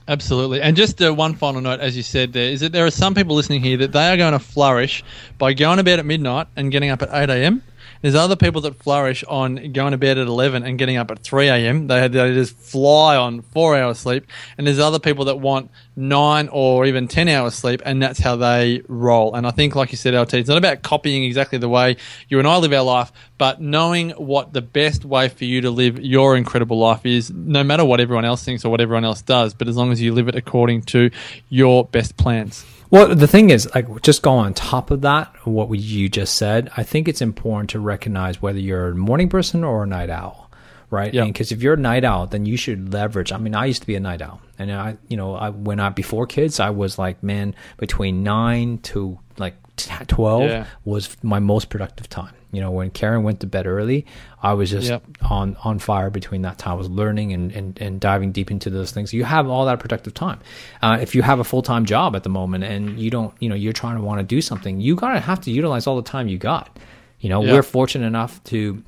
Absolutely. 0.08 0.62
And 0.62 0.76
just 0.76 1.02
uh, 1.02 1.14
one 1.14 1.36
final 1.36 1.62
note, 1.62 1.80
as 1.80 1.96
you 1.96 2.04
said 2.04 2.34
there, 2.34 2.50
is 2.50 2.60
that 2.60 2.74
there 2.74 2.86
are 2.86 2.92
some 2.92 3.16
people 3.16 3.36
listening 3.36 3.62
here 3.62 3.78
that 3.78 3.94
they 3.94 4.12
are 4.12 4.18
going 4.18 4.34
to 4.34 4.40
flourish 4.40 5.04
by 5.38 5.54
going 5.54 5.78
to 5.78 5.84
bed 5.84 6.00
at 6.00 6.06
midnight 6.06 6.48
and 6.56 6.72
getting 6.72 6.90
up 6.90 7.02
at 7.02 7.10
8 7.14 7.30
a.m. 7.30 7.64
There's 8.04 8.16
other 8.16 8.36
people 8.36 8.60
that 8.64 8.76
flourish 8.76 9.24
on 9.30 9.72
going 9.72 9.94
to 9.94 9.98
bed 9.98 10.18
at 10.18 10.28
11 10.28 10.64
and 10.64 10.78
getting 10.78 10.98
up 10.98 11.10
at 11.10 11.20
3 11.20 11.48
a.m. 11.48 11.88
They, 11.88 12.06
they 12.10 12.34
just 12.34 12.54
fly 12.58 13.16
on 13.16 13.44
four 13.44 13.78
hours 13.78 13.98
sleep. 14.00 14.28
And 14.58 14.68
there's 14.68 14.78
other 14.78 15.00
people 15.00 15.24
that 15.26 15.38
want 15.38 15.72
nine 15.96 16.50
or 16.52 16.86
even 16.86 17.08
10 17.08 17.30
hours 17.30 17.56
sleep, 17.56 17.82
and 17.86 18.04
that's 18.04 18.20
how 18.20 18.36
they 18.36 18.82
roll. 18.90 19.34
And 19.36 19.48
I 19.48 19.52
think, 19.52 19.74
like 19.74 19.94
you 19.94 19.98
said, 19.98 20.16
LT, 20.16 20.34
it's 20.34 20.50
not 20.50 20.58
about 20.58 20.82
copying 20.82 21.24
exactly 21.24 21.58
the 21.60 21.70
way 21.70 21.96
you 22.28 22.40
and 22.40 22.48
I 22.48 22.58
live 22.58 22.74
our 22.74 22.84
life, 22.84 23.14
but 23.38 23.62
knowing 23.62 24.10
what 24.10 24.52
the 24.52 24.62
best 24.62 25.06
way 25.06 25.30
for 25.30 25.46
you 25.46 25.62
to 25.62 25.72
live 25.72 25.98
your 25.98 26.36
incredible 26.36 26.80
life 26.80 27.06
is, 27.06 27.32
no 27.32 27.64
matter 27.64 27.86
what 27.86 28.02
everyone 28.02 28.26
else 28.26 28.44
thinks 28.44 28.66
or 28.66 28.70
what 28.70 28.82
everyone 28.82 29.06
else 29.06 29.22
does, 29.22 29.54
but 29.54 29.70
as 29.70 29.78
long 29.78 29.94
as 29.94 30.02
you 30.02 30.14
live 30.14 30.28
it 30.28 30.36
according 30.36 30.82
to 30.82 31.10
your 31.48 31.86
best 31.86 32.18
plans. 32.18 32.66
Well, 32.94 33.16
the 33.16 33.28
thing 33.28 33.50
is, 33.50 33.68
like, 33.74 34.04
just 34.04 34.22
go 34.22 34.34
on 34.34 34.54
top 34.54 34.92
of 34.92 35.02
that, 35.02 35.34
what 35.48 35.68
you 35.72 36.10
just 36.10 36.36
said. 36.36 36.70
I 36.78 36.84
think 36.84 37.08
it's 37.08 37.22
important 37.22 37.72
to 37.72 37.80
recognize 37.80 38.40
whether 38.40 38.60
you're 38.60 38.90
a 38.90 38.96
morning 38.96 39.30
person 39.30 39.64
or 39.64 39.82
a 39.82 39.88
night 39.88 40.12
owl, 40.12 40.52
right? 40.92 41.12
Yeah. 41.12 41.26
Because 41.26 41.52
if 41.52 41.64
you're 41.64 41.74
a 41.74 41.78
night 41.78 42.04
owl, 42.04 42.28
then 42.28 42.46
you 42.46 42.56
should 42.56 42.94
leverage. 42.94 43.32
I 43.32 43.40
mean, 43.40 43.56
I 43.56 43.66
used 43.66 43.82
to 43.82 43.88
be 43.88 43.96
a 43.96 44.00
night 44.00 44.22
owl, 44.22 44.42
and 44.60 44.72
I, 44.72 44.98
you 45.08 45.18
know, 45.18 45.34
I 45.34 45.50
when 45.50 45.80
I 45.80 45.90
before 45.90 46.28
kids, 46.28 46.60
I 46.60 46.70
was 46.70 47.00
like, 47.00 47.24
man, 47.24 47.56
between 47.78 48.22
nine 48.22 48.78
to 48.84 49.18
like 49.40 49.56
t- 49.78 50.06
twelve 50.08 50.44
Yeah. 50.44 50.66
was 50.86 51.16
my 51.24 51.40
most 51.40 51.70
productive 51.70 52.10
time. 52.10 52.34
You 52.52 52.62
know, 52.62 52.70
when 52.70 52.92
Karen 52.92 53.24
went 53.24 53.40
to 53.40 53.48
bed 53.48 53.66
early, 53.66 54.06
I 54.44 54.54
was 54.54 54.70
just 54.70 54.88
Yep. 54.90 55.04
on 55.30 55.58
on 55.64 55.80
fire 55.80 56.10
between 56.12 56.44
that 56.44 56.60
time. 56.60 56.74
I 56.74 56.76
was 56.76 56.90
learning 56.90 57.34
and, 57.34 57.52
and, 57.52 57.82
and 57.82 58.00
diving 58.00 58.32
deep 58.32 58.52
into 58.52 58.70
those 58.70 58.92
things. 58.92 59.12
You 59.14 59.24
have 59.24 59.48
all 59.50 59.66
that 59.66 59.80
productive 59.80 60.14
time. 60.14 60.40
Uh, 60.82 61.00
if 61.02 61.16
you 61.16 61.24
have 61.24 61.40
a 61.40 61.44
full 61.44 61.64
time 61.64 61.86
job 61.86 62.16
at 62.16 62.22
the 62.24 62.30
moment 62.30 62.64
and 62.64 63.00
you 63.00 63.10
don't, 63.10 63.34
you 63.40 63.50
know, 63.50 63.56
you're 63.56 63.74
trying 63.74 63.96
to 63.98 64.04
want 64.04 64.20
to 64.20 64.24
do 64.24 64.40
something, 64.42 64.80
you 64.80 64.96
gotta 64.96 65.20
have 65.20 65.42
to 65.42 65.52
utilize 65.52 65.88
all 65.88 65.96
the 65.96 66.04
time 66.10 66.28
you 66.28 66.38
got. 66.38 66.78
You 67.20 67.30
know, 67.30 67.44
Yeah. 67.44 67.54
we're 67.54 67.64
fortunate 67.64 68.06
enough 68.06 68.44
to 68.46 68.84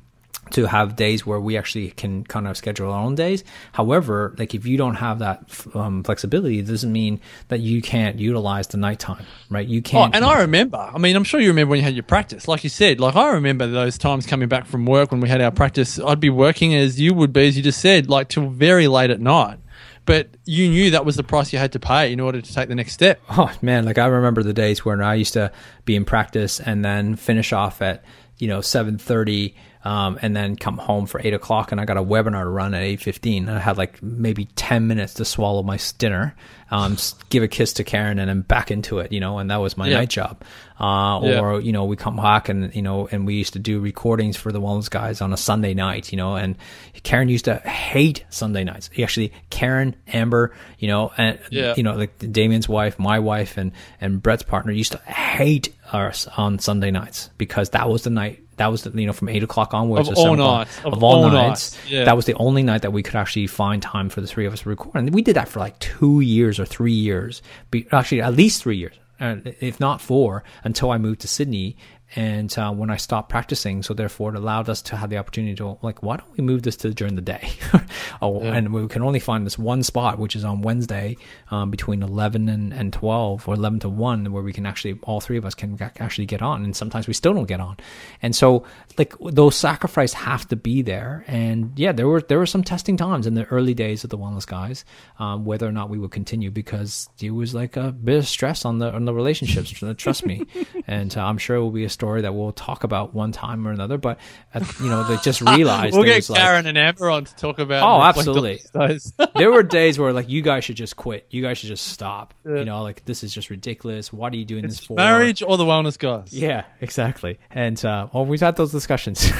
to 0.50 0.66
have 0.66 0.96
days 0.96 1.26
where 1.26 1.40
we 1.40 1.56
actually 1.56 1.90
can 1.90 2.22
kind 2.24 2.46
of 2.46 2.56
schedule 2.56 2.92
our 2.92 3.02
own 3.04 3.14
days. 3.14 3.42
However, 3.72 4.34
like 4.38 4.54
if 4.54 4.64
you 4.66 4.76
don't 4.76 4.94
have 4.94 5.18
that 5.18 5.42
um, 5.74 6.02
flexibility, 6.04 6.58
it 6.60 6.66
doesn't 6.66 6.92
mean 6.92 7.20
that 7.48 7.60
you 7.60 7.82
can't 7.82 8.18
utilize 8.18 8.68
the 8.68 8.76
nighttime, 8.78 9.24
right? 9.50 9.66
You 9.66 9.80
Oh, 9.80 9.82
can't. 9.82 10.14
Oh, 10.14 10.16
and 10.16 10.24
I 10.24 10.40
remember. 10.40 10.78
I 10.78 10.98
mean, 10.98 11.16
I'm 11.16 11.24
sure 11.24 11.40
you 11.40 11.48
remember 11.48 11.70
when 11.70 11.78
you 11.80 11.84
had 11.84 11.94
your 11.94 12.02
practice. 12.04 12.46
Like 12.48 12.62
you 12.64 12.70
said, 12.70 13.00
like 13.00 13.16
I 13.16 13.30
remember 13.30 13.66
those 13.66 13.98
times 13.98 14.26
coming 14.26 14.48
back 14.48 14.66
from 14.66 14.86
work 14.86 15.10
when 15.10 15.20
we 15.20 15.28
had 15.28 15.40
our 15.40 15.50
practice. 15.50 15.98
I'd 15.98 16.20
be 16.20 16.30
working 16.30 16.74
as 16.74 17.00
you 17.00 17.12
would 17.14 17.32
be, 17.32 17.48
as 17.48 17.56
you 17.56 17.62
just 17.62 17.80
said, 17.80 18.08
like 18.08 18.28
till 18.28 18.48
very 18.48 18.86
late 18.88 19.10
at 19.10 19.20
night. 19.20 19.58
But 20.04 20.28
you 20.44 20.68
knew 20.68 20.92
that 20.92 21.04
was 21.04 21.16
the 21.16 21.24
price 21.24 21.52
you 21.52 21.58
had 21.58 21.72
to 21.72 21.80
pay 21.80 22.12
in 22.12 22.20
order 22.20 22.40
to 22.40 22.54
take 22.54 22.68
the 22.68 22.76
next 22.76 22.92
step. 22.92 23.20
Oh 23.30 23.50
man, 23.60 23.84
like 23.84 23.98
I 23.98 24.06
remember 24.06 24.44
the 24.44 24.52
days 24.52 24.84
when 24.84 25.00
I 25.02 25.14
used 25.16 25.32
to 25.32 25.50
be 25.84 25.96
in 25.96 26.04
practice 26.04 26.60
and 26.60 26.84
then 26.84 27.16
finish 27.16 27.52
off 27.52 27.82
at 27.82 28.04
you 28.38 28.46
know 28.46 28.60
seven 28.60 28.98
thirty, 28.98 29.56
um, 29.86 30.18
and 30.20 30.34
then 30.34 30.56
come 30.56 30.78
home 30.78 31.06
for 31.06 31.20
eight 31.22 31.32
o'clock, 31.32 31.70
and 31.70 31.80
I 31.80 31.84
got 31.84 31.96
a 31.96 32.02
webinar 32.02 32.42
to 32.42 32.48
run 32.48 32.74
at 32.74 32.82
eight 32.82 33.00
fifteen. 33.00 33.48
I 33.48 33.60
had 33.60 33.76
like 33.78 34.02
maybe 34.02 34.46
ten 34.56 34.88
minutes 34.88 35.14
to 35.14 35.24
swallow 35.24 35.62
my 35.62 35.78
dinner, 35.98 36.34
um, 36.72 36.96
give 37.28 37.44
a 37.44 37.48
kiss 37.48 37.74
to 37.74 37.84
Karen, 37.84 38.18
and 38.18 38.28
then 38.28 38.40
back 38.40 38.72
into 38.72 38.98
it, 38.98 39.12
you 39.12 39.20
know, 39.20 39.38
and 39.38 39.48
that 39.50 39.58
was 39.58 39.76
my 39.76 39.86
Yeah. 39.88 39.98
night 39.98 40.08
job. 40.08 40.42
Uh, 40.80 41.20
Yeah. 41.22 41.40
or 41.40 41.60
you 41.60 41.70
know, 41.72 41.84
we 41.84 41.94
come 41.96 42.16
back 42.16 42.48
and 42.48 42.74
you 42.74 42.82
know, 42.82 43.08
and 43.12 43.26
we 43.26 43.34
used 43.34 43.52
to 43.52 43.58
do 43.60 43.78
recordings 43.78 44.36
for 44.36 44.50
the 44.50 44.60
Wellness 44.60 44.90
Guys 44.90 45.20
on 45.20 45.32
a 45.32 45.36
Sunday 45.36 45.72
night, 45.72 46.10
you 46.10 46.16
know, 46.16 46.34
and 46.34 46.56
Karen 47.04 47.28
used 47.28 47.44
to 47.44 47.54
hate 47.56 48.24
Sunday 48.28 48.64
nights. 48.64 48.90
Actually, 49.00 49.32
Karen, 49.50 49.94
Amber, 50.12 50.52
you 50.80 50.88
know, 50.88 51.12
and 51.16 51.38
Yeah. 51.50 51.74
you 51.76 51.84
know, 51.84 51.94
like 51.94 52.18
Damien's 52.32 52.68
wife, 52.68 52.98
my 52.98 53.20
wife, 53.20 53.56
and 53.56 53.70
and 54.00 54.20
Brett's 54.20 54.42
partner 54.42 54.72
used 54.72 54.92
to 54.92 54.98
hate 55.10 55.72
us 55.92 56.26
on 56.36 56.58
Sunday 56.58 56.90
nights 56.90 57.30
because 57.38 57.70
that 57.70 57.88
was 57.88 58.02
the 58.02 58.10
night. 58.10 58.40
That 58.56 58.68
was 58.68 58.82
the, 58.82 58.98
you 58.98 59.06
know 59.06 59.12
from 59.12 59.28
eight 59.28 59.42
o'clock 59.42 59.74
onwards 59.74 60.08
Of 60.08 60.16
all 60.16 60.34
nights. 60.36 60.78
Of 60.84 60.94
of 60.94 61.02
all, 61.02 61.24
all 61.24 61.30
nights. 61.30 61.76
nights. 61.76 61.90
Yeah. 61.90 62.04
That 62.04 62.16
was 62.16 62.24
the 62.24 62.34
only 62.34 62.62
night 62.62 62.82
that 62.82 62.92
we 62.92 63.02
could 63.02 63.14
actually 63.14 63.46
find 63.46 63.82
time 63.82 64.08
for 64.08 64.20
the 64.20 64.26
three 64.26 64.46
of 64.46 64.52
us 64.52 64.60
to 64.62 64.68
record, 64.68 64.94
and 64.94 65.12
we 65.14 65.22
did 65.22 65.36
that 65.36 65.48
for 65.48 65.60
like 65.60 65.78
two 65.78 66.20
years 66.20 66.58
or 66.58 66.64
three 66.64 66.92
years. 66.92 67.42
Be, 67.70 67.86
actually, 67.92 68.22
at 68.22 68.34
least 68.34 68.62
three 68.62 68.76
years, 68.76 68.94
uh, 69.20 69.36
if 69.60 69.78
not 69.80 70.00
four, 70.00 70.42
until 70.64 70.90
I 70.90 70.98
moved 70.98 71.20
to 71.20 71.28
Sydney. 71.28 71.76
And 72.14 72.56
uh, 72.56 72.72
when 72.72 72.90
I 72.90 72.96
stopped 72.96 73.28
practicing, 73.28 73.82
so 73.82 73.92
therefore 73.92 74.34
it 74.34 74.38
allowed 74.38 74.68
us 74.68 74.80
to 74.82 74.96
have 74.96 75.10
the 75.10 75.18
opportunity 75.18 75.56
to 75.56 75.76
like, 75.82 76.02
why 76.02 76.16
don't 76.16 76.36
we 76.36 76.44
move 76.44 76.62
this 76.62 76.76
to 76.78 76.94
during 76.94 77.16
the 77.16 77.22
day? 77.22 77.50
oh, 78.22 78.40
and 78.40 78.72
we 78.72 78.86
can 78.86 79.02
only 79.02 79.18
find 79.18 79.44
this 79.44 79.58
one 79.58 79.82
spot, 79.82 80.18
which 80.18 80.36
is 80.36 80.44
on 80.44 80.62
Wednesday 80.62 81.16
um, 81.50 81.70
between 81.70 82.02
eleven 82.02 82.48
and, 82.48 82.72
and 82.72 82.92
twelve, 82.92 83.48
or 83.48 83.54
eleven 83.54 83.80
to 83.80 83.88
one, 83.88 84.32
where 84.32 84.42
we 84.42 84.52
can 84.52 84.66
actually 84.66 84.98
all 85.02 85.20
three 85.20 85.36
of 85.36 85.44
us 85.44 85.54
can 85.54 85.76
actually 85.98 86.26
get 86.26 86.42
on. 86.42 86.64
And 86.64 86.76
sometimes 86.76 87.08
we 87.08 87.14
still 87.14 87.34
don't 87.34 87.46
get 87.46 87.60
on. 87.60 87.76
And 88.22 88.36
so 88.36 88.64
like 88.98 89.14
those 89.20 89.56
sacrifices 89.56 90.14
have 90.14 90.46
to 90.48 90.56
be 90.56 90.82
there. 90.82 91.24
And 91.26 91.72
yeah, 91.76 91.92
there 91.92 92.06
were 92.06 92.20
there 92.20 92.38
were 92.38 92.46
some 92.46 92.62
testing 92.62 92.96
times 92.96 93.26
in 93.26 93.34
the 93.34 93.44
early 93.46 93.74
days 93.74 94.04
of 94.04 94.10
the 94.10 94.18
Wellness 94.18 94.46
Guys, 94.46 94.84
um, 95.18 95.44
whether 95.44 95.66
or 95.66 95.72
not 95.72 95.90
we 95.90 95.98
would 95.98 96.12
continue 96.12 96.50
because 96.50 97.08
it 97.20 97.30
was 97.30 97.54
like 97.54 97.76
a 97.76 97.92
bit 97.92 98.18
of 98.18 98.28
stress 98.28 98.64
on 98.64 98.78
the 98.78 98.92
on 98.92 99.04
the 99.04 99.14
relationships. 99.14 99.72
trust 99.96 100.24
me, 100.24 100.46
and 100.86 101.16
uh, 101.16 101.24
I'm 101.24 101.38
sure 101.38 101.56
it 101.56 101.60
will 101.60 101.70
be 101.70 101.84
a 101.84 101.90
story 101.96 102.20
that 102.20 102.34
we'll 102.34 102.52
talk 102.52 102.84
about 102.84 103.14
one 103.14 103.32
time 103.32 103.66
or 103.66 103.70
another. 103.72 103.96
But 103.96 104.18
uh, 104.54 104.64
you 104.80 104.88
know, 104.88 105.02
they 105.04 105.16
just 105.16 105.40
realized 105.56 105.94
we'll 105.94 106.04
get 106.04 106.16
was, 106.16 106.30
like- 106.30 106.66
and 106.66 106.78
Amber 106.78 107.10
on 107.10 107.24
to 107.24 107.34
talk 107.36 107.58
about. 107.58 107.82
Oh, 107.82 108.00
and 108.00 108.16
reflect 108.16 108.28
on 108.28 108.90
absolutely. 108.90 109.32
there 109.36 109.50
were 109.50 109.62
days 109.62 109.98
where 109.98 110.12
like 110.12 110.28
you 110.28 110.42
guys 110.42 110.64
should 110.64 110.76
just 110.76 110.96
quit. 110.96 111.26
You 111.30 111.42
guys 111.42 111.58
should 111.58 111.68
just 111.68 111.86
stop. 111.86 112.34
You 112.44 112.64
know, 112.64 112.82
like 112.82 113.04
this 113.06 113.24
is 113.24 113.32
just 113.32 113.50
ridiculous. 113.50 114.12
What 114.12 114.32
are 114.32 114.36
you 114.36 114.44
doing 114.44 114.66
this 114.66 114.78
for? 114.78 114.94
Marriage 114.94 115.42
or 115.42 115.56
the 115.56 115.64
wellness 115.64 115.98
guys? 115.98 116.32
Yeah, 116.32 116.64
exactly. 116.80 117.38
And 117.50 117.82
uh, 117.84 118.08
well, 118.12 118.26
we've 118.26 118.40
had 118.40 118.56
those 118.56 118.72
discussions. 118.72 119.32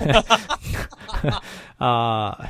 uh, 1.80 2.46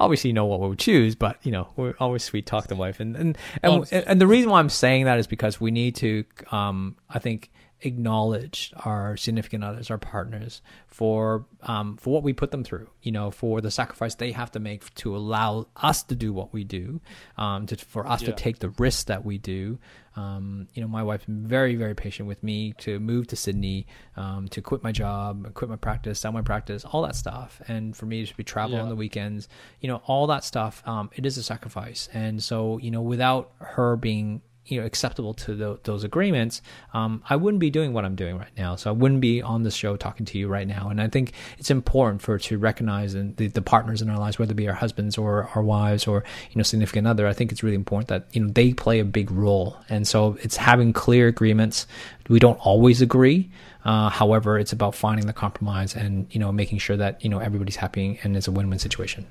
obviously, 0.00 0.30
you 0.30 0.34
know 0.34 0.46
what 0.46 0.60
we 0.60 0.68
would 0.68 0.78
choose, 0.78 1.14
but 1.14 1.38
you 1.44 1.52
know, 1.52 1.68
we're 1.76 1.94
always 2.00 2.22
sweet 2.22 2.46
talk 2.46 2.66
the 2.66 2.76
wife, 2.76 3.00
and 3.00 3.16
and 3.16 3.38
and, 3.62 3.86
and, 3.90 4.04
and 4.06 4.20
the 4.20 4.26
reason 4.26 4.50
why 4.50 4.58
I'm 4.58 4.68
saying 4.68 5.04
that 5.04 5.18
is 5.18 5.26
because 5.26 5.60
we 5.60 5.70
need 5.70 5.96
to, 5.96 6.24
um, 6.50 6.96
I 7.08 7.18
think, 7.18 7.50
acknowledge 7.84 8.72
our 8.84 9.16
significant 9.16 9.62
others, 9.62 9.90
our 9.90 9.98
partners, 9.98 10.62
for 10.86 11.46
um, 11.62 11.96
for 11.96 12.12
what 12.12 12.22
we 12.22 12.32
put 12.32 12.50
them 12.50 12.64
through. 12.64 12.88
You 13.02 13.12
know, 13.12 13.30
for 13.30 13.60
the 13.60 13.70
sacrifice 13.70 14.14
they 14.14 14.32
have 14.32 14.50
to 14.52 14.60
make 14.60 14.92
to 14.96 15.16
allow 15.16 15.66
us 15.76 16.02
to 16.04 16.14
do 16.14 16.32
what 16.32 16.52
we 16.52 16.64
do, 16.64 17.00
um, 17.36 17.66
to 17.66 17.76
for 17.76 18.06
us 18.06 18.22
to 18.22 18.32
take 18.32 18.58
the 18.58 18.70
risks 18.70 19.04
that 19.04 19.24
we 19.24 19.38
do. 19.38 19.78
Um, 20.16 20.68
you 20.74 20.80
know, 20.80 20.86
my 20.86 21.02
wife's 21.02 21.24
very, 21.26 21.74
very 21.74 21.94
patient 21.96 22.28
with 22.28 22.40
me 22.44 22.72
to 22.78 23.00
move 23.00 23.26
to 23.28 23.36
Sydney, 23.36 23.88
um, 24.16 24.46
to 24.48 24.62
quit 24.62 24.84
my 24.84 24.92
job, 24.92 25.52
quit 25.54 25.68
my 25.68 25.74
practice, 25.76 26.20
sell 26.20 26.30
my 26.30 26.40
practice, 26.42 26.84
all 26.84 27.02
that 27.02 27.16
stuff. 27.16 27.60
And 27.66 27.96
for 27.96 28.06
me 28.06 28.24
to 28.24 28.36
be 28.36 28.44
travel 28.44 28.76
Yeah. 28.76 28.82
on 28.82 28.88
the 28.90 28.94
weekends, 28.94 29.48
you 29.80 29.88
know, 29.88 30.02
all 30.06 30.28
that 30.28 30.44
stuff, 30.44 30.86
um, 30.86 31.10
it 31.14 31.26
is 31.26 31.36
a 31.36 31.42
sacrifice. 31.42 32.08
And 32.14 32.40
so, 32.40 32.78
you 32.78 32.92
know, 32.92 33.02
without 33.02 33.50
her 33.58 33.96
being 33.96 34.40
you 34.66 34.80
know 34.80 34.86
acceptable 34.86 35.34
to 35.34 35.54
tho- 35.54 35.78
those 35.84 36.04
agreements 36.04 36.62
um, 36.94 37.22
i 37.28 37.36
wouldn't 37.36 37.60
be 37.60 37.70
doing 37.70 37.92
what 37.92 38.04
i'm 38.04 38.14
doing 38.14 38.38
right 38.38 38.56
now 38.56 38.76
so 38.76 38.90
i 38.90 38.92
wouldn't 38.92 39.20
be 39.20 39.42
on 39.42 39.62
this 39.62 39.74
show 39.74 39.96
talking 39.96 40.24
to 40.24 40.38
you 40.38 40.48
right 40.48 40.66
now 40.66 40.88
and 40.88 41.00
i 41.00 41.08
think 41.08 41.32
it's 41.58 41.70
important 41.70 42.22
for 42.22 42.38
to 42.38 42.58
recognize 42.58 43.12
the, 43.12 43.48
the 43.48 43.62
partners 43.62 44.00
in 44.02 44.08
our 44.08 44.18
lives 44.18 44.38
whether 44.38 44.52
it 44.52 44.56
be 44.56 44.68
our 44.68 44.74
husbands 44.74 45.18
or 45.18 45.48
our 45.54 45.62
wives 45.62 46.06
or 46.06 46.24
you 46.50 46.56
know 46.56 46.62
significant 46.62 47.06
other 47.06 47.26
i 47.26 47.32
think 47.32 47.52
it's 47.52 47.62
really 47.62 47.76
important 47.76 48.08
that 48.08 48.26
you 48.34 48.42
know 48.42 48.50
they 48.52 48.72
play 48.72 49.00
a 49.00 49.04
big 49.04 49.30
role 49.30 49.76
and 49.88 50.08
so 50.08 50.36
it's 50.42 50.56
having 50.56 50.92
clear 50.92 51.28
agreements 51.28 51.86
we 52.28 52.38
don't 52.38 52.58
always 52.60 53.02
agree 53.02 53.50
uh, 53.84 54.08
however 54.08 54.58
it's 54.58 54.72
about 54.72 54.94
finding 54.94 55.26
the 55.26 55.32
compromise 55.32 55.94
and 55.94 56.26
you 56.30 56.40
know 56.40 56.50
making 56.50 56.78
sure 56.78 56.96
that 56.96 57.22
you 57.22 57.28
know 57.28 57.38
everybody's 57.38 57.76
happy 57.76 58.18
and 58.22 58.36
it's 58.36 58.48
a 58.48 58.52
win-win 58.52 58.78
situation 58.78 59.26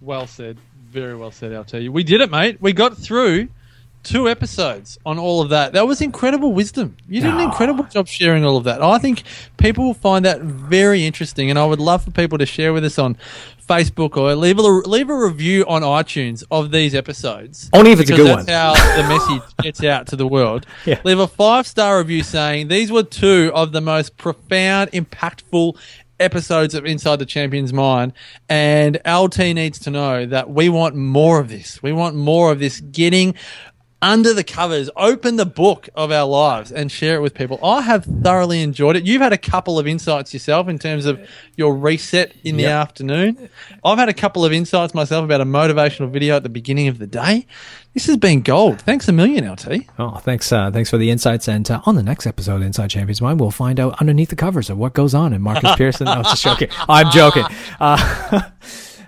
Well 0.00 0.26
said. 0.26 0.56
Very 0.90 1.14
well 1.14 1.30
said, 1.30 1.52
I'll 1.52 1.62
tell 1.62 1.80
you. 1.80 1.92
We 1.92 2.02
did 2.02 2.20
it, 2.20 2.32
mate. 2.32 2.60
We 2.60 2.72
got 2.72 2.96
through 2.96 3.48
two 4.02 4.28
episodes 4.28 4.98
on 5.04 5.18
all 5.18 5.42
of 5.42 5.50
that. 5.50 5.72
That 5.72 5.86
was 5.86 6.00
incredible 6.00 6.52
wisdom. 6.52 6.96
You 7.08 7.20
did 7.20 7.34
an 7.34 7.40
incredible 7.40 7.84
job 7.84 8.08
sharing 8.08 8.44
all 8.44 8.56
of 8.56 8.64
that. 8.64 8.82
I 8.82 8.98
think 8.98 9.22
people 9.56 9.84
will 9.84 9.94
find 9.94 10.24
that 10.24 10.40
very 10.40 11.04
interesting, 11.04 11.50
and 11.50 11.58
I 11.58 11.64
would 11.66 11.80
love 11.80 12.04
for 12.04 12.10
people 12.10 12.38
to 12.38 12.46
share 12.46 12.72
with 12.72 12.84
us 12.84 12.98
on 12.98 13.16
Facebook 13.68 14.16
or 14.16 14.34
leave 14.34 14.58
a 14.58 14.62
leave 14.62 15.08
a 15.08 15.16
review 15.16 15.64
on 15.68 15.82
iTunes 15.82 16.42
of 16.50 16.72
these 16.72 16.94
episodes. 16.94 17.70
Only 17.72 17.92
if 17.92 18.00
it's 18.00 18.10
a 18.10 18.16
good 18.16 18.26
that's 18.26 18.50
how 18.50 18.74
the 18.74 19.08
message 19.08 19.56
gets 19.62 19.84
out 19.84 20.08
to 20.08 20.16
the 20.16 20.26
world. 20.26 20.66
Yeah. 20.84 21.00
Leave 21.04 21.20
a 21.20 21.28
five 21.28 21.66
star 21.66 21.98
review 21.98 22.22
saying 22.22 22.68
these 22.68 22.90
were 22.90 23.04
two 23.04 23.52
of 23.54 23.72
the 23.72 23.80
most 23.80 24.16
profound, 24.16 24.90
impactful 24.90 25.76
episodes 26.20 26.74
of 26.74 26.84
Inside 26.84 27.18
the 27.18 27.26
Champion's 27.26 27.72
Mind. 27.72 28.12
And 28.48 29.00
LT 29.06 29.38
needs 29.38 29.78
to 29.80 29.90
know 29.90 30.26
that 30.26 30.50
we 30.50 30.68
want 30.68 30.94
more 30.94 31.40
of 31.40 31.48
this. 31.48 31.82
We 31.82 31.92
want 31.92 32.14
more 32.14 32.52
of 32.52 32.58
this 32.58 32.80
getting 32.80 33.34
under 34.02 34.32
the 34.32 34.42
covers, 34.44 34.88
open 34.96 35.36
the 35.36 35.44
book 35.46 35.88
of 35.94 36.10
our 36.10 36.26
lives 36.26 36.72
and 36.72 36.90
share 36.90 37.16
it 37.16 37.20
with 37.20 37.34
people. 37.34 37.58
I 37.62 37.82
have 37.82 38.04
thoroughly 38.04 38.62
enjoyed 38.62 38.96
it. 38.96 39.04
You've 39.04 39.20
had 39.20 39.32
a 39.34 39.38
couple 39.38 39.78
of 39.78 39.86
insights 39.86 40.32
yourself 40.32 40.68
in 40.68 40.78
terms 40.78 41.04
of 41.06 41.20
your 41.56 41.76
reset 41.76 42.32
in 42.42 42.56
the 42.56 42.62
Yep. 42.62 42.72
afternoon. 42.72 43.48
I've 43.84 43.98
had 43.98 44.08
a 44.08 44.14
couple 44.14 44.44
of 44.44 44.52
insights 44.52 44.94
myself 44.94 45.24
about 45.24 45.40
a 45.40 45.44
motivational 45.44 46.10
video 46.10 46.36
at 46.36 46.42
the 46.42 46.48
beginning 46.48 46.88
of 46.88 46.98
the 46.98 47.06
day. 47.06 47.46
This 47.92 48.06
has 48.06 48.16
been 48.16 48.40
gold. 48.40 48.80
Thanks 48.80 49.08
a 49.08 49.12
million, 49.12 49.44
LT. 49.50 49.86
Oh, 49.98 50.16
thanks! 50.18 50.52
Uh, 50.52 50.70
thanks 50.70 50.88
for 50.88 50.96
the 50.96 51.10
insights. 51.10 51.48
And 51.48 51.68
uh, 51.70 51.80
on 51.86 51.96
the 51.96 52.04
next 52.04 52.24
episode 52.26 52.54
of 52.56 52.62
Inside 52.62 52.88
Champions 52.88 53.20
Mind, 53.20 53.40
we'll 53.40 53.50
find 53.50 53.80
out 53.80 54.00
underneath 54.00 54.28
the 54.30 54.36
covers 54.36 54.70
of 54.70 54.78
what 54.78 54.94
goes 54.94 55.12
on 55.12 55.32
in 55.32 55.42
Marcus 55.42 55.74
Pearson. 55.76 56.06
I 56.06 56.14
No, 56.16 56.22
just 56.22 56.42
joking. 56.42 56.68
I'm 56.88 57.10
joking. 57.10 57.44
Uh, 57.80 58.42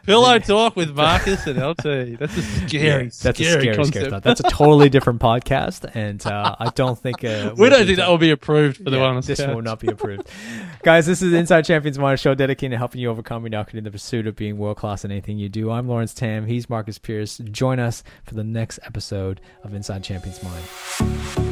Pillow 0.04 0.38
talk 0.40 0.74
with 0.74 0.94
Marcus 0.96 1.46
and 1.46 1.58
LT. 1.58 2.18
That's 2.18 2.36
a 2.36 2.42
scary, 2.42 3.04
that's 3.04 3.18
a 3.18 3.32
scary, 3.34 3.34
scary, 3.34 3.66
concept. 3.76 3.86
scary 3.96 4.10
thought. 4.10 4.22
That's 4.24 4.40
a 4.40 4.44
totally 4.44 4.88
different 4.88 5.20
podcast, 5.20 5.88
and 5.94 6.24
uh, 6.26 6.56
I 6.58 6.70
don't 6.70 6.98
think 6.98 7.22
uh, 7.24 7.54
we 7.58 7.68
don't 7.68 7.86
think 7.86 7.98
that 7.98 8.08
will 8.08 8.18
be 8.18 8.30
approved 8.32 8.78
for 8.78 8.90
the 8.90 8.96
Yeah, 8.96 9.02
wellness 9.04 9.26
this 9.26 9.40
couch. 9.40 9.54
will 9.54 9.62
not 9.62 9.78
be 9.80 9.88
approved. 9.88 10.28
Guys, 10.82 11.06
this 11.06 11.22
is 11.22 11.32
Inside 11.32 11.64
Champions 11.64 11.98
Mind, 11.98 12.14
a 12.14 12.16
show 12.16 12.34
dedicated 12.34 12.72
to 12.72 12.78
helping 12.78 13.00
you 13.00 13.10
overcome 13.10 13.42
your 13.42 13.50
mediocrity 13.50 13.78
in 13.78 13.84
the 13.84 13.90
pursuit 13.92 14.26
of 14.26 14.34
being 14.34 14.58
world 14.58 14.76
class 14.76 15.04
in 15.04 15.10
anything 15.12 15.38
you 15.38 15.48
do. 15.48 15.70
I'm 15.70 15.86
Lawrence 15.88 16.14
Tam. 16.14 16.46
He's 16.46 16.68
Marcus 16.68 16.98
Pierce. 16.98 17.38
Join 17.38 17.78
us 17.78 18.02
for 18.24 18.34
the 18.34 18.44
next 18.44 18.80
episode 18.84 19.40
of 19.62 19.72
Inside 19.72 20.02
Champions 20.02 20.40
Mind. 20.42 21.51